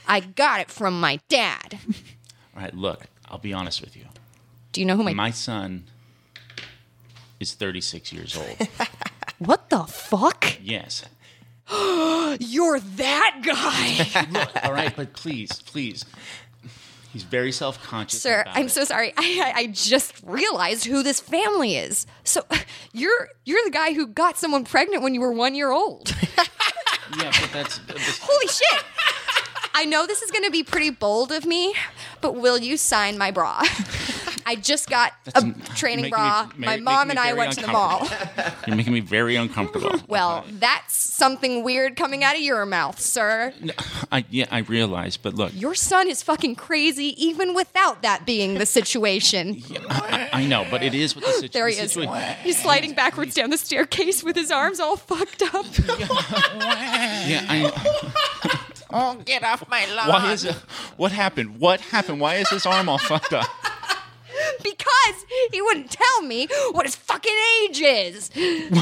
I 0.07 0.21
got 0.21 0.61
it 0.61 0.71
from 0.71 1.01
my 1.01 1.21
dad. 1.29 1.79
All 2.55 2.63
right, 2.63 2.75
look, 2.75 3.05
I'll 3.31 3.39
be 3.39 3.53
honest 3.55 3.81
with 3.81 3.97
you. 3.97 4.05
Do 4.73 4.83
you 4.83 4.87
know 4.87 4.95
who 4.97 5.05
my? 5.05 5.15
My 5.15 5.31
son 5.31 5.85
is 7.41 7.55
36 7.55 8.13
years 8.13 8.37
old. 8.37 8.69
what 9.39 9.71
the 9.71 9.85
fuck? 9.85 10.59
yes. 10.63 11.05
You're 12.41 12.81
that 12.81 13.41
guy, 13.43 14.47
All 14.65 14.73
right, 14.73 14.95
but 14.95 15.13
please, 15.15 15.63
please. 15.63 16.05
He's 17.13 17.23
very 17.25 17.51
self 17.53 17.83
conscious. 17.83 18.23
sir. 18.23 18.45
I'm 18.47 18.69
so 18.69 18.85
sorry. 18.85 19.13
I, 19.17 19.53
I 19.57 19.61
I 19.63 19.67
just 19.67 20.15
realized 20.25 20.85
who 20.85 21.03
this 21.03 21.21
family 21.21 21.77
is. 21.77 22.07
So 22.25 22.45
you're 22.93 23.29
you're 23.45 23.65
the 23.65 23.71
guy 23.71 23.95
who 23.95 24.07
got 24.07 24.39
someone 24.39 24.65
pregnant 24.65 25.03
when 25.03 25.15
you 25.15 25.21
were 25.21 25.33
one 25.33 25.55
year 25.55 25.71
old. 25.71 26.15
Yeah, 27.19 27.33
but 27.41 27.51
that's. 27.53 27.79
Uh, 27.79 27.83
that's 27.89 28.19
Holy 28.23 28.47
shit! 28.47 28.85
I 29.75 29.85
know 29.85 30.07
this 30.07 30.23
is 30.23 30.31
going 30.31 30.45
to 30.45 30.51
be 30.53 30.63
pretty 30.63 30.91
bold 30.91 31.33
of 31.33 31.45
me, 31.45 31.75
but 32.21 32.37
will 32.37 32.59
you 32.59 32.77
sign 32.77 33.19
my 33.19 33.31
bra? 33.33 33.63
I 34.47 34.57
just 34.57 34.89
got 34.91 35.13
That's- 35.25 35.43
a 35.45 35.75
training 35.77 36.03
making 36.03 36.11
bra. 36.17 36.47
me- 36.57 36.67
My 36.67 36.77
mom 36.79 37.09
making 37.09 37.19
and 37.19 37.19
me 37.19 37.23
I 37.23 37.27
very 37.35 37.39
went 37.39 37.53
to 37.55 37.61
the 37.63 37.67
mall. 37.69 38.09
You're 38.67 38.77
making 38.77 38.93
me 38.93 39.01
very 39.01 39.37
uncomfortable. 39.37 40.01
well, 40.09 40.45
that's 40.53 40.95
something 40.95 41.63
weird 41.65 41.97
coming 41.97 42.25
out 42.25 42.35
of 42.35 42.41
your 42.41 42.65
mouth, 42.67 43.01
sir. 43.01 43.53
I 44.11 44.25
yeah, 44.31 44.47
I 44.51 44.59
realize, 44.59 45.17
but 45.17 45.35
look, 45.35 45.53
Your 45.55 45.75
son 45.75 46.09
is 46.09 46.23
fucking 46.23 46.57
crazy, 46.57 47.15
even 47.25 47.55
without 47.55 48.03
that 48.03 48.25
being 48.27 48.55
the 48.55 48.67
situation. 48.67 49.63
I, 49.91 50.29
I 50.33 50.47
know, 50.47 50.67
but 50.71 50.83
it 50.83 50.95
is 50.95 51.15
with 51.15 51.25
the 51.25 51.33
situation. 51.33 51.51
There 51.53 51.69
he 51.69 51.77
is. 51.77 52.37
He's 52.43 52.61
sliding 52.63 52.95
backwards 52.95 53.35
down 53.35 53.51
the 53.51 53.59
staircase 53.59 54.23
with 54.25 54.37
his 54.37 54.51
arms 54.51 54.81
all 54.81 54.97
fucked 54.97 55.43
up. 55.55 55.67
Yeah, 55.79 57.45
I. 57.49 58.57
Oh, 58.93 59.15
get 59.25 59.45
off 59.45 59.69
my 59.69 59.87
lawn. 59.95 60.09
Why 60.09 60.33
is 60.33 60.45
it? 60.45 60.55
What 60.97 61.13
happened? 61.13 61.61
What 61.61 61.81
happened? 61.81 62.21
Why 62.21 62.37
is 62.37 62.49
his 62.49 62.67
arm 62.67 62.89
all 62.89 62.99
fucked 62.99 63.33
up? 63.33 63.47
because 64.63 65.25
he 65.53 65.63
wouldn't 65.63 65.91
tell 65.91 66.23
me 66.23 66.49
what 66.73 66.87
his 66.87 66.97
fucking 66.97 67.35
age 67.63 67.81
is. 67.81 68.31
It's 68.35 68.77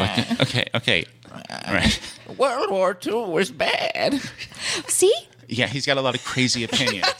like 0.00 0.40
okay, 0.40 0.64
okay, 0.74 1.04
all 1.32 1.74
right. 1.74 2.00
World 2.36 2.70
War 2.70 2.96
II 3.04 3.26
was 3.26 3.50
bad. 3.50 4.20
See? 4.88 5.14
Yeah, 5.48 5.66
he's 5.66 5.84
got 5.86 5.98
a 5.98 6.00
lot 6.00 6.14
of 6.14 6.24
crazy 6.24 6.64
opinions. 6.64 7.06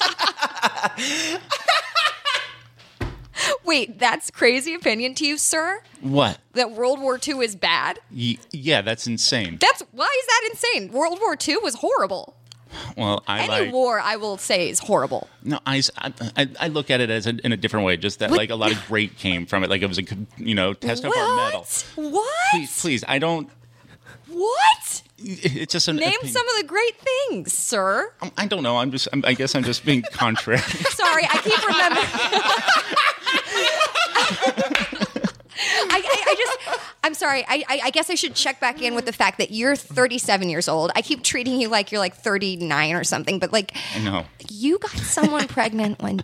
Wait, 3.64 3.98
that's 3.98 4.30
crazy 4.30 4.74
opinion 4.74 5.14
to 5.14 5.26
you, 5.26 5.38
sir? 5.38 5.82
what? 6.00 6.38
That 6.52 6.72
World 6.72 7.00
War 7.00 7.18
II 7.26 7.38
is 7.38 7.56
bad? 7.56 7.98
Y- 8.14 8.36
yeah, 8.50 8.82
that's 8.82 9.06
insane. 9.06 9.56
That's 9.60 9.82
why 9.92 10.08
is 10.20 10.26
that 10.26 10.48
insane? 10.50 10.92
World 10.92 11.18
War 11.20 11.36
II 11.46 11.56
was 11.58 11.76
horrible. 11.76 12.36
Well, 12.96 13.22
I 13.26 13.40
Any 13.40 13.48
like. 13.48 13.72
war, 13.72 13.98
I 14.00 14.16
will 14.16 14.36
say, 14.36 14.68
is 14.68 14.78
horrible. 14.78 15.28
No, 15.42 15.58
I 15.66 15.82
I 16.60 16.68
look 16.68 16.90
at 16.90 17.00
it 17.00 17.10
as 17.10 17.26
a, 17.26 17.30
in 17.44 17.52
a 17.52 17.56
different 17.56 17.86
way. 17.86 17.96
Just 17.96 18.18
that, 18.20 18.30
What? 18.30 18.36
like 18.38 18.50
a 18.50 18.54
lot 18.56 18.70
of 18.72 18.84
great 18.88 19.16
came 19.18 19.46
from 19.46 19.64
it. 19.64 19.70
Like 19.70 19.82
it 19.82 19.86
was 19.86 19.98
a 19.98 20.04
you 20.36 20.54
know 20.54 20.72
test 20.74 21.04
of 21.04 21.12
our 21.16 21.36
mettle. 21.36 21.60
What? 21.96 22.12
What? 22.12 22.30
Please, 22.52 22.80
please, 22.80 23.04
I 23.08 23.18
don't. 23.18 23.48
What? 24.28 25.02
It's 25.24 25.72
just 25.72 25.86
an 25.88 25.96
Name 25.96 26.08
opinion. 26.08 26.32
some 26.32 26.48
of 26.48 26.56
the 26.60 26.64
great 26.66 26.94
things, 26.98 27.52
sir. 27.52 28.12
I'm- 28.20 28.32
I 28.36 28.46
don't 28.46 28.62
know. 28.62 28.76
I'm 28.78 28.90
just. 28.90 29.06
I'm, 29.12 29.22
I 29.24 29.34
guess 29.34 29.54
I'm 29.54 29.62
just 29.64 29.84
being 29.84 30.02
contrary. 30.12 30.58
Sorry, 30.90 31.24
I 31.30 31.38
keep 31.44 31.66
remembering. 34.52 34.71
I, 36.32 36.36
just, 36.36 36.80
I'm 37.04 37.14
sorry. 37.14 37.44
I, 37.46 37.64
I, 37.68 37.80
I 37.84 37.90
guess 37.90 38.10
I 38.10 38.14
should 38.14 38.34
check 38.34 38.60
back 38.60 38.80
in 38.82 38.94
with 38.94 39.06
the 39.06 39.12
fact 39.12 39.38
that 39.38 39.50
you're 39.50 39.76
37 39.76 40.48
years 40.48 40.68
old. 40.68 40.90
I 40.94 41.02
keep 41.02 41.22
treating 41.22 41.60
you 41.60 41.68
like 41.68 41.92
you're 41.92 41.98
like 42.00 42.14
39 42.14 42.94
or 42.94 43.04
something, 43.04 43.38
but 43.38 43.52
like 43.52 43.76
I 43.94 44.00
know. 44.02 44.24
you 44.50 44.78
got 44.78 44.92
someone 44.92 45.46
pregnant 45.48 46.00
when 46.02 46.20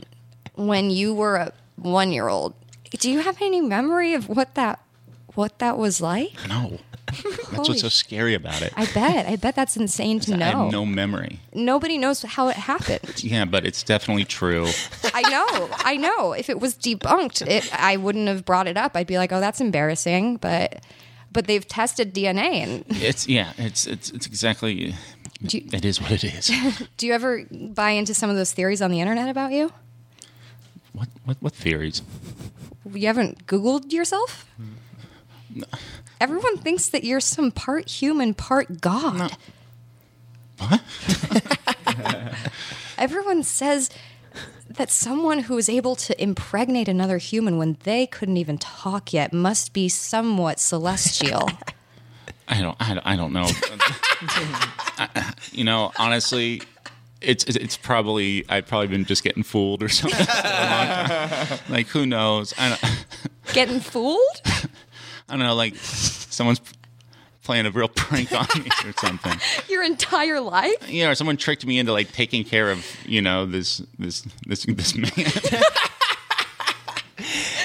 when 0.55 0.91
you 0.91 1.15
were 1.15 1.37
a 1.37 1.53
one 1.77 2.13
year 2.13 2.29
old. 2.29 2.55
Do 2.91 3.11
you 3.11 3.21
have 3.21 3.41
any 3.43 3.61
memory 3.61 4.15
of 4.15 4.29
what 4.29 4.55
that 4.55 4.81
what 5.35 5.59
that 5.59 5.79
was 5.79 6.01
like? 6.01 6.33
No. 6.49 6.79
That's 7.11 7.57
Holy 7.57 7.69
what's 7.71 7.81
so 7.81 7.89
scary 7.89 8.35
about 8.35 8.63
it. 8.63 8.73
I 8.77 8.87
bet. 8.87 9.27
I 9.27 9.37
bet 9.37 9.55
that's 9.57 9.77
insane 9.77 10.21
to 10.21 10.35
I 10.35 10.37
know. 10.37 10.45
have 10.65 10.73
no 10.73 10.85
memory. 10.87 11.41
Nobody 11.55 11.99
knows 11.99 12.23
how 12.23 12.49
it 12.49 12.57
happened. 12.57 13.01
Yeah, 13.25 13.45
but 13.45 13.67
it's 13.67 13.83
definitely 13.83 14.25
true. 14.25 14.67
I 15.15 15.23
know. 15.23 15.69
I 15.79 15.97
know. 15.97 16.33
If 16.33 16.49
it 16.49 16.61
was 16.61 16.75
debunked, 16.75 17.47
it, 17.47 17.69
I 17.79 17.97
wouldn't 17.97 18.29
have 18.29 18.45
brought 18.45 18.67
it 18.69 18.77
up. 18.77 18.97
I'd 18.97 19.07
be 19.07 19.19
like, 19.19 19.33
"Oh, 19.33 19.41
that's 19.41 19.61
embarrassing." 19.61 20.37
But 20.37 20.85
but 21.33 21.47
they've 21.47 21.67
tested 21.67 22.15
DNA, 22.15 22.63
and 22.63 22.85
It's 22.89 23.27
yeah. 23.29 23.53
It's 23.59 23.87
it's 23.87 24.11
it's 24.11 24.27
exactly. 24.27 24.73
You- 25.41 25.65
it 25.73 25.85
is 25.85 26.01
what 26.01 26.11
it 26.11 26.25
is. 26.25 26.51
do 26.97 27.07
you 27.07 27.13
ever 27.13 27.45
buy 27.51 27.91
into 27.91 28.13
some 28.15 28.29
of 28.31 28.37
those 28.37 28.53
theories 28.53 28.83
on 28.83 28.91
the 28.91 29.01
internet 29.01 29.29
about 29.29 29.53
you? 29.53 29.73
what 30.93 31.09
what 31.25 31.37
what 31.41 31.53
theories? 31.55 32.03
You 32.93 33.07
haven't 33.07 33.47
Googled 33.47 33.93
yourself? 33.93 34.47
Everyone 36.21 36.57
thinks 36.59 36.89
that 36.89 37.05
you're 37.05 37.21
some 37.21 37.51
part 37.51 37.89
human, 37.89 38.35
part 38.35 38.81
god. 38.81 39.37
What? 40.59 40.81
Everyone 42.99 43.43
says 43.45 43.91
that 44.69 44.91
someone 44.91 45.41
who 45.41 45.57
is 45.57 45.69
able 45.69 45.95
to 45.97 46.21
impregnate 46.23 46.89
another 46.89 47.19
human 47.19 47.57
when 47.59 47.77
they 47.85 48.07
couldn't 48.07 48.37
even 48.37 48.59
talk 48.59 49.13
yet 49.13 49.33
must 49.33 49.73
be 49.73 49.89
somewhat 49.89 50.59
celestial. 50.59 51.49
I 52.49 52.61
don't 52.61 52.77
I 52.81 52.95
don't, 52.95 53.07
I 53.07 53.17
don't 53.17 53.33
know. 53.33 53.47
I- 54.99 55.33
you 55.53 55.65
know, 55.65 55.93
honestly. 55.99 56.63
It's 57.21 57.43
it's- 57.45 57.57
it's 57.57 57.77
probably 57.77 58.45
I've 58.49 58.67
probably 58.67 58.87
been 58.89 59.05
just 59.05 59.25
getting 59.25 59.43
fooled 59.43 59.83
or 59.83 59.89
something. 59.89 60.25
for 60.25 60.33
a 60.33 60.45
long 60.45 61.19
time. 61.19 61.59
like 61.69 61.87
who 61.89 62.07
knows? 62.07 62.55
I 62.57 62.69
don't, 62.71 63.07
Getting 63.53 63.81
fooled? 63.81 64.41
I 65.29 65.37
don't 65.37 65.47
know. 65.47 65.55
Like 65.55 65.77
someone's 65.77 66.61
playing 67.45 67.67
a 67.67 67.71
real 67.71 67.89
prank 67.89 68.31
on 68.33 68.47
me 68.63 68.69
or 68.85 68.93
something. 68.99 69.39
Your 69.71 69.83
entire 69.83 70.41
life? 70.41 70.89
Yeah, 70.89 71.11
or 71.11 71.15
someone 71.15 71.37
tricked 71.37 71.65
me 71.65 71.79
into 71.79 71.93
like 71.93 72.13
taking 72.13 72.45
care 72.45 72.71
of 72.71 72.85
you 73.07 73.23
know 73.23 73.47
this 73.47 73.83
this 73.99 74.23
this 74.47 74.65
this 74.65 74.95
man. 74.97 75.11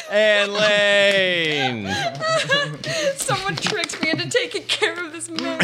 And 0.10 0.54
Lane. 0.54 1.88
Someone 3.16 3.56
tricked 3.56 4.00
me 4.00 4.12
into 4.12 4.30
taking 4.30 4.62
care 4.64 5.04
of 5.04 5.12
this 5.12 5.28
man. 5.28 5.60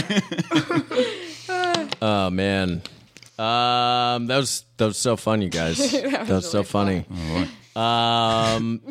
Oh 2.01 2.29
man. 2.31 2.81
Um, 3.37 4.25
that 4.25 4.37
was 4.37 4.65
that 4.77 4.85
was 4.87 4.97
so 4.97 5.15
fun, 5.17 5.43
you 5.43 5.49
guys. 5.49 5.77
that 5.91 6.27
was 6.27 6.49
so 6.49 6.63
funny. 6.63 7.05
Um, 7.75 8.81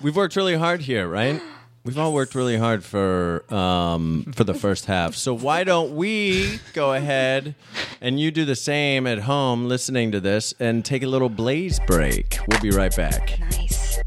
we've 0.00 0.14
worked 0.14 0.36
really 0.36 0.56
hard 0.56 0.80
here, 0.82 1.08
right? 1.08 1.42
We've 1.82 1.96
all 1.96 2.12
worked 2.12 2.34
really 2.34 2.58
hard 2.58 2.84
for 2.84 3.42
um, 3.52 4.32
for 4.34 4.44
the 4.44 4.52
first 4.52 4.84
half. 4.84 5.14
So 5.14 5.32
why 5.32 5.64
don't 5.64 5.96
we 5.96 6.60
go 6.74 6.92
ahead 6.92 7.54
and 8.02 8.20
you 8.20 8.30
do 8.30 8.44
the 8.44 8.54
same 8.54 9.06
at 9.06 9.20
home, 9.20 9.66
listening 9.66 10.12
to 10.12 10.20
this, 10.20 10.52
and 10.60 10.84
take 10.84 11.02
a 11.02 11.06
little 11.06 11.30
blaze 11.30 11.80
break. 11.86 12.38
We'll 12.48 12.60
be 12.60 12.70
right 12.70 12.94
back. 12.94 13.40
Nice. 13.40 13.98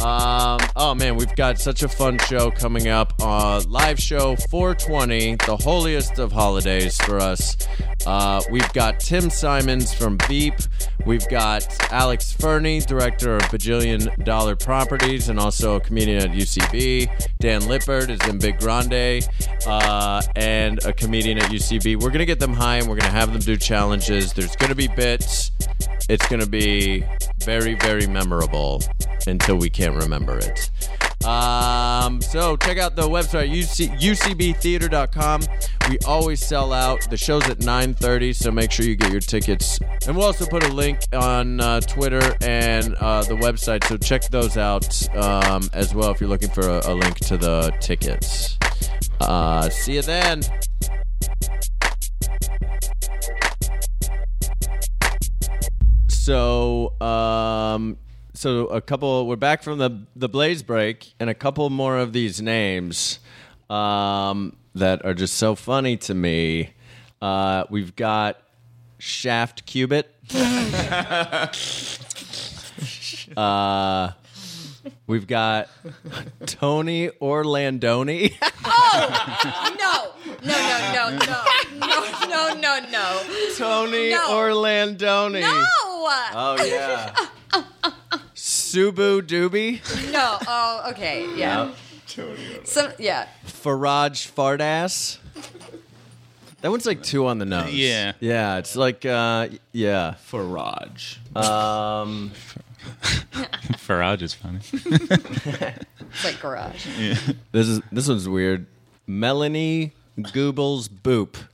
Um, 0.00 0.60
oh 0.76 0.94
man, 0.94 1.16
we've 1.16 1.34
got 1.34 1.58
such 1.58 1.82
a 1.82 1.88
fun 1.88 2.18
show 2.18 2.50
coming 2.50 2.88
up. 2.88 3.14
Uh, 3.18 3.62
live 3.66 3.98
show 3.98 4.36
420, 4.36 5.36
the 5.46 5.56
holiest 5.56 6.18
of 6.18 6.32
holidays 6.32 6.98
for 6.98 7.18
us. 7.18 7.56
Uh, 8.06 8.42
we've 8.50 8.72
got 8.74 9.00
Tim 9.00 9.30
Simons 9.30 9.92
from 9.92 10.18
Veep. 10.28 10.54
We've 11.08 11.26
got 11.30 11.90
Alex 11.90 12.34
Fernie, 12.34 12.80
director 12.80 13.36
of 13.36 13.42
Bajillion 13.44 14.24
Dollar 14.26 14.54
Properties 14.54 15.30
and 15.30 15.40
also 15.40 15.76
a 15.76 15.80
comedian 15.80 16.18
at 16.18 16.36
UCB. 16.36 17.30
Dan 17.38 17.66
Lippert 17.66 18.10
is 18.10 18.20
in 18.28 18.38
Big 18.38 18.58
Grande 18.58 19.26
uh, 19.66 20.20
and 20.36 20.84
a 20.84 20.92
comedian 20.92 21.38
at 21.38 21.50
UCB. 21.50 21.94
We're 21.94 22.10
going 22.10 22.18
to 22.18 22.26
get 22.26 22.40
them 22.40 22.52
high 22.52 22.76
and 22.76 22.90
we're 22.90 22.96
going 22.96 23.10
to 23.10 23.16
have 23.16 23.32
them 23.32 23.40
do 23.40 23.56
challenges. 23.56 24.34
There's 24.34 24.54
going 24.56 24.68
to 24.68 24.76
be 24.76 24.86
bits. 24.86 25.50
It's 26.10 26.28
going 26.28 26.42
to 26.42 26.48
be 26.48 27.06
very, 27.42 27.72
very 27.76 28.06
memorable 28.06 28.82
until 29.26 29.56
we 29.56 29.70
can't 29.70 29.96
remember 29.96 30.36
it. 30.36 30.70
Um, 31.28 32.22
so 32.22 32.56
check 32.56 32.78
out 32.78 32.96
the 32.96 33.02
website 33.02 33.50
UC, 33.50 34.00
ucbtheater.com. 34.00 35.42
We 35.90 35.98
always 36.06 36.42
sell 36.42 36.72
out. 36.72 37.08
The 37.10 37.18
show's 37.18 37.46
at 37.50 37.58
9:30, 37.58 38.34
so 38.34 38.50
make 38.50 38.72
sure 38.72 38.86
you 38.86 38.96
get 38.96 39.12
your 39.12 39.20
tickets. 39.20 39.78
And 40.06 40.16
we'll 40.16 40.24
also 40.24 40.46
put 40.46 40.64
a 40.64 40.72
link 40.72 41.00
on 41.12 41.60
uh, 41.60 41.80
Twitter 41.80 42.34
and 42.40 42.94
uh, 42.94 43.24
the 43.24 43.36
website, 43.36 43.84
so 43.84 43.98
check 43.98 44.22
those 44.30 44.56
out 44.56 45.14
um, 45.14 45.68
as 45.74 45.94
well 45.94 46.10
if 46.12 46.20
you're 46.20 46.30
looking 46.30 46.48
for 46.48 46.66
a, 46.66 46.80
a 46.86 46.94
link 46.94 47.16
to 47.26 47.36
the 47.36 47.76
tickets. 47.78 48.56
Uh, 49.20 49.68
see 49.68 49.96
you 49.96 50.02
then. 50.02 50.42
So, 56.08 56.98
um, 57.02 57.98
so 58.38 58.66
a 58.66 58.80
couple. 58.80 59.26
We're 59.26 59.34
back 59.36 59.64
from 59.64 59.78
the 59.78 60.04
the 60.14 60.28
Blaze 60.28 60.62
break, 60.62 61.12
and 61.18 61.28
a 61.28 61.34
couple 61.34 61.68
more 61.70 61.98
of 61.98 62.12
these 62.12 62.40
names 62.40 63.18
um, 63.68 64.54
that 64.74 65.04
are 65.04 65.14
just 65.14 65.34
so 65.34 65.56
funny 65.56 65.96
to 65.98 66.14
me. 66.14 66.70
Uh, 67.20 67.64
we've 67.68 67.96
got 67.96 68.40
Shaft 68.98 69.66
Cubit. 69.66 70.14
uh, 73.36 74.12
we've 75.08 75.26
got 75.26 75.68
Tony 76.46 77.08
Orlandoni. 77.20 78.34
Oh 78.70 79.74
no, 79.78 80.12
no, 80.44 80.58
no, 80.92 81.08
no, 81.16 81.42
no, 81.78 81.88
no, 82.26 82.28
no, 82.28 82.54
no, 82.54 82.78
no. 82.90 83.22
Tony 83.56 84.10
No. 84.10 84.20
Orlandoni. 84.30 85.40
No! 85.40 85.64
Oh 86.34 86.56
yeah. 86.64 87.14
Subu 88.72 89.22
Doobie. 89.22 89.80
No. 90.12 90.38
Oh, 90.46 90.90
okay. 90.90 91.26
Yeah. 91.36 91.72
Some, 92.64 92.92
yeah. 92.98 93.28
Faraj 93.46 94.30
Fardass. 94.32 95.18
That 96.60 96.70
one's 96.70 96.86
like 96.86 97.02
two 97.02 97.26
on 97.26 97.38
the 97.38 97.44
nose. 97.44 97.72
Yeah. 97.72 98.12
Yeah, 98.20 98.58
it's 98.58 98.74
like 98.76 99.04
uh 99.06 99.48
yeah. 99.72 100.14
Faraj. 100.30 101.18
Um 101.36 102.32
Farage 103.78 104.22
is 104.22 104.34
funny. 104.34 104.60
It's 104.72 106.24
like 106.24 106.40
garage. 106.40 106.86
this 107.52 107.68
is 107.68 107.80
this 107.92 108.08
one's 108.08 108.28
weird. 108.28 108.66
Melanie 109.06 109.92
Goobles 110.32 110.88
Boop. 110.88 111.36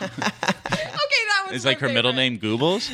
Okay, 0.00 1.24
that 1.28 1.46
was 1.48 1.56
Is 1.56 1.64
my 1.64 1.70
like 1.72 1.78
her 1.80 1.88
middle 1.88 2.12
favorite. 2.12 2.30
name 2.30 2.38
Goobles? 2.38 2.90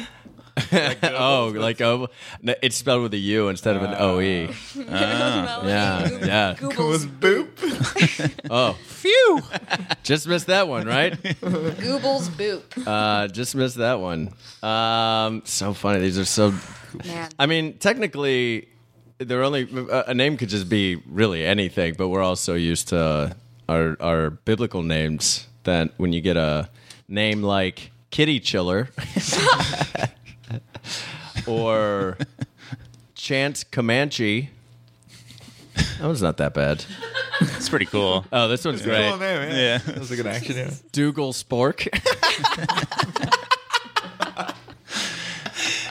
Oh, 0.57 1.53
like 1.57 1.81
oh, 1.81 2.09
no, 2.43 2.55
it's 2.63 2.77
spelled 2.77 3.03
with 3.03 3.15
a 3.15 3.19
U 3.19 3.49
instead 3.49 3.77
of 3.77 3.83
an 3.83 3.95
O 3.99 4.21
E. 4.21 4.49
Melanie 4.77 5.69
Yeah, 5.69 6.09
Goog- 6.09 6.27
yeah. 6.27 6.55
Google's, 6.59 7.07
boop. 7.07 7.49
Oh, 8.51 8.73
phew! 8.85 9.43
Just 10.03 10.27
missed 10.29 10.47
that 10.47 10.69
one, 10.69 10.87
right? 10.87 11.21
Google's 11.41 12.29
boop. 12.29 12.63
Uh, 12.87 13.29
just 13.29 13.55
missed 13.55 13.77
that 13.77 14.01
one. 14.01 14.33
Um, 14.63 15.43
so 15.45 15.75
funny. 15.75 16.01
These 16.01 16.19
are 16.19 16.25
so. 16.25 16.55
Man. 17.05 17.29
I 17.39 17.47
mean, 17.47 17.79
technically, 17.79 18.69
they're 19.19 19.43
only 19.43 19.69
a 19.91 20.05
a 20.09 20.15
name 20.15 20.37
could 20.37 20.49
just 20.49 20.69
be 20.69 20.97
really 21.07 21.45
anything, 21.45 21.95
but 21.99 22.09
we're 22.09 22.23
all 22.23 22.37
so 22.37 22.55
used 22.55 22.89
to 22.89 23.35
our 23.69 23.97
our 24.01 24.31
biblical 24.31 24.83
names 24.83 25.47
that 25.65 25.91
when 25.99 26.13
you 26.13 26.21
get 26.21 26.37
a 26.37 26.69
name 27.09 27.43
like 27.43 27.91
Kitty 28.11 28.41
Chiller 28.41 28.89
or 31.47 32.19
Chance 33.15 33.65
Comanche, 33.65 34.51
that 35.75 36.07
one's 36.07 36.23
not 36.23 36.37
that 36.39 36.55
bad. 36.55 36.85
It's 37.41 37.69
pretty 37.69 37.87
cool. 37.87 38.25
Oh, 38.33 38.49
this 38.49 38.65
one's 38.65 38.83
great. 38.83 39.09
Cool 39.09 39.19
name, 39.19 39.51
yeah. 39.51 39.57
Yeah. 39.57 39.79
That 39.79 39.99
was 39.99 40.11
a 40.11 40.17
good 40.17 40.27
action 40.27 40.55
hero. 40.57 40.71
Dougal 40.93 41.33
Spork. 41.33 41.89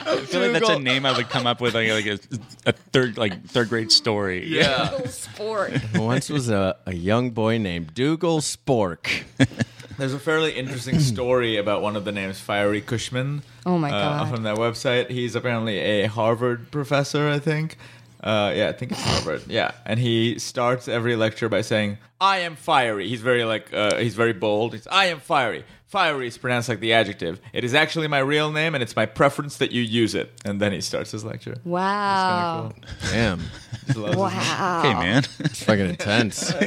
I 0.08 0.18
feel 0.20 0.40
like 0.40 0.52
that's 0.52 0.68
a 0.68 0.78
name 0.78 1.04
I 1.04 1.16
would 1.16 1.28
come 1.28 1.46
up 1.46 1.60
with 1.60 1.74
like, 1.74 1.90
like 1.90 2.06
a, 2.06 2.18
a 2.66 2.72
third 2.72 3.18
like 3.18 3.44
third 3.46 3.68
grade 3.68 3.92
story. 3.92 4.46
Yeah. 4.46 4.90
Google 4.90 5.08
sport. 5.08 5.72
Once 5.94 6.30
was 6.30 6.48
a, 6.48 6.76
a 6.86 6.94
young 6.94 7.30
boy 7.30 7.58
named 7.58 7.94
Dougal 7.94 8.40
Spork. 8.40 9.24
There's 9.98 10.14
a 10.14 10.18
fairly 10.18 10.52
interesting 10.52 11.00
story 11.14 11.56
about 11.56 11.82
one 11.82 11.96
of 11.96 12.04
the 12.04 12.12
names, 12.12 12.38
Fiery 12.38 12.80
Cushman. 12.80 13.42
Oh 13.64 13.78
my 13.78 13.90
uh, 13.90 14.24
God. 14.24 14.34
From 14.34 14.42
that 14.44 14.56
website, 14.56 15.10
he's 15.10 15.34
apparently 15.34 15.78
a 15.78 16.06
Harvard 16.06 16.70
professor, 16.70 17.28
I 17.28 17.38
think. 17.38 17.76
Uh, 18.22 18.52
yeah, 18.54 18.68
I 18.68 18.72
think 18.72 18.92
it's 18.92 19.02
Harvard. 19.02 19.42
Yeah, 19.48 19.72
and 19.84 20.00
he 20.00 20.38
starts 20.38 20.88
every 20.88 21.16
lecture 21.16 21.48
by 21.48 21.60
saying, 21.60 21.98
"I 22.20 22.38
am 22.38 22.56
fiery." 22.56 23.08
He's 23.08 23.20
very 23.20 23.44
like, 23.44 23.72
uh, 23.72 23.96
he's 23.96 24.14
very 24.14 24.32
bold. 24.32 24.72
He's, 24.72 24.86
"I 24.88 25.06
am 25.06 25.20
fiery." 25.20 25.64
Fiery 25.88 26.26
is 26.26 26.36
pronounced 26.36 26.68
like 26.68 26.80
the 26.80 26.92
adjective. 26.92 27.40
It 27.52 27.62
is 27.62 27.72
actually 27.72 28.08
my 28.08 28.18
real 28.18 28.50
name, 28.50 28.74
and 28.74 28.82
it's 28.82 28.96
my 28.96 29.06
preference 29.06 29.58
that 29.58 29.70
you 29.70 29.82
use 29.82 30.16
it. 30.16 30.32
And 30.44 30.60
then 30.60 30.72
he 30.72 30.80
starts 30.80 31.12
his 31.12 31.24
lecture. 31.24 31.58
Wow. 31.64 32.72
Damn, 33.12 33.40
Just 33.86 33.96
loves 33.96 34.16
Wow. 34.16 34.82
Hey 34.82 34.94
man, 34.94 35.22
it's 35.38 35.62
fucking 35.62 35.86
intense. 35.88 36.52
I 36.60 36.64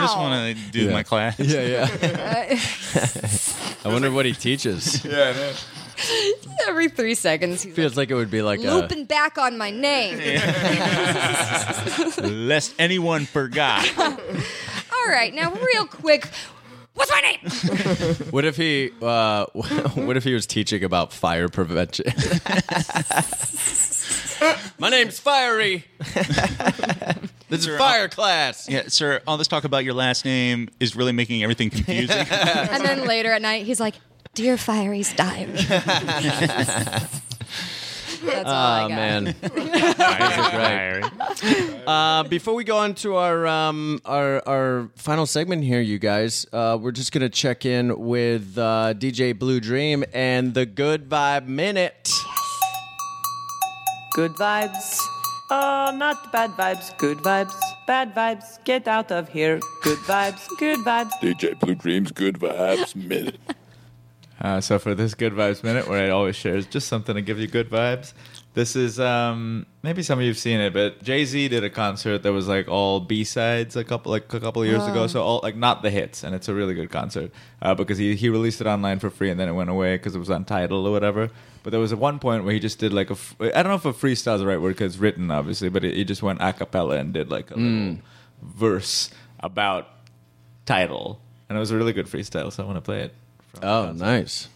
just 0.00 0.16
want 0.16 0.56
to 0.56 0.62
do 0.72 0.86
Yeah. 0.86 0.92
my 0.92 1.02
class. 1.02 1.38
yeah, 1.38 1.86
yeah. 2.00 2.58
I 3.84 3.88
wonder 3.92 4.10
what 4.10 4.24
he 4.26 4.32
teaches. 4.32 5.04
Yeah, 5.12 5.28
I 5.28 5.32
know. 5.34 5.52
Every 6.66 6.88
three 6.88 7.14
seconds, 7.14 7.62
he's 7.62 7.74
Feels 7.76 7.96
like 7.98 8.10
it 8.10 8.14
would 8.14 8.30
be 8.30 8.40
like 8.42 8.58
like, 8.60 8.68
a. 8.68 8.74
looping 8.74 9.04
back 9.04 9.36
on 9.38 9.56
my 9.58 9.70
name. 9.70 10.16
Lest 12.18 12.74
anyone 12.78 13.26
forgot. 13.26 13.86
All 13.98 15.08
right, 15.08 15.32
now 15.34 15.52
real 15.52 15.86
quick, 15.86 16.28
what's 16.94 17.10
my 17.10 17.20
name? 17.20 17.38
What 18.32 18.44
if 18.44 18.56
he? 18.56 18.90
Uh, 19.00 19.44
what 19.94 20.16
if 20.16 20.24
he 20.24 20.32
was 20.32 20.46
teaching 20.46 20.84
about 20.84 21.12
fire 21.12 21.48
prevention? 21.48 22.06
My 24.78 24.88
name's 24.88 25.20
Fiery. 25.20 25.84
this 27.48 27.66
is 27.66 27.76
fire 27.78 28.08
class. 28.08 28.68
Yeah, 28.68 28.84
sir. 28.88 29.20
All 29.26 29.36
this 29.36 29.48
talk 29.48 29.64
about 29.64 29.84
your 29.84 29.94
last 29.94 30.24
name 30.24 30.68
is 30.80 30.96
really 30.96 31.12
making 31.12 31.42
everything 31.42 31.70
confusing. 31.70 32.26
And 32.28 32.84
then 32.84 33.06
later 33.06 33.30
at 33.32 33.42
night, 33.42 33.66
he's 33.66 33.78
like, 33.78 33.94
"Dear 34.34 34.56
Fiery's 34.56 35.12
diary." 35.12 35.58
That's 38.24 38.48
all 38.48 38.54
I 38.54 38.84
Oh 38.84 38.88
got. 38.88 38.96
man. 38.96 39.34
Fiery. 40.52 41.02
Uh, 41.86 42.22
before 42.24 42.54
we 42.54 42.64
go 42.64 42.78
on 42.78 42.94
to 42.96 43.16
our 43.16 43.46
um, 43.46 44.00
our 44.04 44.42
our 44.46 44.88
final 44.96 45.26
segment 45.26 45.64
here, 45.64 45.80
you 45.80 45.98
guys, 45.98 46.46
uh, 46.52 46.78
we're 46.80 46.92
just 46.92 47.12
gonna 47.12 47.28
check 47.28 47.64
in 47.66 47.98
with 47.98 48.56
uh, 48.58 48.94
DJ 48.96 49.36
Blue 49.38 49.60
Dream 49.60 50.04
and 50.12 50.54
the 50.54 50.66
Good 50.66 51.08
Vibe 51.08 51.46
Minute. 51.46 52.10
Good 54.14 54.32
vibes. 54.32 54.98
Oh, 55.50 55.92
not 55.96 56.30
bad 56.32 56.50
vibes. 56.50 56.96
Good 56.98 57.18
vibes. 57.18 57.54
Bad 57.86 58.14
vibes. 58.14 58.62
Get 58.64 58.86
out 58.88 59.10
of 59.10 59.28
here. 59.28 59.60
Good 59.82 59.98
vibes. 60.00 60.46
Good 60.58 60.78
vibes. 60.80 61.10
DJ 61.20 61.58
Blue 61.58 61.74
Dreams 61.74 62.12
Good 62.12 62.38
Vibes 62.38 62.94
Minute. 62.94 63.38
Uh, 64.42 64.60
so 64.60 64.76
for 64.76 64.92
this 64.92 65.14
good 65.14 65.32
vibes 65.32 65.62
minute, 65.62 65.86
where 65.88 66.04
I 66.04 66.10
always 66.10 66.34
share 66.34 66.60
just 66.62 66.88
something 66.88 67.14
to 67.14 67.22
give 67.22 67.38
you 67.38 67.46
good 67.46 67.70
vibes. 67.70 68.12
This 68.54 68.74
is 68.74 68.98
um, 68.98 69.64
maybe 69.84 70.02
some 70.02 70.18
of 70.18 70.24
you've 70.24 70.36
seen 70.36 70.58
it, 70.60 70.74
but 70.74 71.00
Jay 71.02 71.24
Z 71.24 71.46
did 71.48 71.62
a 71.62 71.70
concert 71.70 72.22
that 72.24 72.32
was 72.32 72.48
like 72.48 72.66
all 72.68 72.98
B 72.98 73.22
sides 73.22 73.76
a 73.76 73.84
couple 73.84 74.10
like 74.10 74.30
a 74.34 74.40
couple 74.40 74.60
of 74.60 74.68
years 74.68 74.82
ago. 74.90 75.06
So 75.06 75.22
all 75.22 75.40
like 75.44 75.54
not 75.56 75.82
the 75.82 75.90
hits, 75.90 76.24
and 76.24 76.34
it's 76.34 76.48
a 76.48 76.54
really 76.54 76.74
good 76.74 76.90
concert 76.90 77.30
uh, 77.62 77.74
because 77.74 77.98
he 77.98 78.16
he 78.16 78.28
released 78.28 78.60
it 78.60 78.66
online 78.66 78.98
for 78.98 79.10
free 79.10 79.30
and 79.30 79.38
then 79.40 79.48
it 79.48 79.52
went 79.52 79.70
away 79.70 79.94
because 79.96 80.14
it 80.16 80.18
was 80.18 80.28
on 80.28 80.44
Tidal 80.44 80.86
or 80.86 80.90
whatever. 80.92 81.30
But 81.62 81.70
there 81.70 81.80
was 81.80 81.92
a 81.92 81.96
one 81.96 82.18
point 82.18 82.42
where 82.44 82.52
he 82.52 82.58
just 82.58 82.80
did 82.80 82.92
like 82.92 83.10
a 83.10 83.14
f- 83.14 83.36
I 83.40 83.62
don't 83.62 83.68
know 83.68 83.74
if 83.76 83.84
a 83.86 83.92
freestyle 83.94 84.34
is 84.34 84.40
the 84.40 84.46
right 84.46 84.60
word 84.60 84.70
because 84.74 84.94
it's 84.94 85.00
written 85.00 85.30
obviously, 85.30 85.68
but 85.70 85.84
he 85.84 86.04
just 86.04 86.22
went 86.22 86.42
a 86.42 86.52
cappella 86.52 86.96
and 86.96 87.14
did 87.14 87.30
like 87.30 87.52
a 87.52 87.54
little 87.54 87.98
verse 88.42 89.08
about 89.40 89.88
Tidal, 90.66 91.20
and 91.48 91.56
it 91.56 91.60
was 91.60 91.70
a 91.70 91.76
really 91.76 91.92
good 91.92 92.06
freestyle. 92.06 92.52
So 92.52 92.64
I 92.64 92.66
want 92.66 92.76
to 92.76 92.82
play 92.82 93.02
it. 93.02 93.14
From 93.54 93.64
Oh, 93.68 93.84
concert. 93.86 94.04
nice. 94.04 94.48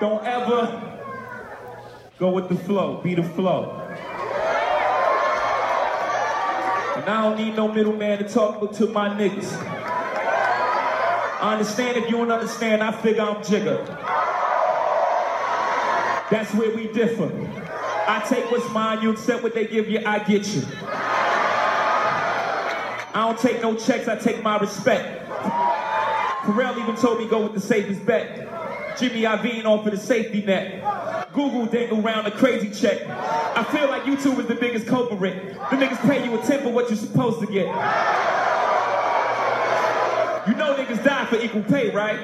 Don't 0.00 0.24
ever 0.24 0.98
go 2.18 2.30
with 2.30 2.48
the 2.48 2.56
flow, 2.56 3.00
be 3.02 3.14
the 3.14 3.22
flow. 3.22 3.76
And 6.96 7.08
I 7.08 7.22
don't 7.22 7.36
need 7.38 7.56
no 7.56 7.68
middleman 7.68 8.18
to 8.18 8.28
talk 8.28 8.72
to 8.72 8.86
my 8.88 9.08
niggas. 9.10 9.52
I 11.42 11.52
understand 11.52 11.96
if 11.96 12.04
you 12.10 12.18
don't 12.18 12.30
understand, 12.30 12.82
I 12.82 12.92
figure 12.92 13.22
I'm 13.22 13.36
Jigga. 13.36 13.86
That's 16.30 16.52
where 16.54 16.74
we 16.76 16.88
differ. 16.92 17.30
I 18.06 18.20
take 18.28 18.50
what's 18.50 18.68
mine, 18.72 19.02
you 19.02 19.10
accept 19.10 19.42
what 19.42 19.54
they 19.54 19.66
give 19.66 19.88
you, 19.88 20.02
I 20.04 20.18
get 20.18 20.46
you. 20.48 20.62
I 23.12 23.26
don't 23.26 23.38
take 23.38 23.62
no 23.62 23.74
checks, 23.76 24.08
I 24.08 24.16
take 24.16 24.42
my 24.42 24.58
respect. 24.58 25.19
Pharrell 25.42 26.78
even 26.78 26.96
told 26.96 27.18
me 27.18 27.28
go 27.28 27.42
with 27.42 27.54
the 27.54 27.60
safest 27.60 28.04
bet. 28.04 28.98
Jimmy 28.98 29.22
Iovine 29.22 29.64
offered 29.64 29.94
a 29.94 29.98
safety 29.98 30.42
net. 30.42 31.32
Google 31.32 31.66
dangle 31.66 32.04
around 32.04 32.26
a 32.26 32.30
crazy 32.30 32.70
check. 32.70 33.08
I 33.08 33.62
feel 33.64 33.88
like 33.88 34.02
YouTube 34.02 34.38
is 34.40 34.46
the 34.46 34.54
biggest 34.54 34.86
culprit. 34.86 35.54
The 35.54 35.76
niggas 35.76 36.00
pay 36.08 36.24
you 36.24 36.38
a 36.38 36.42
tip 36.44 36.64
of 36.64 36.72
what 36.72 36.88
you're 36.88 36.98
supposed 36.98 37.40
to 37.40 37.46
get. 37.46 37.66
You 40.48 40.54
know 40.56 40.74
niggas 40.74 41.04
die 41.04 41.26
for 41.26 41.36
equal 41.36 41.62
pay, 41.62 41.90
right? 41.90 42.18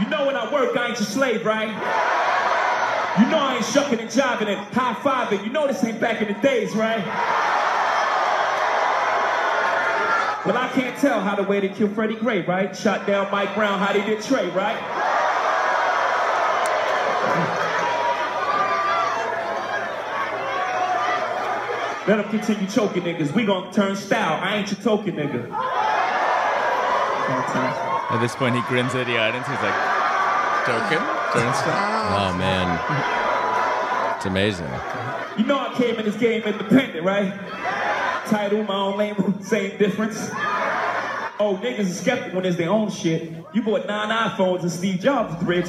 You 0.00 0.08
know 0.08 0.26
when 0.26 0.36
I 0.36 0.52
work, 0.52 0.76
I 0.76 0.88
ain't 0.88 0.98
your 0.98 1.06
slave, 1.06 1.44
right? 1.44 1.68
You 3.18 3.26
know 3.28 3.38
I 3.38 3.56
ain't 3.56 3.64
shucking 3.64 3.98
and 3.98 4.08
jiving 4.08 4.46
and 4.46 4.60
high 4.74 4.94
fiving. 4.94 5.44
You 5.44 5.50
know 5.50 5.66
this 5.66 5.82
ain't 5.82 6.00
back 6.00 6.22
in 6.22 6.32
the 6.32 6.40
days, 6.40 6.76
right? 6.76 7.04
Well, 10.46 10.56
I 10.56 10.68
can't 10.68 10.96
tell 10.98 11.20
how 11.20 11.36
the 11.36 11.42
way 11.42 11.60
they 11.60 11.68
killed 11.68 11.94
Freddie 11.94 12.14
Gray, 12.16 12.40
right? 12.46 12.74
Shot 12.74 13.06
down 13.06 13.30
Mike 13.30 13.54
Brown, 13.54 13.78
how 13.78 13.92
they 13.92 14.02
did 14.02 14.22
Trey, 14.22 14.48
right? 14.50 14.78
Let 22.08 22.16
them 22.16 22.30
continue 22.30 22.66
choking 22.66 23.02
niggas. 23.02 23.34
We 23.34 23.44
gonna 23.44 23.70
turn 23.70 23.94
style. 23.94 24.42
I 24.42 24.56
ain't 24.56 24.70
your 24.72 24.80
token 24.80 25.16
nigga. 25.16 25.50
At 28.10 28.18
this 28.22 28.34
point, 28.34 28.56
he 28.56 28.62
grins 28.62 28.94
at 28.94 29.06
the 29.06 29.18
audience. 29.18 29.46
He's 29.46 29.60
like, 29.60 29.74
"Token, 30.64 31.04
turnstile." 31.32 32.16
Oh 32.18 32.34
man, 32.38 34.16
it's 34.16 34.24
amazing. 34.24 34.70
You 35.36 35.44
know 35.44 35.58
I 35.58 35.74
came 35.74 35.96
in 35.96 36.06
this 36.06 36.16
game 36.16 36.42
independent, 36.42 37.04
right? 37.04 37.32
Tidal, 38.30 38.62
my 38.62 38.74
own 38.76 38.96
label, 38.96 39.34
same 39.42 39.76
difference. 39.76 40.30
Oh, 41.40 41.58
niggas 41.60 41.80
is 41.80 41.98
skeptical 42.00 42.36
when 42.36 42.46
it's 42.46 42.56
their 42.56 42.70
own 42.70 42.88
shit. 42.88 43.32
You 43.52 43.62
bought 43.62 43.88
nine 43.88 44.08
iPhones 44.08 44.62
and 44.62 44.70
Steve 44.70 45.00
Jobs 45.00 45.42
rich. 45.44 45.66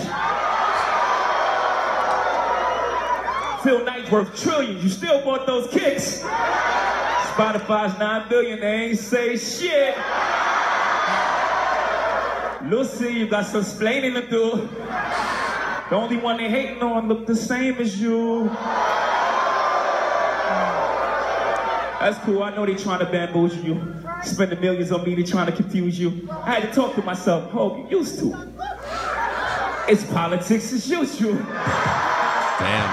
Phil 3.63 3.83
Knight's 3.83 4.11
worth 4.11 4.39
trillions. 4.39 4.83
You 4.83 4.89
still 4.91 5.23
bought 5.23 5.47
those 5.47 5.71
kicks. 5.71 6.21
Spotify's 6.21 7.97
9 7.97 8.29
billion, 8.29 8.59
they 8.59 8.89
ain't 8.89 8.99
say 8.99 9.37
shit. 9.37 9.95
Lucy, 12.69 13.11
you 13.11 13.27
got 13.27 13.47
some 13.47 13.61
explaining 13.61 14.13
to 14.13 14.27
do. 14.27 14.69
The 15.89 15.95
only 15.95 16.17
one 16.17 16.37
they 16.37 16.47
hating 16.47 16.83
on 16.83 17.07
look 17.07 17.25
the 17.25 17.35
same 17.35 17.77
as 17.77 17.99
you. 17.99 18.51
That's 22.01 22.17
cool. 22.25 22.41
I 22.41 22.55
know 22.55 22.65
they 22.65 22.75
trying 22.75 22.99
to 22.99 23.05
bamboozle 23.05 23.63
you. 23.63 23.95
Spending 24.23 24.59
millions 24.59 24.91
on 24.91 25.03
me, 25.03 25.15
they 25.15 25.23
trying 25.23 25.45
to 25.45 25.51
confuse 25.51 25.99
you. 25.99 26.27
I 26.31 26.59
had 26.59 26.63
to 26.63 26.71
talk 26.73 26.95
to 26.95 27.01
myself. 27.03 27.51
Hope 27.51 27.77
you 27.91 27.99
used 27.99 28.19
to. 28.19 28.27
It's 29.87 30.03
politics 30.11 30.73
as 30.73 30.89
usual. 30.89 31.33
Damn. 31.35 32.87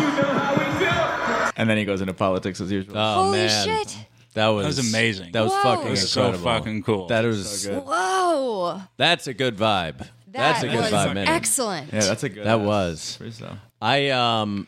You 0.00 0.06
know 0.16 0.32
how 0.38 0.54
we 0.54 0.78
do. 0.78 1.52
And 1.56 1.68
then 1.68 1.78
he 1.78 1.84
goes 1.84 2.00
into 2.00 2.14
politics 2.14 2.60
as 2.60 2.70
usual. 2.70 2.96
Oh 2.96 3.24
Holy 3.24 3.38
man. 3.38 3.64
shit. 3.64 3.98
That 4.34 4.48
was, 4.48 4.66
was 4.66 4.90
amazing. 4.90 5.32
That 5.32 5.42
was 5.42 5.52
Whoa. 5.52 5.62
fucking 5.62 5.86
It 5.86 5.90
was 5.90 6.10
so 6.10 6.32
fucking 6.34 6.82
cool. 6.82 7.06
That 7.06 7.24
was 7.24 7.66
Whoa. 7.66 8.82
that's 8.98 9.26
a 9.26 9.34
good 9.34 9.56
vibe. 9.56 10.06
that's 10.30 10.62
a 10.62 10.68
good 10.68 10.76
was 10.76 10.90
vibe, 10.90 11.14
man. 11.14 11.28
excellent. 11.28 11.92
yeah, 11.92 12.00
that's 12.00 12.22
a 12.22 12.28
good. 12.28 12.44
That 12.44 12.60
ass 12.60 13.18
was. 13.18 13.42
I 13.80 14.10
um 14.10 14.66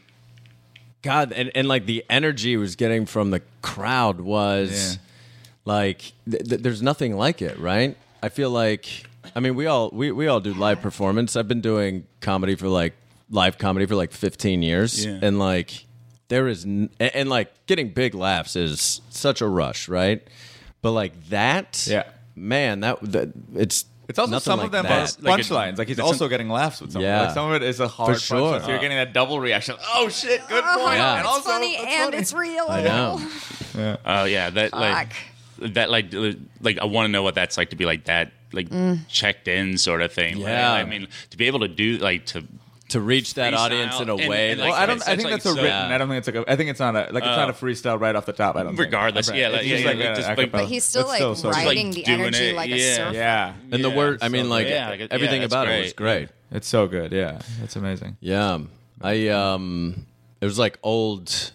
God 1.03 1.33
and, 1.33 1.51
and 1.55 1.69
like 1.69 1.87
the 1.87 2.05
energy 2.11 2.57
was 2.57 2.77
getting 2.77 3.07
from 3.07 3.31
the 3.31 3.41
crowd 3.63 4.21
was 4.21 4.95
Yeah. 4.95 4.99
like 5.65 6.13
th- 6.31 6.49
th- 6.49 6.61
there's 6.63 6.83
nothing 6.83 7.17
like 7.17 7.41
it, 7.43 7.59
right? 7.59 7.97
I 8.23 8.29
feel 8.31 8.51
like 8.51 9.05
I 9.37 9.41
mean 9.41 9.55
we 9.55 9.67
all 9.67 9.91
we, 9.93 10.11
we 10.11 10.27
all 10.27 10.41
do 10.41 10.53
live 10.55 10.81
performance. 10.83 11.37
I've 11.37 11.49
been 11.49 11.61
doing 11.61 12.07
comedy 12.21 12.55
for 12.57 12.69
like 12.69 12.95
live 13.31 13.59
comedy 13.59 13.87
for 13.87 13.95
like 13.95 14.11
15 14.13 14.63
years 14.63 15.05
Yeah. 15.05 15.19
and 15.23 15.39
like 15.39 15.85
there 16.29 16.49
is 16.49 16.65
n- 16.65 16.91
and, 16.99 17.15
and 17.15 17.29
like 17.29 17.53
getting 17.67 17.91
big 17.91 18.15
laughs 18.15 18.57
is 18.57 19.01
such 19.11 19.41
a 19.41 19.47
rush, 19.47 19.89
right? 19.89 20.27
But 20.83 20.93
like 20.93 21.29
that 21.29 21.87
Yeah. 21.89 22.05
man, 22.35 22.81
that, 22.81 22.99
that 23.03 23.29
it's 23.55 23.85
It's 24.09 24.19
also 24.19 24.31
nothing 24.33 24.45
some 24.45 24.59
like 24.61 24.67
of 24.67 24.73
them 24.73 24.85
that. 24.85 25.19
are 25.19 25.23
Like 25.23 25.39
a- 25.41 25.43
punchlines. 25.43 25.79
Like 25.79 25.89
he's 25.89 25.99
also 26.01 26.17
some- 26.21 26.29
getting 26.31 26.49
laughs 26.49 26.81
with 26.81 26.93
some. 26.93 27.03
Yeah. 27.03 27.23
Like 27.25 27.35
some 27.35 27.51
of 27.51 27.55
it 27.57 27.63
is 27.63 27.79
a 27.79 27.89
hard 27.89 28.15
For 28.15 28.21
sure. 28.21 28.39
punchline. 28.59 28.63
So 28.63 28.69
you're 28.71 28.79
getting 28.79 28.97
that 28.97 29.13
double 29.13 29.39
reaction. 29.39 29.77
Oh 29.95 30.09
shit! 30.09 30.41
Good 30.49 30.65
Oh, 30.67 30.79
point. 30.85 30.97
Yeah. 30.97 31.11
And 31.13 31.21
it's 31.21 31.29
also, 31.29 31.51
funny 31.51 31.77
that's 31.77 31.87
and 31.89 32.05
funny. 32.05 32.17
it's 32.17 32.33
real. 32.33 32.67
I 32.69 32.83
know. 32.83 33.21
Oh 34.05 34.25
yeah, 34.25 34.51
that 34.51 34.73
like 34.73 35.13
that 35.59 35.89
like 35.91 36.07
like 36.61 36.79
I 36.79 36.85
want 36.87 37.07
to 37.07 37.13
know 37.13 37.23
what 37.23 37.35
that's 37.37 37.57
like 37.57 37.71
to 37.71 37.77
be 37.77 37.85
like 37.85 38.07
that 38.07 38.33
like 38.53 38.71
mm. 38.71 38.99
checked 39.09 39.47
in 39.47 39.79
sort 39.79 40.03
of 40.03 40.13
thing. 40.13 40.37
right? 40.43 40.51
Yeah. 40.51 40.73
I 40.73 40.85
mean 40.85 41.07
to 41.31 41.37
be 41.37 41.47
able 41.47 41.61
to 41.61 41.69
do 41.69 41.99
like 41.99 42.27
to 42.27 42.45
To 42.89 43.01
reach 43.03 43.35
that 43.35 43.53
Freestyle 43.53 43.59
audience 43.59 44.01
in 44.01 44.09
a 44.09 44.17
and- 44.17 44.29
way 44.31 44.51
and, 44.53 44.61
that 44.61 44.65
like, 44.65 44.73
Well, 44.73 44.81
I 44.83 44.87
don't. 44.87 44.97
it's- 44.97 45.09
I 45.09 45.13
it's 45.13 45.23
think 45.23 45.31
like 45.33 45.43
that's 45.43 45.47
a 45.47 45.57
so- 45.59 45.63
written. 45.63 45.93
I 45.93 45.99
don't 45.99 46.09
think 46.09 46.19
it's 46.19 46.27
like. 46.35 46.37
A, 46.49 46.53
I 46.53 46.57
think 46.57 46.71
it's 46.71 46.81
not 46.81 46.95
a 46.97 46.99
like. 47.13 47.23
It's 47.23 47.27
not 47.37 47.51
a 47.51 47.53
freestyle 47.53 48.01
right 48.01 48.17
off 48.17 48.25
the 48.25 48.33
top. 48.33 48.57
I 48.57 48.63
don't. 48.63 48.69
think. 48.77 48.81
Regardless, 48.87 49.29
yeah, 49.31 49.49
It's 49.49 49.53
like, 49.57 49.67
just 49.67 49.83
yeah, 49.83 49.89
like 49.91 49.99
yeah, 49.99 50.05
a 50.13 50.17
just, 50.17 50.27
a 50.27 50.31
like- 50.31 50.39
cappella. 50.39 50.63
But 50.65 50.69
he's 50.71 50.85
still 50.85 51.11
It's 51.11 51.21
like 51.21 51.37
so 51.37 51.51
riding 51.51 51.87
good. 51.91 51.97
the 51.97 52.03
doing 52.05 52.21
energy 52.21 52.45
it, 52.49 52.57
like 52.57 52.71
a 52.71 52.77
yeah. 52.79 52.95
surfer. 52.97 53.15
Yeah, 53.15 53.53
and 53.73 53.85
the 53.85 53.91
Yeah, 53.91 53.97
word 53.97 54.19
I 54.23 54.27
it's 54.27 54.33
mean 54.33 54.45
so 54.45 54.51
like 54.51 54.67
good. 54.69 54.73
Yeah, 54.73 54.89
like 54.89 55.01
it- 55.01 55.13
everything 55.13 55.41
yeah, 55.41 55.45
it's 55.45 55.53
about 55.55 55.69
it 55.69 55.81
was 55.83 55.93
great. 55.93 56.29
great. 56.51 56.57
it's 56.57 56.69
so 56.69 56.87
good. 56.87 57.13
Yeah, 57.13 57.41
it's 57.63 57.77
amazing. 57.77 58.17
Yeah. 58.21 58.59
I 59.03 59.29
um 59.29 60.07
it 60.41 60.47
was 60.47 60.59
like 60.59 60.79
old 60.83 61.53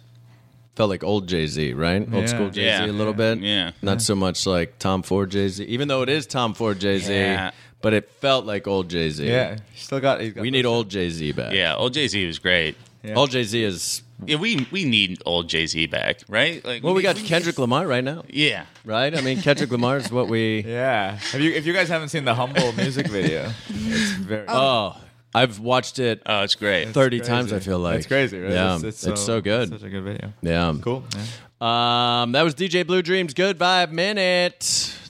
felt 0.75 0.89
like 0.89 1.03
old 1.03 1.27
Jay 1.27 1.47
Z, 1.47 1.73
right? 1.73 2.01
Old 2.01 2.13
Yeah. 2.13 2.25
school 2.27 2.49
Jay 2.49 2.61
Z 2.61 2.65
Yeah. 2.67 2.85
a 2.85 2.91
little 2.91 3.13
bit. 3.13 3.39
Yeah. 3.39 3.71
Not 3.81 4.01
so 4.01 4.15
much 4.15 4.45
like 4.45 4.79
Tom 4.79 5.03
Ford 5.03 5.29
Jay 5.31 5.47
Z. 5.47 5.63
Even 5.65 5.87
though 5.87 6.03
it 6.03 6.09
is 6.09 6.25
Tom 6.27 6.53
Ford 6.53 6.79
Jay 6.79 6.99
Z, 6.99 7.11
Yeah. 7.13 7.51
But 7.83 7.93
it 7.93 8.09
felt 8.19 8.45
like 8.45 8.65
old 8.67 8.89
Jay 8.89 9.11
Z. 9.11 9.27
Yeah, 9.27 9.57
still 9.75 9.99
got. 9.99 10.21
He's 10.21 10.33
got 10.33 10.41
We 10.41 10.49
need 10.49 10.65
old 10.65 10.89
Jay 10.89 11.09
Z 11.09 11.33
back. 11.33 11.53
yeah, 11.53 11.75
old 11.75 11.93
Jay 11.93 12.07
Z 12.07 12.25
was 12.25 12.39
great. 12.39 12.75
Yeah. 13.03 13.15
Old 13.15 13.31
Jay 13.31 13.43
Z 13.43 13.61
is 13.61 14.01
Yeah, 14.25 14.37
we 14.37 14.65
we 14.71 14.85
need 14.85 15.21
old 15.25 15.49
Jay 15.49 15.65
Z 15.67 15.87
back, 15.87 16.21
right? 16.29 16.63
Like 16.63 16.81
well, 16.83 16.93
we 16.93 17.03
got 17.03 17.17
need- 17.17 17.25
Kendrick 17.25 17.59
Lamar 17.63 17.85
right 17.85 18.03
now. 18.03 18.23
Yeah, 18.29 18.65
Right? 18.85 19.15
I 19.15 19.19
mean 19.21 19.41
Kendrick 19.41 19.69
Lamar 19.69 19.97
is 19.97 20.09
what 20.09 20.29
we 20.29 20.63
Yeah. 20.67 21.15
If 21.15 21.41
you 21.41 21.51
if 21.51 21.65
you 21.65 21.73
guys 21.73 21.89
haven't 21.89 22.09
seen 22.09 22.23
the 22.23 22.33
humble 22.33 22.71
music 22.71 23.07
video, 23.07 23.51
it's 23.69 24.11
very. 24.13 24.45
Oh. 24.47 24.97
I've 25.35 25.57
watched 25.59 25.97
it 25.99 26.21
oh, 26.27 26.43
it's 26.43 26.55
great. 26.55 26.89
thirty 26.93 27.17
crazy. 27.19 27.31
times, 27.31 27.51
I 27.53 27.59
feel 27.59 27.79
like. 27.79 27.97
it's 27.97 28.07
crazy, 28.07 28.39
right? 28.39 28.53
Yeah. 28.53 28.75
it's, 28.75 29.03
It's, 29.03 29.21
so, 29.21 29.41
good. 29.41 29.69
Such 29.69 29.81
a 29.83 29.89
good 29.89 30.03
video. 30.03 30.31
yeah. 30.43 30.73
Cool. 30.79 31.03
Yeah. 31.11 32.21
Um, 32.21 32.33
that 32.33 32.43
was 32.43 32.53
DJ 32.55 32.85
Blue 32.85 33.01
Dream's 33.01 33.33
Good 33.33 33.57
Vibe 33.57 33.91
Minute. 33.91 34.61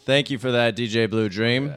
Thank 0.06 0.32
you 0.32 0.38
for 0.40 0.52
that, 0.52 0.76
DJ 0.78 1.10
Blue 1.10 1.28
Dream. 1.30 1.74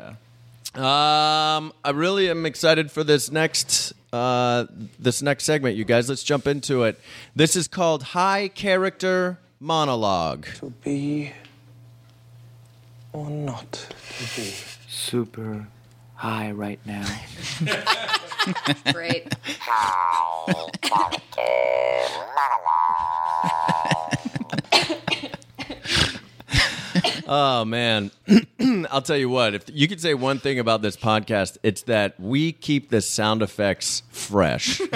Um, 0.76 1.72
I 1.82 1.90
really 1.94 2.28
am 2.28 2.44
excited 2.44 2.90
for 2.92 3.02
this 3.02 3.30
next 3.30 3.94
uh, 4.12 4.66
this 4.98 5.22
next 5.22 5.44
segment, 5.44 5.76
you 5.76 5.84
guys. 5.84 6.08
Let's 6.08 6.22
jump 6.22 6.46
into 6.46 6.82
it. 6.82 7.00
This 7.34 7.56
is 7.56 7.66
called 7.66 8.02
High 8.02 8.48
Character 8.48 9.38
Monologue. 9.58 10.46
to 10.56 10.70
be 10.84 11.32
or 13.12 13.30
not 13.30 13.72
to 13.72 14.40
be 14.40 14.52
super 14.86 15.66
high 16.14 16.50
right 16.50 16.80
now. 16.84 17.06
Great. 18.92 19.34
Oh 27.28 27.64
man, 27.64 28.12
I'll 28.90 29.02
tell 29.02 29.16
you 29.16 29.28
what. 29.28 29.54
If 29.54 29.64
you 29.72 29.88
could 29.88 30.00
say 30.00 30.14
one 30.14 30.38
thing 30.38 30.58
about 30.60 30.80
this 30.80 30.96
podcast, 30.96 31.58
it's 31.64 31.82
that 31.82 32.18
we 32.20 32.52
keep 32.52 32.88
the 32.90 33.00
sound 33.00 33.42
effects 33.42 34.02
fresh. 34.10 34.80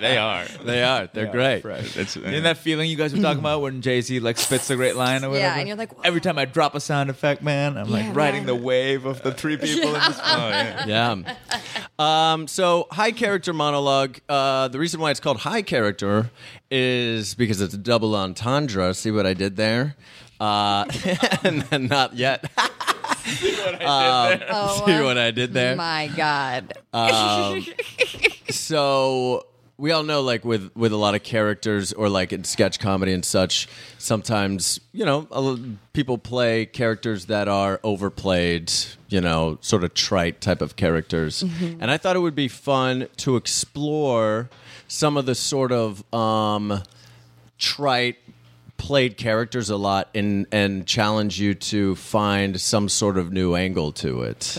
They 0.00 0.16
are. 0.16 0.44
they 0.64 0.82
are. 0.82 1.08
They're 1.12 1.30
great. 1.30 1.64
It's, 1.64 2.16
Isn't 2.16 2.42
that 2.44 2.56
feeling 2.58 2.88
you 2.88 2.96
guys 2.96 3.14
were 3.14 3.20
talking 3.20 3.40
about 3.40 3.60
when 3.62 3.82
Jay 3.82 4.00
Z 4.00 4.20
like 4.20 4.38
spits 4.38 4.70
a 4.70 4.76
great 4.76 4.96
line 4.96 5.24
or 5.24 5.28
whatever? 5.30 5.46
Yeah, 5.54 5.58
and 5.58 5.68
you're 5.68 5.76
like, 5.76 5.90
every 6.04 6.20
time 6.20 6.38
I 6.38 6.44
drop 6.46 6.74
a 6.74 6.80
sound 6.80 7.10
effect, 7.10 7.42
man, 7.42 7.76
I'm 7.76 7.88
Yeah, 7.88 8.06
like 8.06 8.16
riding 8.16 8.40
man. 8.40 8.46
the 8.46 8.54
wave 8.54 9.04
of 9.04 9.22
the 9.22 9.32
three 9.32 9.56
people 9.56 9.88
in 9.88 9.94
this. 10.00 10.18
oh 10.24 10.48
yeah. 10.48 10.86
Yeah. 10.86 11.34
Um, 12.32 12.46
so 12.48 12.86
high 12.90 13.12
character 13.12 13.52
monologue. 13.52 14.18
Uh, 14.28 14.68
the 14.68 14.78
reason 14.78 15.00
why 15.00 15.10
it's 15.10 15.20
called 15.20 15.38
high 15.38 15.62
character 15.62 16.30
is 16.70 17.34
because 17.34 17.60
it's 17.60 17.74
a 17.74 17.78
double 17.78 18.14
entendre. 18.16 18.94
See 18.94 19.10
what 19.10 19.26
I 19.26 19.34
did 19.34 19.56
there? 19.56 19.96
Uh, 20.40 20.84
not 20.86 21.04
yet. 21.04 21.44
and 21.44 21.62
then 21.62 21.86
not 21.86 22.16
yet. 22.16 22.50
oh, 23.82 24.82
See 24.86 25.02
what 25.02 25.18
I 25.18 25.30
did 25.30 25.52
there? 25.52 25.76
my 25.76 26.10
God. 26.16 26.72
Um, 26.92 27.64
so 28.50 29.46
we 29.76 29.92
all 29.92 30.02
know 30.02 30.20
like 30.20 30.44
with 30.44 30.70
with 30.74 30.92
a 30.92 30.96
lot 30.96 31.14
of 31.14 31.22
characters 31.22 31.92
or 31.92 32.08
like 32.08 32.32
in 32.32 32.44
sketch 32.44 32.78
comedy 32.78 33.12
and 33.12 33.24
such 33.24 33.68
sometimes 33.98 34.80
you 34.92 35.04
know 35.04 35.26
a 35.30 35.36
l- 35.36 35.58
people 35.92 36.18
play 36.18 36.66
characters 36.66 37.26
that 37.26 37.48
are 37.48 37.80
overplayed 37.82 38.70
you 39.08 39.20
know 39.20 39.56
sort 39.62 39.82
of 39.84 39.94
trite 39.94 40.40
type 40.40 40.60
of 40.60 40.76
characters 40.76 41.42
and 41.80 41.90
i 41.90 41.96
thought 41.96 42.14
it 42.14 42.18
would 42.18 42.34
be 42.34 42.48
fun 42.48 43.08
to 43.16 43.36
explore 43.36 44.50
some 44.86 45.16
of 45.16 45.24
the 45.24 45.34
sort 45.34 45.72
of 45.72 46.04
um 46.12 46.82
trite 47.58 48.16
played 48.80 49.18
characters 49.18 49.68
a 49.68 49.76
lot 49.76 50.08
and 50.14 50.46
and 50.50 50.86
challenge 50.86 51.38
you 51.38 51.54
to 51.54 51.94
find 51.96 52.58
some 52.58 52.88
sort 52.88 53.18
of 53.18 53.30
new 53.30 53.54
angle 53.54 53.92
to 53.92 54.22
it 54.22 54.56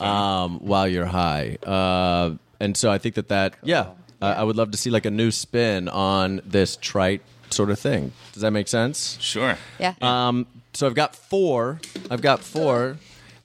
um, 0.00 0.60
while 0.60 0.86
you're 0.86 1.06
high. 1.06 1.58
Uh, 1.66 2.36
and 2.60 2.76
so 2.76 2.88
I 2.88 2.98
think 2.98 3.16
that 3.16 3.28
that 3.28 3.56
yeah, 3.64 3.90
I 4.22 4.34
I 4.34 4.42
would 4.44 4.54
love 4.54 4.70
to 4.70 4.78
see 4.78 4.90
like 4.90 5.06
a 5.06 5.10
new 5.10 5.32
spin 5.32 5.88
on 5.88 6.40
this 6.46 6.76
trite 6.76 7.22
sort 7.50 7.70
of 7.70 7.80
thing. 7.80 8.12
Does 8.32 8.42
that 8.42 8.52
make 8.52 8.68
sense? 8.68 9.18
Sure. 9.20 9.58
Yeah. 9.80 9.94
Um, 10.00 10.46
so 10.72 10.86
I've 10.86 10.94
got 10.94 11.16
four. 11.16 11.80
I've 12.10 12.22
got 12.22 12.40
four. 12.40 12.96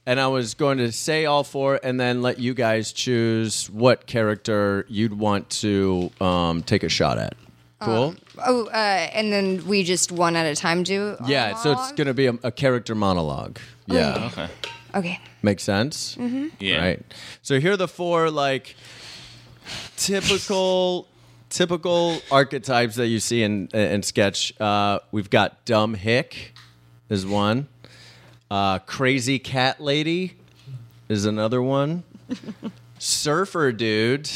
And 0.06 0.20
I 0.20 0.28
was 0.28 0.54
going 0.54 0.80
to 0.80 0.92
say 0.92 1.26
all 1.26 1.46
four 1.46 1.80
and 1.82 1.98
then 1.98 2.22
let 2.22 2.38
you 2.38 2.54
guys 2.54 2.92
choose 2.92 3.70
what 3.70 4.06
character 4.06 4.86
you'd 4.90 5.18
want 5.18 5.50
to 5.62 6.12
um, 6.20 6.62
take 6.62 6.84
a 6.84 6.90
shot 6.90 7.18
at. 7.18 7.36
Cool? 7.86 8.16
oh, 8.46 8.68
uh, 8.68 8.72
and 8.72 9.32
then 9.32 9.66
we 9.68 9.84
just 9.84 10.12
one 10.12 10.36
at 10.36 10.46
a 10.46 10.56
time 10.56 10.84
do. 10.84 11.16
our 11.20 11.30
yeah, 11.30 11.56
so 11.56 11.72
it's 11.72 11.80
monologue? 11.80 11.96
going 11.98 12.08
to 12.08 12.14
be 12.14 12.28
a, 12.28 12.34
a 12.44 12.52
character 12.52 12.96
monologue. 12.96 13.60
Yeah. 13.86 14.30
Okay. 14.32 14.48
Okay. 14.96 15.20
Makes 15.42 15.64
sense? 15.64 16.16
Mm-hmm. 16.16 16.48
Yeah. 16.60 16.80
Right. 16.80 17.14
So 17.42 17.60
here 17.60 17.74
are 17.74 17.78
the 17.78 17.88
four 17.88 18.30
like 18.30 18.76
typical 19.98 21.08
typical 21.50 22.20
archetypes 22.32 22.96
that 22.96 23.08
you 23.08 23.20
see 23.20 23.44
in 23.44 23.68
in 23.68 24.04
sketch. 24.04 24.60
Uh, 24.60 25.00
we've 25.12 25.30
got 25.30 25.66
dumb 25.66 25.94
hick 25.96 26.54
is 27.10 27.26
one. 27.26 27.68
Uh, 28.50 28.80
crazy 28.80 29.40
cat 29.40 29.82
lady 29.82 30.34
is 31.10 31.26
another 31.26 31.62
one. 31.62 32.04
Surfer 33.00 33.72
dude 33.72 34.30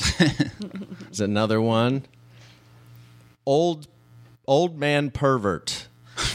is 1.12 1.22
another 1.22 1.62
one. 1.62 2.04
Old 3.48 3.88
old 4.46 4.78
man 4.78 5.10
pervert. 5.10 5.88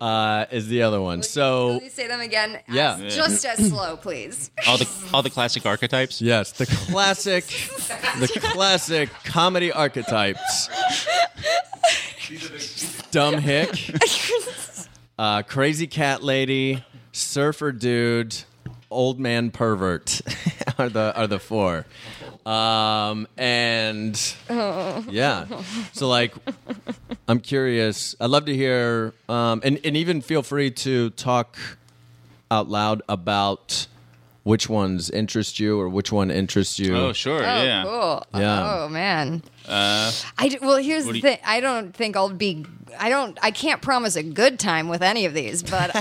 uh, 0.00 0.46
is 0.50 0.68
the 0.68 0.80
other 0.82 0.98
one. 0.98 1.22
So 1.22 1.78
Please 1.78 1.92
say 1.92 2.08
them 2.08 2.20
again. 2.20 2.58
Yeah. 2.70 2.96
as- 2.98 3.14
Just 3.14 3.44
as 3.44 3.68
slow, 3.68 3.98
please. 3.98 4.50
All 4.66 4.78
the 4.78 4.88
all 5.12 5.22
the 5.22 5.28
classic 5.28 5.66
archetypes. 5.66 6.22
Yes, 6.22 6.52
the 6.52 6.64
classic, 6.64 7.44
the 8.18 8.30
classic 8.54 9.10
comedy 9.24 9.70
archetypes. 9.70 10.70
Dumb 13.10 13.36
Hick, 13.36 13.94
uh, 15.18 15.42
Crazy 15.42 15.86
Cat 15.86 16.22
Lady, 16.22 16.82
Surfer 17.12 17.72
Dude, 17.72 18.34
Old 18.90 19.20
Man 19.20 19.50
Pervert 19.50 20.22
are 20.78 20.88
the 20.88 21.12
are 21.14 21.26
the 21.26 21.38
four. 21.38 21.84
Um, 22.46 23.28
and 23.36 24.34
yeah, 25.08 25.46
so 25.92 26.08
like, 26.08 26.34
I'm 27.28 27.40
curious. 27.40 28.16
I'd 28.20 28.30
love 28.30 28.46
to 28.46 28.54
hear, 28.54 29.14
um, 29.28 29.60
and 29.64 29.78
and 29.84 29.96
even 29.96 30.20
feel 30.20 30.42
free 30.42 30.70
to 30.70 31.10
talk 31.10 31.56
out 32.50 32.68
loud 32.68 33.02
about 33.08 33.86
which 34.44 34.68
ones 34.68 35.08
interest 35.10 35.58
you 35.60 35.80
or 35.80 35.88
which 35.88 36.10
one 36.12 36.30
interests 36.30 36.78
you. 36.78 36.96
Oh, 36.96 37.12
sure. 37.12 37.42
Oh, 37.42 37.62
yeah. 37.62 37.82
cool. 37.84 38.26
Yeah. 38.34 38.82
Oh 38.84 38.88
man. 38.88 39.42
Uh, 39.68 40.10
I 40.38 40.48
d- 40.48 40.58
well, 40.60 40.76
here's 40.78 41.04
the 41.06 41.12
do 41.12 41.18
you- 41.18 41.22
thing. 41.22 41.38
I 41.44 41.60
don't 41.60 41.94
think 41.94 42.16
I'll 42.16 42.28
be. 42.30 42.64
I 42.98 43.08
don't. 43.08 43.38
I 43.42 43.52
can't 43.52 43.80
promise 43.80 44.16
a 44.16 44.22
good 44.22 44.58
time 44.58 44.88
with 44.88 45.02
any 45.02 45.24
of 45.24 45.32
these, 45.34 45.62
but 45.62 45.90
I, 45.94 46.00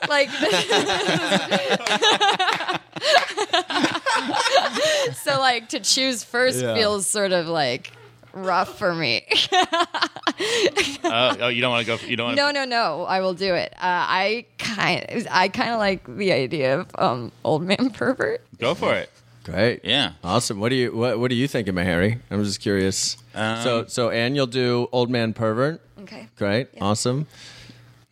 like. 0.08 0.28
so, 5.14 5.38
like 5.38 5.68
to 5.70 5.80
choose 5.80 6.22
first 6.24 6.60
Yeah. 6.60 6.74
feels 6.74 7.06
sort 7.06 7.32
of 7.32 7.46
like 7.46 7.92
rough 8.32 8.78
for 8.78 8.94
me. 8.94 9.24
oh, 9.52 11.36
oh, 11.40 11.48
you 11.48 11.60
don't 11.60 11.70
want 11.70 11.86
to 11.86 11.96
go. 11.96 12.06
You 12.06 12.16
don't 12.16 12.26
want. 12.26 12.36
no, 12.36 12.50
no, 12.50 12.64
no. 12.64 13.04
I 13.04 13.20
will 13.20 13.34
do 13.34 13.54
it. 13.54 13.72
Uh, 13.74 13.78
I 13.82 14.46
kind. 14.58 15.26
I 15.30 15.48
kind 15.48 15.70
of 15.70 15.78
like 15.78 16.04
the 16.16 16.32
idea 16.32 16.80
of 16.80 16.90
um, 16.98 17.32
old 17.44 17.62
man 17.62 17.90
pervert. 17.94 18.42
Go 18.58 18.74
for 18.74 18.94
it. 18.94 19.10
Great. 19.44 19.84
Yeah. 19.84 20.12
Awesome. 20.22 20.60
What 20.60 20.68
do 20.68 20.76
you 20.76 20.94
what 20.94 21.18
What 21.18 21.30
are 21.30 21.34
you 21.34 21.48
thinking, 21.48 21.76
Harry? 21.76 22.18
I'm 22.30 22.44
just 22.44 22.60
curious. 22.60 23.16
Um, 23.34 23.62
so 23.62 23.86
so 23.86 24.10
Anne, 24.10 24.34
you'll 24.34 24.46
do 24.46 24.88
old 24.92 25.10
man 25.10 25.32
pervert. 25.32 25.80
Okay. 26.00 26.28
Great. 26.36 26.68
Awesome. 26.80 27.26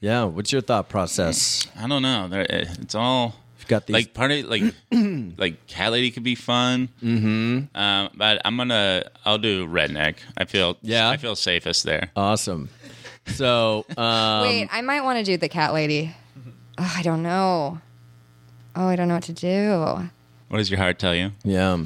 Yeah. 0.01 0.25
What's 0.25 0.53
your 0.53 0.63
thought 0.63 0.89
process? 0.89 1.67
I 1.79 1.87
don't 1.87 2.03
know. 2.03 2.29
It's 2.33 2.95
all 2.95 3.27
You've 3.27 3.48
got 3.69 3.87
these. 3.87 3.95
like 3.95 4.15
part 4.15 4.31
of 4.33 4.45
like 4.47 4.63
like 5.39 5.67
cat 5.67 5.93
lady 5.93 6.11
could 6.11 6.25
be 6.25 6.35
fun. 6.35 6.89
Mm-hmm. 7.03 7.77
Um, 7.79 8.11
but 8.15 8.41
I'm 8.45 8.57
gonna. 8.57 9.05
I'll 9.25 9.39
do 9.39 9.67
redneck. 9.67 10.17
I 10.37 10.45
feel. 10.45 10.77
Yeah? 10.83 11.09
I 11.09 11.17
feel 11.17 11.37
safest 11.37 11.85
there. 11.85 12.11
awesome. 12.17 12.69
So 13.27 13.85
um, 13.97 14.43
Wait, 14.43 14.69
I 14.73 14.81
might 14.81 15.03
want 15.03 15.19
to 15.19 15.25
do 15.25 15.37
the 15.37 15.49
cat 15.49 15.73
lady. 15.73 16.15
Oh, 16.79 16.95
I 16.97 17.03
don't 17.03 17.23
know. 17.23 17.79
Oh, 18.75 18.87
I 18.89 18.97
don't 18.97 19.09
know 19.09 19.15
what 19.15 19.25
to 19.25 19.33
do. 19.33 20.09
What 20.49 20.59
does 20.59 20.71
your 20.71 20.79
heart 20.79 20.99
tell 20.99 21.15
you? 21.15 21.33
yeah. 21.45 21.79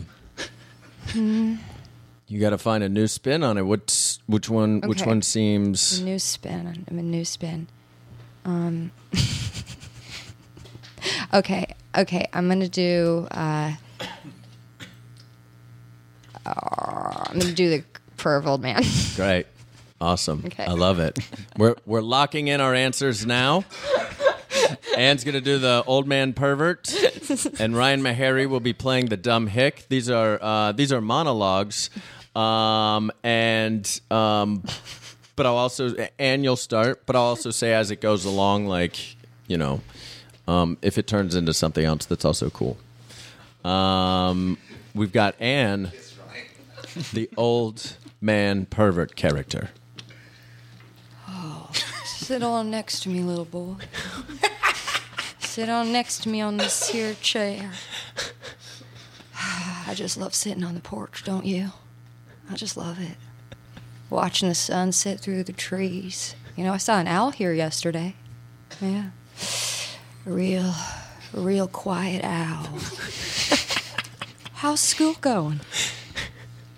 You 1.14 2.40
got 2.40 2.50
to 2.50 2.58
find 2.58 2.82
a 2.82 2.88
new 2.88 3.06
spin 3.08 3.42
on 3.42 3.58
it. 3.58 3.62
What's 3.62 4.18
which 4.26 4.48
one? 4.48 4.80
Which 4.82 5.00
Okay. 5.02 5.10
one 5.10 5.20
seems? 5.20 5.98
A 5.98 6.04
new 6.04 6.18
spin. 6.18 6.86
I'm 6.88 6.98
a 6.98 7.02
new 7.02 7.24
spin. 7.24 7.66
Okay. 11.34 11.66
Okay. 11.96 12.26
I'm 12.32 12.48
gonna 12.48 12.68
do. 12.68 13.26
Uh, 13.30 13.72
uh, 16.44 17.24
I'm 17.26 17.38
gonna 17.38 17.52
do 17.52 17.70
the 17.70 17.84
perv 18.18 18.46
old 18.46 18.62
man. 18.62 18.82
Great. 19.16 19.46
Awesome. 20.00 20.42
Okay. 20.46 20.64
I 20.64 20.72
love 20.72 20.98
it. 20.98 21.18
We're 21.56 21.76
we're 21.86 22.02
locking 22.02 22.48
in 22.48 22.60
our 22.60 22.74
answers 22.74 23.24
now. 23.24 23.64
Anne's 24.96 25.24
gonna 25.24 25.40
do 25.40 25.58
the 25.58 25.82
old 25.86 26.06
man 26.06 26.32
pervert, 26.32 26.92
and 27.58 27.76
Ryan 27.76 28.02
Meharry 28.02 28.48
will 28.48 28.60
be 28.60 28.72
playing 28.72 29.06
the 29.06 29.16
dumb 29.16 29.46
hick. 29.46 29.86
These 29.88 30.10
are 30.10 30.38
uh, 30.42 30.72
these 30.72 30.92
are 30.92 31.00
monologues, 31.00 31.88
um, 32.34 33.10
and 33.22 34.00
um, 34.10 34.62
but 35.36 35.46
I'll 35.46 35.56
also 35.56 35.94
Anne 36.18 36.44
you'll 36.44 36.56
start, 36.56 37.06
but 37.06 37.16
I'll 37.16 37.22
also 37.22 37.50
say 37.50 37.72
as 37.72 37.90
it 37.90 38.00
goes 38.00 38.24
along, 38.24 38.66
like 38.66 38.96
you 39.46 39.56
know, 39.56 39.80
um, 40.48 40.78
if 40.82 40.98
it 40.98 41.06
turns 41.06 41.34
into 41.34 41.54
something 41.54 41.84
else 41.84 42.06
that's 42.06 42.24
also 42.24 42.50
cool. 42.50 42.76
Um, 43.64 44.58
we've 44.94 45.12
got 45.12 45.40
Anne, 45.40 45.92
the 47.12 47.28
old 47.36 47.96
man 48.20 48.66
pervert 48.66 49.16
character. 49.16 49.70
Oh, 51.28 51.70
Sit 52.04 52.42
on 52.42 52.70
next 52.70 53.02
to 53.04 53.08
me, 53.08 53.20
little 53.20 53.44
boy. 53.44 53.76
Sit 55.40 55.68
on 55.68 55.92
next 55.92 56.22
to 56.22 56.28
me 56.28 56.40
on 56.40 56.56
this 56.56 56.88
here 56.88 57.14
chair. 57.14 57.72
I 59.86 59.94
just 59.94 60.16
love 60.16 60.34
sitting 60.34 60.64
on 60.64 60.74
the 60.74 60.80
porch, 60.80 61.24
don't 61.24 61.44
you? 61.44 61.72
I 62.50 62.54
just 62.54 62.76
love 62.76 63.00
it. 63.00 63.16
Watching 64.08 64.48
the 64.48 64.54
sun 64.54 64.92
set 64.92 65.20
through 65.20 65.44
the 65.44 65.52
trees. 65.52 66.34
You 66.56 66.64
know, 66.64 66.72
I 66.72 66.76
saw 66.76 66.98
an 66.98 67.06
owl 67.06 67.30
here 67.30 67.52
yesterday. 67.52 68.14
Yeah. 68.80 69.10
A 70.24 70.30
real, 70.30 70.72
real 71.32 71.66
quiet 71.66 72.24
owl. 72.24 72.68
How's 74.54 74.78
school 74.80 75.14
going? 75.20 75.60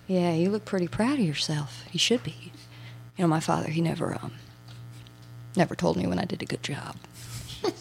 Yeah, 0.07 0.33
you 0.33 0.49
look 0.49 0.65
pretty 0.65 0.89
proud 0.89 1.19
of 1.19 1.27
yourself. 1.27 1.85
You 1.93 1.99
should 1.99 2.23
be. 2.23 2.53
You 3.19 3.25
know, 3.25 3.29
my 3.29 3.41
father, 3.41 3.69
he 3.71 3.83
never, 3.83 4.15
um, 4.15 4.33
never 5.57 5.75
told 5.75 5.99
me 5.99 6.07
when 6.07 6.19
I 6.19 6.25
did 6.25 6.43
a 6.43 6.47
good 6.47 6.63
job. 6.63 6.97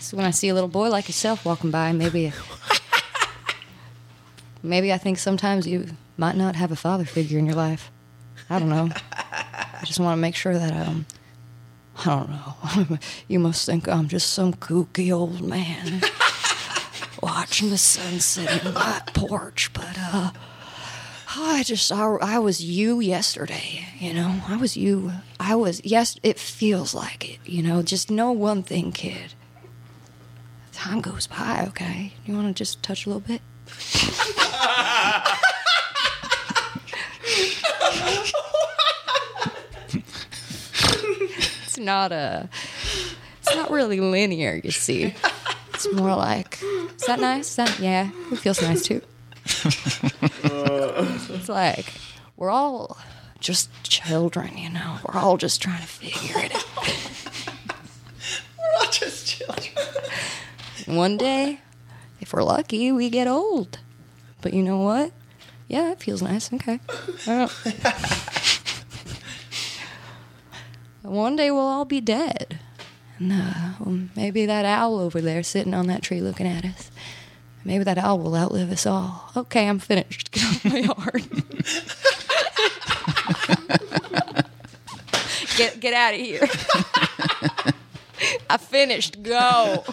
so 0.00 0.16
when 0.16 0.24
I 0.24 0.30
see 0.30 0.48
a 0.48 0.54
little 0.54 0.68
boy 0.68 0.88
like 0.88 1.08
yourself 1.08 1.44
walking 1.44 1.70
by, 1.70 1.92
maybe, 1.92 2.32
maybe 4.62 4.94
I 4.94 4.98
think 4.98 5.18
sometimes 5.18 5.66
you 5.66 5.88
might 6.16 6.36
not 6.36 6.56
have 6.56 6.72
a 6.72 6.76
father 6.76 7.04
figure 7.04 7.38
in 7.38 7.44
your 7.44 7.54
life. 7.54 7.90
I 8.48 8.58
don't 8.58 8.70
know. 8.70 8.88
I 9.12 9.84
just 9.84 10.00
want 10.00 10.16
to 10.16 10.20
make 10.20 10.36
sure 10.36 10.54
that 10.54 10.72
um, 10.88 11.04
I 11.98 12.04
don't 12.04 12.30
know. 12.30 12.98
you 13.28 13.38
must 13.38 13.66
think 13.66 13.88
I'm 13.88 14.08
just 14.08 14.32
some 14.32 14.54
kooky 14.54 15.12
old 15.12 15.40
man 15.40 16.02
watching 17.22 17.70
the 17.70 17.78
sunset 17.78 18.64
in 18.64 18.74
my 18.74 19.02
porch, 19.14 19.70
but 19.72 19.96
uh. 19.98 20.30
I 21.34 21.62
just 21.62 21.90
I, 21.90 22.04
I 22.20 22.38
was 22.38 22.62
you 22.62 23.00
yesterday, 23.00 23.86
you 23.98 24.12
know. 24.12 24.42
I 24.48 24.56
was 24.56 24.76
you. 24.76 25.12
I 25.40 25.54
was 25.54 25.80
yes. 25.82 26.18
It 26.22 26.38
feels 26.38 26.94
like 26.94 27.34
it, 27.34 27.38
you 27.46 27.62
know. 27.62 27.82
Just 27.82 28.10
know 28.10 28.32
one 28.32 28.62
thing, 28.62 28.92
kid. 28.92 29.32
Time 30.72 31.00
goes 31.00 31.26
by. 31.26 31.64
Okay, 31.68 32.12
you 32.26 32.34
want 32.34 32.48
to 32.48 32.52
just 32.54 32.82
touch 32.82 33.06
a 33.06 33.08
little 33.08 33.20
bit? 33.20 33.40
it's 41.64 41.71
not 41.82 42.12
a. 42.12 42.48
It's 43.40 43.54
not 43.54 43.70
really 43.70 44.00
linear, 44.00 44.60
you 44.62 44.70
see. 44.70 45.14
It's 45.74 45.92
more 45.92 46.14
like. 46.14 46.58
Is 46.62 47.06
that 47.06 47.20
nice? 47.20 47.50
Is 47.50 47.56
that 47.56 47.78
yeah? 47.80 48.10
It 48.30 48.38
feels 48.38 48.62
nice 48.62 48.82
too. 48.84 49.02
It's 51.34 51.48
like 51.48 51.92
we're 52.36 52.50
all 52.50 52.96
just 53.40 53.68
children, 53.82 54.56
you 54.56 54.70
know. 54.70 54.98
We're 55.04 55.18
all 55.18 55.36
just 55.36 55.60
trying 55.60 55.80
to 55.80 55.86
figure 55.88 56.38
it 56.44 56.54
out. 56.54 56.64
We're 58.58 58.80
all 58.80 58.90
just 58.90 59.26
children. 59.26 59.74
One 60.86 61.16
day, 61.16 61.58
if 62.20 62.32
we're 62.32 62.44
lucky, 62.44 62.92
we 62.92 63.10
get 63.10 63.26
old. 63.26 63.80
But 64.40 64.54
you 64.54 64.62
know 64.62 64.78
what? 64.78 65.12
Yeah, 65.68 65.92
it 65.92 66.00
feels 66.00 66.22
nice. 66.22 66.52
Okay. 66.52 66.78
One 71.12 71.36
day 71.36 71.50
we'll 71.50 71.60
all 71.60 71.84
be 71.84 72.00
dead. 72.00 72.58
And 73.18 73.34
uh, 73.34 73.72
well, 73.78 73.98
maybe 74.16 74.46
that 74.46 74.64
owl 74.64 74.98
over 74.98 75.20
there 75.20 75.42
sitting 75.42 75.74
on 75.74 75.86
that 75.88 76.00
tree 76.00 76.22
looking 76.22 76.46
at 76.46 76.64
us. 76.64 76.90
Maybe 77.66 77.84
that 77.84 77.98
owl 77.98 78.18
will 78.18 78.34
outlive 78.34 78.72
us 78.72 78.86
all. 78.86 79.30
Okay, 79.36 79.68
I'm 79.68 79.78
finished. 79.78 80.30
Get 80.32 80.42
off 80.42 80.64
my 80.64 80.78
yard. 80.78 81.28
get 85.58 85.80
get 85.80 85.92
out 85.92 86.14
of 86.14 86.20
here. 86.20 86.40
I 88.48 88.56
finished. 88.56 89.22
Go. 89.22 89.84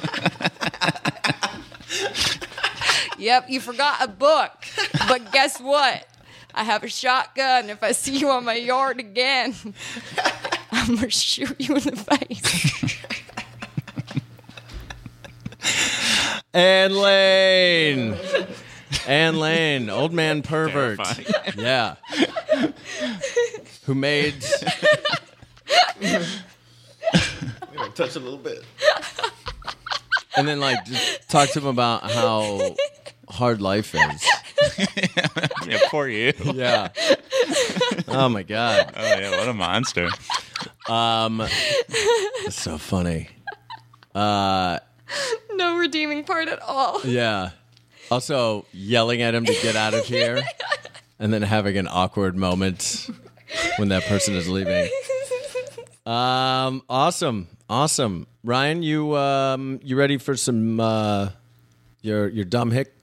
yep, 3.18 3.50
you 3.50 3.60
forgot 3.60 4.02
a 4.02 4.08
book. 4.08 4.54
But 5.10 5.34
guess 5.34 5.60
what? 5.60 6.08
I 6.56 6.64
have 6.64 6.84
a 6.84 6.88
shotgun. 6.88 7.70
If 7.70 7.84
I 7.84 7.92
see 7.92 8.18
you 8.18 8.30
on 8.30 8.46
my 8.46 8.56
yard 8.56 9.02
again, 9.02 9.54
I'm 10.72 10.96
gonna 10.96 11.10
shoot 11.10 11.56
you 11.60 11.76
in 11.76 11.84
the 11.84 11.96
face. 11.96 13.06
Anne 16.54 16.94
Lane. 16.96 18.18
Anne 19.08 19.40
Lane, 19.40 19.90
old 19.90 20.14
man 20.14 20.42
pervert. 20.42 21.00
Terrifying. 21.00 21.54
Yeah. 21.58 21.96
Who 23.86 23.96
made 23.96 24.36
Touch 27.96 28.16
a 28.16 28.20
little 28.20 28.38
bit. 28.38 28.64
and 30.38 30.48
then 30.48 30.60
like 30.60 30.86
just 30.86 31.30
talk 31.30 31.50
to 31.50 31.60
him 31.60 31.68
about 31.68 32.10
how 32.10 32.76
hard 33.30 33.62
life 33.62 33.94
is. 33.96 34.28
yeah, 35.68 35.80
poor 35.88 36.08
you. 36.08 36.34
Yeah. 36.54 36.90
Oh 38.08 38.30
my 38.30 38.44
god. 38.44 38.94
Oh 38.96 39.04
yeah, 39.04 39.32
what 39.32 39.50
a 39.50 39.54
monster. 39.54 40.10
Um, 40.90 41.42
it's 42.46 42.62
so 42.62 42.78
funny. 42.78 43.30
Uh, 44.16 44.80
No 45.56 45.78
redeeming 45.78 46.24
part 46.24 46.48
at 46.48 46.60
all. 46.62 47.02
yeah. 47.06 47.52
Also, 48.12 48.66
yelling 48.74 49.22
at 49.22 49.36
him 49.36 49.46
to 49.46 49.54
get 49.62 49.76
out 49.76 49.94
of 49.94 50.04
here, 50.06 50.42
and 51.20 51.32
then 51.32 51.44
having 51.44 51.78
an 51.78 51.88
awkward 51.88 52.36
moment 52.36 53.08
when 53.78 53.90
that 53.90 54.02
person 54.06 54.34
is 54.34 54.50
leaving. 54.50 54.90
Um, 56.08 56.82
awesome, 56.90 57.48
awesome. 57.70 58.26
Ryan, 58.44 58.82
you 58.82 59.16
um, 59.16 59.80
you 59.84 59.96
ready 59.96 60.18
for 60.18 60.36
some 60.36 60.80
uh, 60.80 61.30
your 62.02 62.28
your 62.30 62.46
dumb 62.46 62.72
hick 62.72 62.96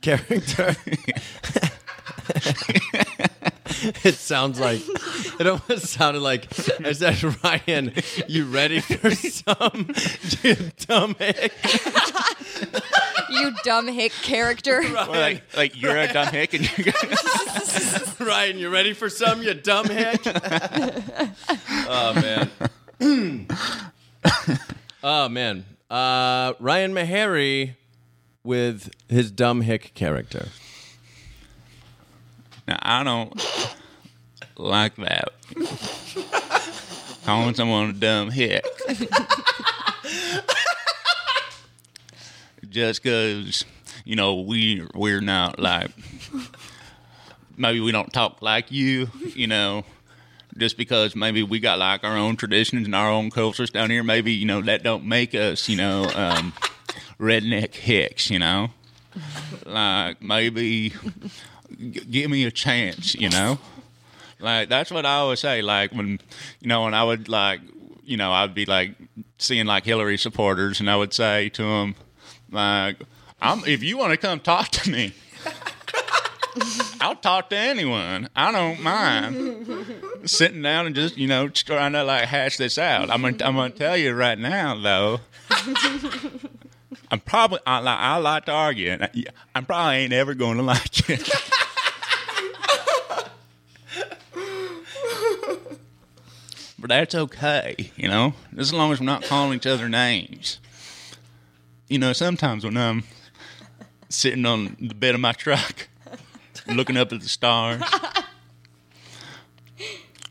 character? 0.00 0.74
it 4.04 4.14
sounds 4.14 4.58
like 4.58 4.80
it 5.40 5.46
almost 5.46 5.86
sounded 5.86 6.20
like 6.20 6.46
I 6.84 6.92
said, 6.92 7.22
Ryan, 7.44 7.92
you 8.26 8.44
ready 8.44 8.80
for 8.80 9.10
some 9.10 9.90
you 10.42 10.56
dumb 10.86 11.14
hick? 11.18 11.52
you 13.30 13.52
dumb 13.64 13.88
hick 13.88 14.12
character. 14.22 14.80
Well, 14.82 15.10
like, 15.10 15.42
like 15.56 15.80
you're 15.80 15.96
a 15.96 16.12
dumb 16.12 16.28
hick, 16.28 16.54
and 16.54 16.78
you 16.78 16.92
Ryan, 18.20 18.58
you 18.58 18.70
ready 18.70 18.92
for 18.92 19.10
some, 19.10 19.42
you 19.42 19.54
dumb 19.54 19.88
hick? 19.88 20.20
oh 21.88 22.12
man. 22.14 22.50
oh 25.04 25.28
man. 25.28 25.64
Uh, 25.90 26.54
Ryan 26.58 26.92
Meharry 26.92 27.74
with 28.42 28.90
his 29.08 29.30
dumb 29.30 29.60
hick 29.60 29.92
character. 29.94 30.48
Now 32.66 32.78
I 32.82 33.04
don't 33.04 33.32
like 34.56 34.96
that. 34.96 35.28
Calling 37.24 37.54
someone 37.54 37.90
a 37.90 37.92
dumb 37.92 38.30
hick. 38.30 38.64
Just 42.68 43.02
because, 43.02 43.64
you 44.04 44.16
know, 44.16 44.40
we 44.40 44.86
we're 44.94 45.20
not 45.20 45.58
like 45.58 45.90
maybe 47.56 47.80
we 47.80 47.92
don't 47.92 48.12
talk 48.12 48.42
like 48.42 48.70
you, 48.70 49.08
you 49.34 49.46
know. 49.46 49.84
Just 50.56 50.78
because 50.78 51.14
maybe 51.14 51.42
we 51.42 51.60
got 51.60 51.78
like 51.78 52.02
our 52.02 52.16
own 52.16 52.36
traditions 52.36 52.86
and 52.86 52.94
our 52.94 53.10
own 53.10 53.30
cultures 53.30 53.70
down 53.70 53.90
here, 53.90 54.02
maybe 54.02 54.32
you 54.32 54.46
know 54.46 54.62
that 54.62 54.82
don't 54.82 55.04
make 55.04 55.34
us, 55.34 55.68
you 55.68 55.76
know, 55.76 56.04
um, 56.14 56.52
redneck 57.20 57.74
hicks, 57.74 58.30
you 58.30 58.38
know. 58.38 58.70
Like 59.64 60.22
maybe 60.22 60.92
g- 61.78 62.00
give 62.10 62.30
me 62.30 62.44
a 62.44 62.50
chance, 62.50 63.14
you 63.14 63.28
know? 63.28 63.58
Like 64.38 64.68
that's 64.68 64.90
what 64.90 65.06
I 65.06 65.16
always 65.16 65.40
say. 65.40 65.62
Like 65.62 65.92
when 65.92 66.20
you 66.60 66.68
know, 66.68 66.84
when 66.84 66.94
I 66.94 67.04
would 67.04 67.28
like 67.28 67.60
you 68.06 68.16
know, 68.16 68.32
I'd 68.32 68.54
be 68.54 68.64
like 68.64 68.94
seeing 69.38 69.66
like 69.66 69.84
Hillary 69.84 70.16
supporters 70.16 70.80
and 70.80 70.88
I 70.88 70.96
would 70.96 71.12
say 71.12 71.48
to 71.50 71.62
them, 71.62 71.94
like, 72.50 72.98
I'm 73.42 73.64
if 73.66 73.82
you 73.82 73.98
want 73.98 74.12
to 74.12 74.16
come 74.16 74.40
talk 74.40 74.68
to 74.68 74.90
me, 74.90 75.12
I'll 77.00 77.16
talk 77.16 77.50
to 77.50 77.56
anyone. 77.56 78.28
I 78.34 78.52
don't 78.52 78.80
mind 78.80 79.86
sitting 80.24 80.62
down 80.62 80.86
and 80.86 80.94
just, 80.94 81.18
you 81.18 81.26
know, 81.26 81.48
trying 81.48 81.92
to 81.92 82.04
like 82.04 82.24
hash 82.24 82.56
this 82.56 82.78
out. 82.78 83.10
I'm 83.10 83.20
gonna 83.22 83.36
I'm 83.44 83.56
gonna 83.56 83.70
tell 83.70 83.96
you 83.96 84.14
right 84.14 84.38
now 84.38 84.80
though. 84.80 85.20
I'm 87.10 87.20
probably 87.20 87.58
I, 87.66 87.80
like 87.80 87.98
I 87.98 88.16
like 88.16 88.44
to 88.46 88.52
argue, 88.52 88.90
and 88.90 89.04
I, 89.04 89.10
I'm 89.54 89.66
probably 89.66 89.96
ain't 89.96 90.12
ever 90.12 90.34
going 90.34 90.56
to 90.58 90.62
like 90.62 91.08
you. 91.08 91.16
But 96.78 96.90
that's 96.90 97.14
okay, 97.14 97.90
you 97.96 98.08
know, 98.08 98.34
as 98.56 98.72
long 98.72 98.92
as 98.92 99.00
we're 99.00 99.06
not 99.06 99.22
calling 99.24 99.56
each 99.56 99.66
other 99.66 99.88
names. 99.88 100.58
You 101.88 101.98
know, 101.98 102.12
sometimes 102.12 102.64
when 102.64 102.76
I'm 102.76 103.04
sitting 104.08 104.44
on 104.44 104.76
the 104.80 104.94
bed 104.94 105.14
of 105.14 105.20
my 105.20 105.32
truck, 105.32 105.88
looking 106.66 106.96
up 106.96 107.12
at 107.12 107.20
the 107.20 107.28
stars, 107.28 107.80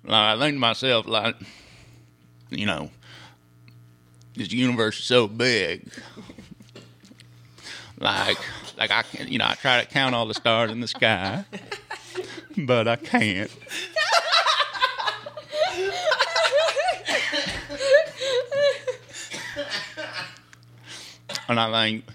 like 0.03 0.13
I 0.13 0.37
think 0.37 0.55
to 0.55 0.59
myself, 0.59 1.07
like, 1.07 1.35
you 2.49 2.65
know, 2.65 2.89
this 4.35 4.51
universe 4.51 4.99
is 4.99 5.05
so 5.05 5.27
big. 5.27 5.89
Like, 7.97 8.37
like 8.77 8.91
I 8.91 9.03
can, 9.03 9.29
you 9.29 9.37
know, 9.37 9.45
I 9.47 9.55
try 9.55 9.81
to 9.81 9.87
count 9.87 10.13
all 10.13 10.25
the 10.25 10.33
stars 10.33 10.69
in 10.69 10.81
the 10.81 10.87
sky, 10.87 11.45
but 12.57 12.87
I 12.87 12.97
can't. 12.97 13.49
And 21.47 21.59
I 21.59 21.71
think, 21.71 22.05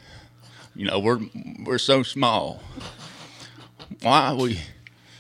you 0.74 0.86
know, 0.86 0.98
we're 0.98 1.20
we're 1.64 1.78
so 1.78 2.02
small. 2.02 2.62
Why 4.02 4.28
are 4.28 4.36
we 4.36 4.60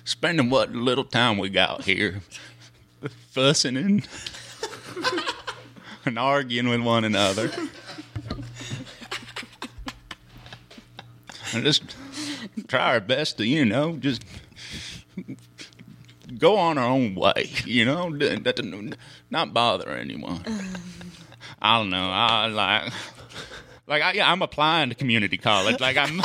spending 0.04 0.50
what 0.50 0.72
little 0.72 1.04
time 1.04 1.38
we 1.38 1.48
got 1.48 1.84
here 1.84 2.22
fussing 3.30 3.76
and, 3.76 4.08
and 6.04 6.18
arguing 6.18 6.68
with 6.68 6.80
one 6.80 7.04
another? 7.04 7.50
And 11.52 11.64
just 11.64 11.96
try 12.68 12.92
our 12.92 13.00
best 13.00 13.38
to, 13.38 13.46
you 13.46 13.64
know, 13.64 13.96
just 13.96 14.22
go 16.38 16.56
on 16.56 16.78
our 16.78 16.88
own 16.88 17.14
way, 17.14 17.50
you 17.64 17.84
know, 17.84 18.08
not 19.30 19.52
bother 19.52 19.90
anyone. 19.90 20.44
I 21.60 21.78
don't 21.78 21.90
know. 21.90 22.08
I 22.10 22.46
like, 22.46 22.92
like 23.90 24.02
I, 24.02 24.12
yeah, 24.12 24.30
I'm 24.30 24.40
applying 24.40 24.88
to 24.90 24.94
community 24.94 25.36
college. 25.36 25.80
Like 25.80 25.96
I'm, 25.96 26.18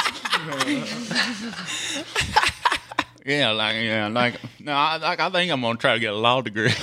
yeah, 3.25 3.49
like 3.49 3.77
yeah, 3.83 4.07
like 4.07 4.35
no, 4.59 4.71
I, 4.71 4.97
like 4.97 5.19
I 5.19 5.31
think 5.31 5.51
I'm 5.51 5.61
gonna 5.61 5.79
try 5.79 5.95
to 5.95 5.99
get 5.99 6.13
a 6.13 6.15
law 6.15 6.41
degree. 6.41 6.69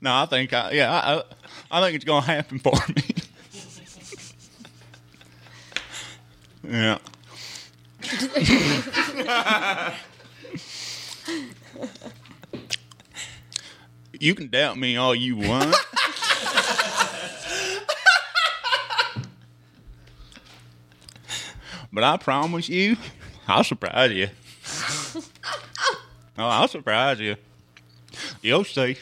no, 0.00 0.14
I 0.14 0.24
think 0.24 0.54
I, 0.54 0.70
yeah, 0.70 0.90
I, 0.90 1.22
I 1.70 1.82
think 1.82 1.96
it's 1.96 2.06
gonna 2.06 2.24
happen 2.24 2.60
for 2.60 2.72
me. 2.96 3.04
yeah. 6.72 6.96
you 14.18 14.34
can 14.34 14.48
doubt 14.48 14.78
me 14.78 14.96
all 14.96 15.14
you 15.14 15.36
want. 15.36 15.76
But 21.92 22.04
I 22.04 22.16
promise 22.16 22.68
you, 22.68 22.96
I'll 23.46 23.64
surprise 23.64 24.12
you. 24.12 24.28
Oh, 26.40 26.46
I'll 26.46 26.68
surprise 26.68 27.18
you. 27.18 27.34
You'll 28.42 28.62
see. 28.62 28.96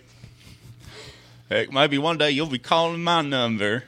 Heck, 1.51 1.70
maybe 1.70 1.99
one 1.99 2.16
day 2.16 2.30
you'll 2.30 2.47
be 2.47 2.59
calling 2.59 3.05
my 3.05 3.20
number. 3.20 3.84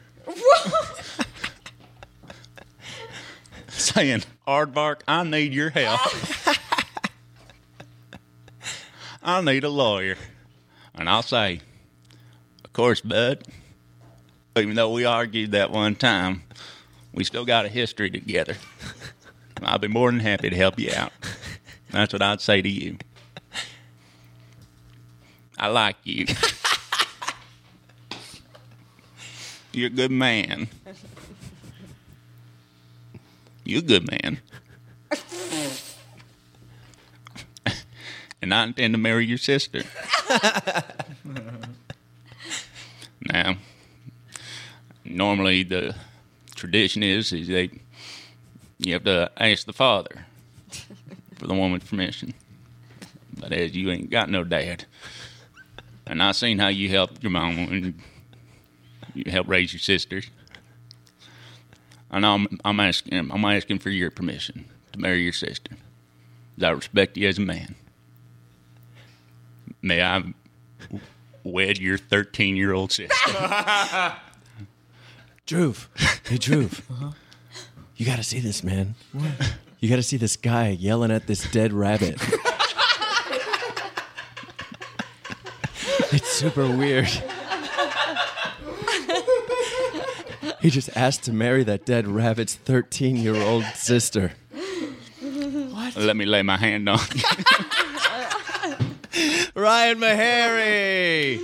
saying, 3.68 4.24
Aardvark, 4.46 5.00
I 5.08 5.24
need 5.24 5.54
your 5.54 5.70
help. 5.70 6.00
I 9.22 9.40
need 9.40 9.64
a 9.64 9.70
lawyer. 9.70 10.16
And 10.94 11.08
I'll 11.08 11.22
say, 11.22 11.60
Of 12.64 12.72
course, 12.72 13.00
bud. 13.00 13.44
Even 14.56 14.74
though 14.74 14.92
we 14.92 15.04
argued 15.04 15.52
that 15.52 15.70
one 15.70 15.94
time, 15.94 16.42
we 17.12 17.24
still 17.24 17.44
got 17.44 17.64
a 17.64 17.68
history 17.68 18.10
together. 18.10 18.56
I'll 19.62 19.78
be 19.78 19.88
more 19.88 20.10
than 20.10 20.20
happy 20.20 20.50
to 20.50 20.56
help 20.56 20.78
you 20.78 20.90
out. 20.94 21.12
That's 21.90 22.12
what 22.12 22.22
I'd 22.22 22.40
say 22.40 22.62
to 22.62 22.68
you. 22.68 22.98
I 25.58 25.68
like 25.68 25.96
you. 26.04 26.26
You're 29.72 29.88
a 29.88 29.90
good 29.90 30.10
man. 30.10 30.68
You're 33.64 33.80
a 33.80 33.82
good 33.82 34.10
man. 34.10 34.40
and 38.40 38.54
I 38.54 38.64
intend 38.64 38.94
to 38.94 38.98
marry 38.98 39.26
your 39.26 39.38
sister. 39.38 39.82
now, 43.22 43.56
normally 45.04 45.64
the 45.64 45.94
tradition 46.54 47.02
is 47.02 47.32
is 47.32 47.48
they 47.48 47.70
you 48.78 48.92
have 48.92 49.04
to 49.04 49.30
ask 49.36 49.66
the 49.66 49.72
father 49.72 50.26
for 51.36 51.46
the 51.46 51.54
woman's 51.54 51.84
permission. 51.84 52.34
But 53.38 53.52
as 53.52 53.76
you 53.76 53.90
ain't 53.90 54.10
got 54.10 54.30
no 54.30 54.44
dad, 54.44 54.84
and 56.06 56.22
I 56.22 56.32
seen 56.32 56.58
how 56.58 56.68
you 56.68 56.88
helped 56.88 57.22
your 57.22 57.30
mom 57.30 57.58
and 57.58 57.94
you 59.14 59.30
helped 59.30 59.48
raise 59.48 59.72
your 59.72 59.80
sisters. 59.80 60.30
And 62.10 62.24
I'm 62.24 62.48
I'm 62.64 62.80
asking 62.80 63.30
I'm 63.30 63.44
asking 63.44 63.80
for 63.80 63.90
your 63.90 64.10
permission 64.10 64.64
to 64.92 64.98
marry 64.98 65.22
your 65.22 65.32
sister. 65.32 65.76
I 66.60 66.70
respect 66.70 67.16
you 67.16 67.28
as 67.28 67.38
a 67.38 67.42
man. 67.42 67.76
May 69.82 70.02
I 70.02 70.34
wed 71.44 71.78
your 71.78 71.98
13 71.98 72.56
year 72.56 72.72
old 72.72 72.90
sister? 72.90 73.14
Droove. 75.46 75.86
Hey, 76.26 76.36
Droove. 76.36 76.80
Uh-huh. 76.90 77.12
You 77.98 78.06
got 78.06 78.16
to 78.16 78.22
see 78.22 78.38
this, 78.38 78.62
man. 78.62 78.94
You 79.80 79.88
got 79.88 79.96
to 79.96 80.04
see 80.04 80.16
this 80.16 80.36
guy 80.36 80.68
yelling 80.68 81.10
at 81.10 81.26
this 81.26 81.50
dead 81.50 81.72
rabbit. 81.72 82.14
it's 86.12 86.28
super 86.28 86.64
weird. 86.68 87.08
He 90.60 90.70
just 90.70 90.96
asked 90.96 91.24
to 91.24 91.32
marry 91.32 91.64
that 91.64 91.84
dead 91.84 92.06
rabbit's 92.06 92.54
13 92.54 93.16
year 93.16 93.34
old 93.34 93.64
sister. 93.74 94.32
What? 95.20 95.96
Let 95.96 96.16
me 96.16 96.24
lay 96.24 96.42
my 96.42 96.56
hand 96.56 96.88
on. 96.88 97.00
Ryan 99.56 99.98
Meharry. 99.98 101.40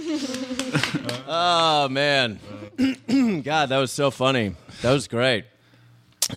oh 1.26 1.88
man, 1.88 2.38
God, 3.42 3.70
that 3.70 3.78
was 3.78 3.90
so 3.90 4.12
funny. 4.12 4.54
That 4.82 4.92
was 4.92 5.08
great. 5.08 5.46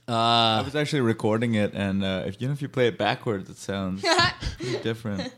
I 0.07 0.61
was 0.63 0.75
actually 0.75 1.01
recording 1.01 1.55
it, 1.55 1.73
and 1.73 2.03
uh, 2.03 2.23
if 2.25 2.41
you 2.41 2.47
know 2.47 2.53
if 2.53 2.61
you 2.61 2.69
play 2.69 2.87
it 2.87 2.97
backwards, 2.97 3.49
it 3.49 3.57
sounds 3.57 4.03
different. 4.83 5.33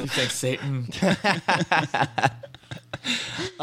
He's 0.00 0.18
like 0.18 0.30
Satan. 0.30 0.88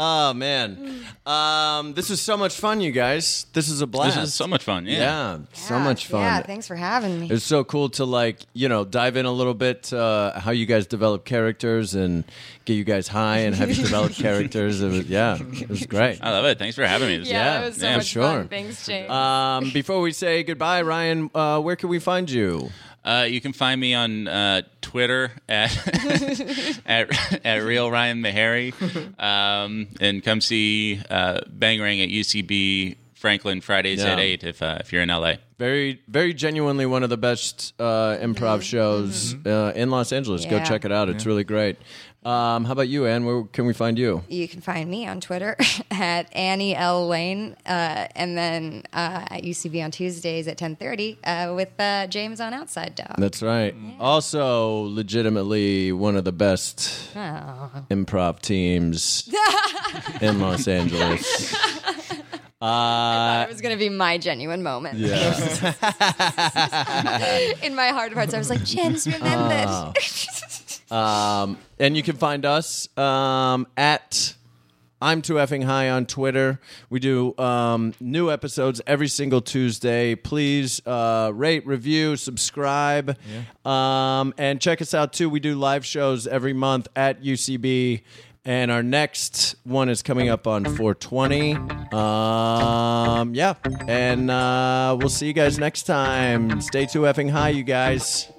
Oh 0.00 0.32
man, 0.32 1.02
um, 1.26 1.92
this 1.94 2.08
was 2.08 2.20
so 2.20 2.36
much 2.36 2.56
fun, 2.56 2.80
you 2.80 2.92
guys. 2.92 3.46
This 3.52 3.68
is 3.68 3.80
a 3.80 3.86
blast. 3.86 4.14
This 4.14 4.28
is 4.28 4.34
so 4.34 4.46
much 4.46 4.62
fun. 4.62 4.86
Yeah. 4.86 4.98
yeah, 4.98 5.38
so 5.52 5.80
much 5.80 6.06
fun. 6.06 6.20
Yeah, 6.20 6.42
thanks 6.42 6.68
for 6.68 6.76
having 6.76 7.18
me. 7.18 7.28
It's 7.30 7.44
so 7.44 7.64
cool 7.64 7.88
to 7.90 8.04
like 8.04 8.40
you 8.52 8.68
know 8.68 8.84
dive 8.84 9.16
in 9.16 9.26
a 9.26 9.32
little 9.32 9.54
bit 9.54 9.92
uh, 9.92 10.38
how 10.38 10.52
you 10.52 10.66
guys 10.66 10.86
develop 10.86 11.24
characters 11.24 11.96
and 11.96 12.22
get 12.64 12.74
you 12.74 12.84
guys 12.84 13.08
high 13.08 13.38
and 13.38 13.56
have 13.56 13.70
you 13.70 13.74
develop 13.82 14.12
characters. 14.14 14.82
It 14.82 14.88
was, 14.88 15.06
yeah, 15.06 15.36
it 15.40 15.68
was 15.68 15.84
great. 15.94 16.18
I 16.22 16.30
love 16.30 16.44
it. 16.44 16.58
Thanks 16.60 16.76
for 16.76 16.86
having 16.86 17.08
me. 17.08 17.18
This 17.18 17.28
Yeah, 17.28 17.62
it 17.62 17.66
was 17.66 17.76
so 17.78 17.86
yeah, 17.86 17.96
much 17.96 18.06
sure. 18.06 18.22
fun. 18.22 18.48
Thanks, 18.48 18.86
James. 18.86 19.10
Um, 19.10 19.70
before 19.72 20.00
we 20.00 20.12
say 20.12 20.44
goodbye, 20.44 20.82
Ryan, 20.82 21.28
uh, 21.34 21.60
where 21.60 21.74
can 21.74 21.88
we 21.88 21.98
find 21.98 22.30
you? 22.30 22.70
Uh, 23.08 23.24
you 23.24 23.40
can 23.40 23.54
find 23.54 23.80
me 23.80 23.94
on 23.94 24.28
uh, 24.28 24.60
Twitter 24.82 25.32
at 25.48 25.74
at, 26.86 27.42
at 27.42 27.62
real 27.62 27.90
Ryan 27.90 28.22
Meharry, 28.22 28.74
um, 29.18 29.88
and 29.98 30.22
come 30.22 30.42
see 30.42 31.00
uh, 31.08 31.40
Bangarang 31.48 32.02
at 32.04 32.10
UCB 32.10 32.96
Franklin 33.18 33.60
Fridays 33.60 33.98
Yeah. 33.98 34.12
at 34.12 34.20
eight 34.20 34.44
if 34.44 34.62
uh, 34.62 34.78
if 34.80 34.92
you're 34.92 35.02
in 35.02 35.08
LA. 35.08 35.34
Very, 35.58 36.00
very 36.06 36.32
genuinely 36.34 36.86
one 36.86 37.02
of 37.02 37.10
the 37.10 37.16
best 37.16 37.74
uh, 37.80 38.16
improv 38.20 38.62
shows 38.62 39.34
uh, 39.44 39.72
in 39.74 39.90
Los 39.90 40.12
Angeles. 40.12 40.44
Go 40.44 40.56
Yeah. 40.58 40.64
check 40.64 40.84
it 40.84 40.92
out; 40.92 41.08
it's 41.08 41.26
really 41.26 41.42
great. 41.42 41.78
Um, 42.24 42.64
how 42.64 42.72
about 42.72 42.88
you, 42.88 43.06
Anne? 43.06 43.24
Where 43.24 43.42
can 43.44 43.66
we 43.66 43.72
find 43.72 43.98
you? 43.98 44.22
you 44.28 44.46
can 44.46 44.60
find 44.60 44.88
me 44.88 45.08
on 45.08 45.20
Twitter 45.20 45.56
at 45.90 46.32
Annie 46.36 46.76
L 46.76 47.08
Lane, 47.08 47.56
uh, 47.66 48.06
and 48.14 48.36
then 48.38 48.84
uh, 48.92 49.24
at 49.30 49.42
UCB 49.42 49.82
on 49.82 49.90
Tuesdays 49.90 50.46
at 50.46 50.56
ten 50.56 50.76
thirty 50.76 51.18
uh, 51.24 51.52
with 51.56 51.70
uh, 51.80 52.06
James 52.06 52.40
on 52.40 52.54
Outside 52.54 52.94
Dog. 52.94 53.16
That's 53.18 53.42
right. 53.42 53.74
Also, 53.98 54.82
legitimately 54.82 55.90
one 55.90 56.14
of 56.16 56.22
the 56.24 56.32
best 56.32 57.10
Oh. 57.16 57.70
improv 57.90 58.38
teams 58.40 59.28
in 60.20 60.38
Los 60.40 60.68
Angeles. 60.68 61.56
Uh, 62.60 63.46
it 63.48 63.52
was 63.52 63.60
going 63.60 63.74
to 63.74 63.78
be 63.78 63.88
my 63.88 64.18
genuine 64.18 64.62
moment. 64.62 64.98
yeah. 64.98 65.16
In 67.62 67.76
my 67.76 67.88
heart 67.88 68.10
of 68.10 68.18
hearts, 68.18 68.34
I 68.34 68.38
was 68.38 68.50
like, 68.50 68.64
James 68.64 69.06
remembered. 69.06 69.94
Oh. 70.90 70.90
Um, 70.90 71.58
and 71.78 71.96
you 71.96 72.02
can 72.02 72.16
find 72.16 72.44
us 72.44 72.88
um, 72.98 73.66
at 73.76 74.34
I'm 75.00 75.22
too 75.22 75.34
effing 75.34 75.62
high 75.62 75.90
on 75.90 76.06
Twitter. 76.06 76.60
We 76.90 76.98
do 76.98 77.36
um, 77.38 77.94
new 78.00 78.32
episodes 78.32 78.80
every 78.86 79.06
single 79.06 79.40
Tuesday. 79.40 80.16
Please 80.16 80.84
uh, 80.86 81.30
rate, 81.32 81.64
review, 81.66 82.16
subscribe, 82.16 83.16
um, 83.64 84.34
and 84.38 84.60
check 84.60 84.82
us 84.82 84.94
out 84.94 85.12
too. 85.12 85.30
We 85.30 85.38
do 85.38 85.54
live 85.54 85.86
shows 85.86 86.26
every 86.26 86.52
month 86.52 86.88
at 86.96 87.22
UCB. 87.22 88.02
And 88.48 88.70
our 88.70 88.82
next 88.82 89.56
one 89.64 89.90
is 89.90 90.02
coming 90.02 90.30
up 90.30 90.46
on 90.46 90.64
420. 90.64 91.52
Um, 91.92 93.34
yeah. 93.34 93.52
And 93.86 94.30
uh, 94.30 94.96
we'll 94.98 95.10
see 95.10 95.26
you 95.26 95.34
guys 95.34 95.58
next 95.58 95.82
time. 95.82 96.62
Stay 96.62 96.86
too 96.86 97.00
effing 97.00 97.28
high, 97.28 97.50
you 97.50 97.62
guys. 97.62 98.32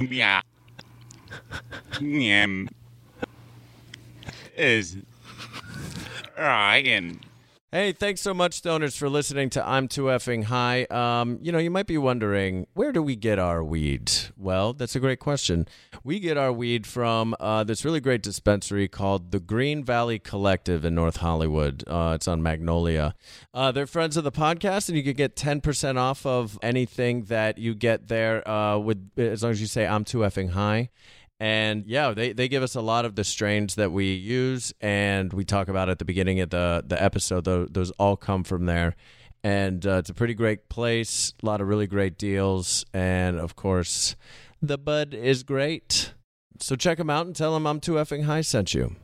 Yeah. 0.00 0.40
Yeah. 2.00 2.64
Is 4.56 4.96
Ryan. 6.38 7.20
Hey, 7.74 7.90
thanks 7.90 8.20
so 8.20 8.32
much, 8.32 8.62
stoners, 8.62 8.96
for 8.96 9.08
listening 9.08 9.50
to 9.50 9.68
I'm 9.68 9.88
Too 9.88 10.04
Effing 10.04 10.44
High. 10.44 10.84
Um, 10.84 11.40
you 11.42 11.50
know, 11.50 11.58
you 11.58 11.72
might 11.72 11.88
be 11.88 11.98
wondering, 11.98 12.68
where 12.74 12.92
do 12.92 13.02
we 13.02 13.16
get 13.16 13.40
our 13.40 13.64
weed? 13.64 14.12
Well, 14.36 14.74
that's 14.74 14.94
a 14.94 15.00
great 15.00 15.18
question. 15.18 15.66
We 16.04 16.20
get 16.20 16.36
our 16.36 16.52
weed 16.52 16.86
from 16.86 17.34
uh, 17.40 17.64
this 17.64 17.84
really 17.84 17.98
great 17.98 18.22
dispensary 18.22 18.86
called 18.86 19.32
the 19.32 19.40
Green 19.40 19.82
Valley 19.82 20.20
Collective 20.20 20.84
in 20.84 20.94
North 20.94 21.16
Hollywood. 21.16 21.82
Uh, 21.88 22.12
it's 22.14 22.28
on 22.28 22.44
Magnolia. 22.44 23.16
Uh, 23.52 23.72
they're 23.72 23.88
friends 23.88 24.16
of 24.16 24.22
the 24.22 24.30
podcast, 24.30 24.88
and 24.88 24.96
you 24.96 25.02
can 25.02 25.14
get 25.14 25.34
10% 25.34 25.96
off 25.96 26.24
of 26.24 26.56
anything 26.62 27.24
that 27.24 27.58
you 27.58 27.74
get 27.74 28.06
there 28.06 28.48
uh, 28.48 28.78
with 28.78 29.10
as 29.16 29.42
long 29.42 29.50
as 29.50 29.60
you 29.60 29.66
say 29.66 29.84
I'm 29.84 30.04
Too 30.04 30.18
Effing 30.18 30.50
High. 30.50 30.90
And 31.40 31.84
yeah, 31.86 32.12
they, 32.12 32.32
they 32.32 32.48
give 32.48 32.62
us 32.62 32.74
a 32.74 32.80
lot 32.80 33.04
of 33.04 33.16
the 33.16 33.24
strains 33.24 33.74
that 33.74 33.92
we 33.92 34.12
use, 34.14 34.72
and 34.80 35.32
we 35.32 35.44
talk 35.44 35.68
about 35.68 35.88
at 35.88 35.98
the 35.98 36.04
beginning 36.04 36.40
of 36.40 36.50
the, 36.50 36.84
the 36.86 37.02
episode. 37.02 37.44
Those, 37.44 37.68
those 37.70 37.90
all 37.92 38.16
come 38.16 38.44
from 38.44 38.66
there. 38.66 38.94
And 39.42 39.84
uh, 39.84 39.96
it's 39.96 40.08
a 40.08 40.14
pretty 40.14 40.32
great 40.34 40.70
place, 40.70 41.34
a 41.42 41.46
lot 41.46 41.60
of 41.60 41.68
really 41.68 41.86
great 41.86 42.16
deals. 42.16 42.86
And 42.94 43.38
of 43.38 43.56
course, 43.56 44.16
the 44.62 44.78
bud 44.78 45.12
is 45.12 45.42
great. 45.42 46.14
So 46.60 46.76
check 46.76 46.98
them 46.98 47.10
out 47.10 47.26
and 47.26 47.36
tell 47.36 47.52
them 47.52 47.66
I'm 47.66 47.80
too 47.80 47.94
effing 47.94 48.24
high 48.24 48.40
sent 48.40 48.72
you. 48.72 48.96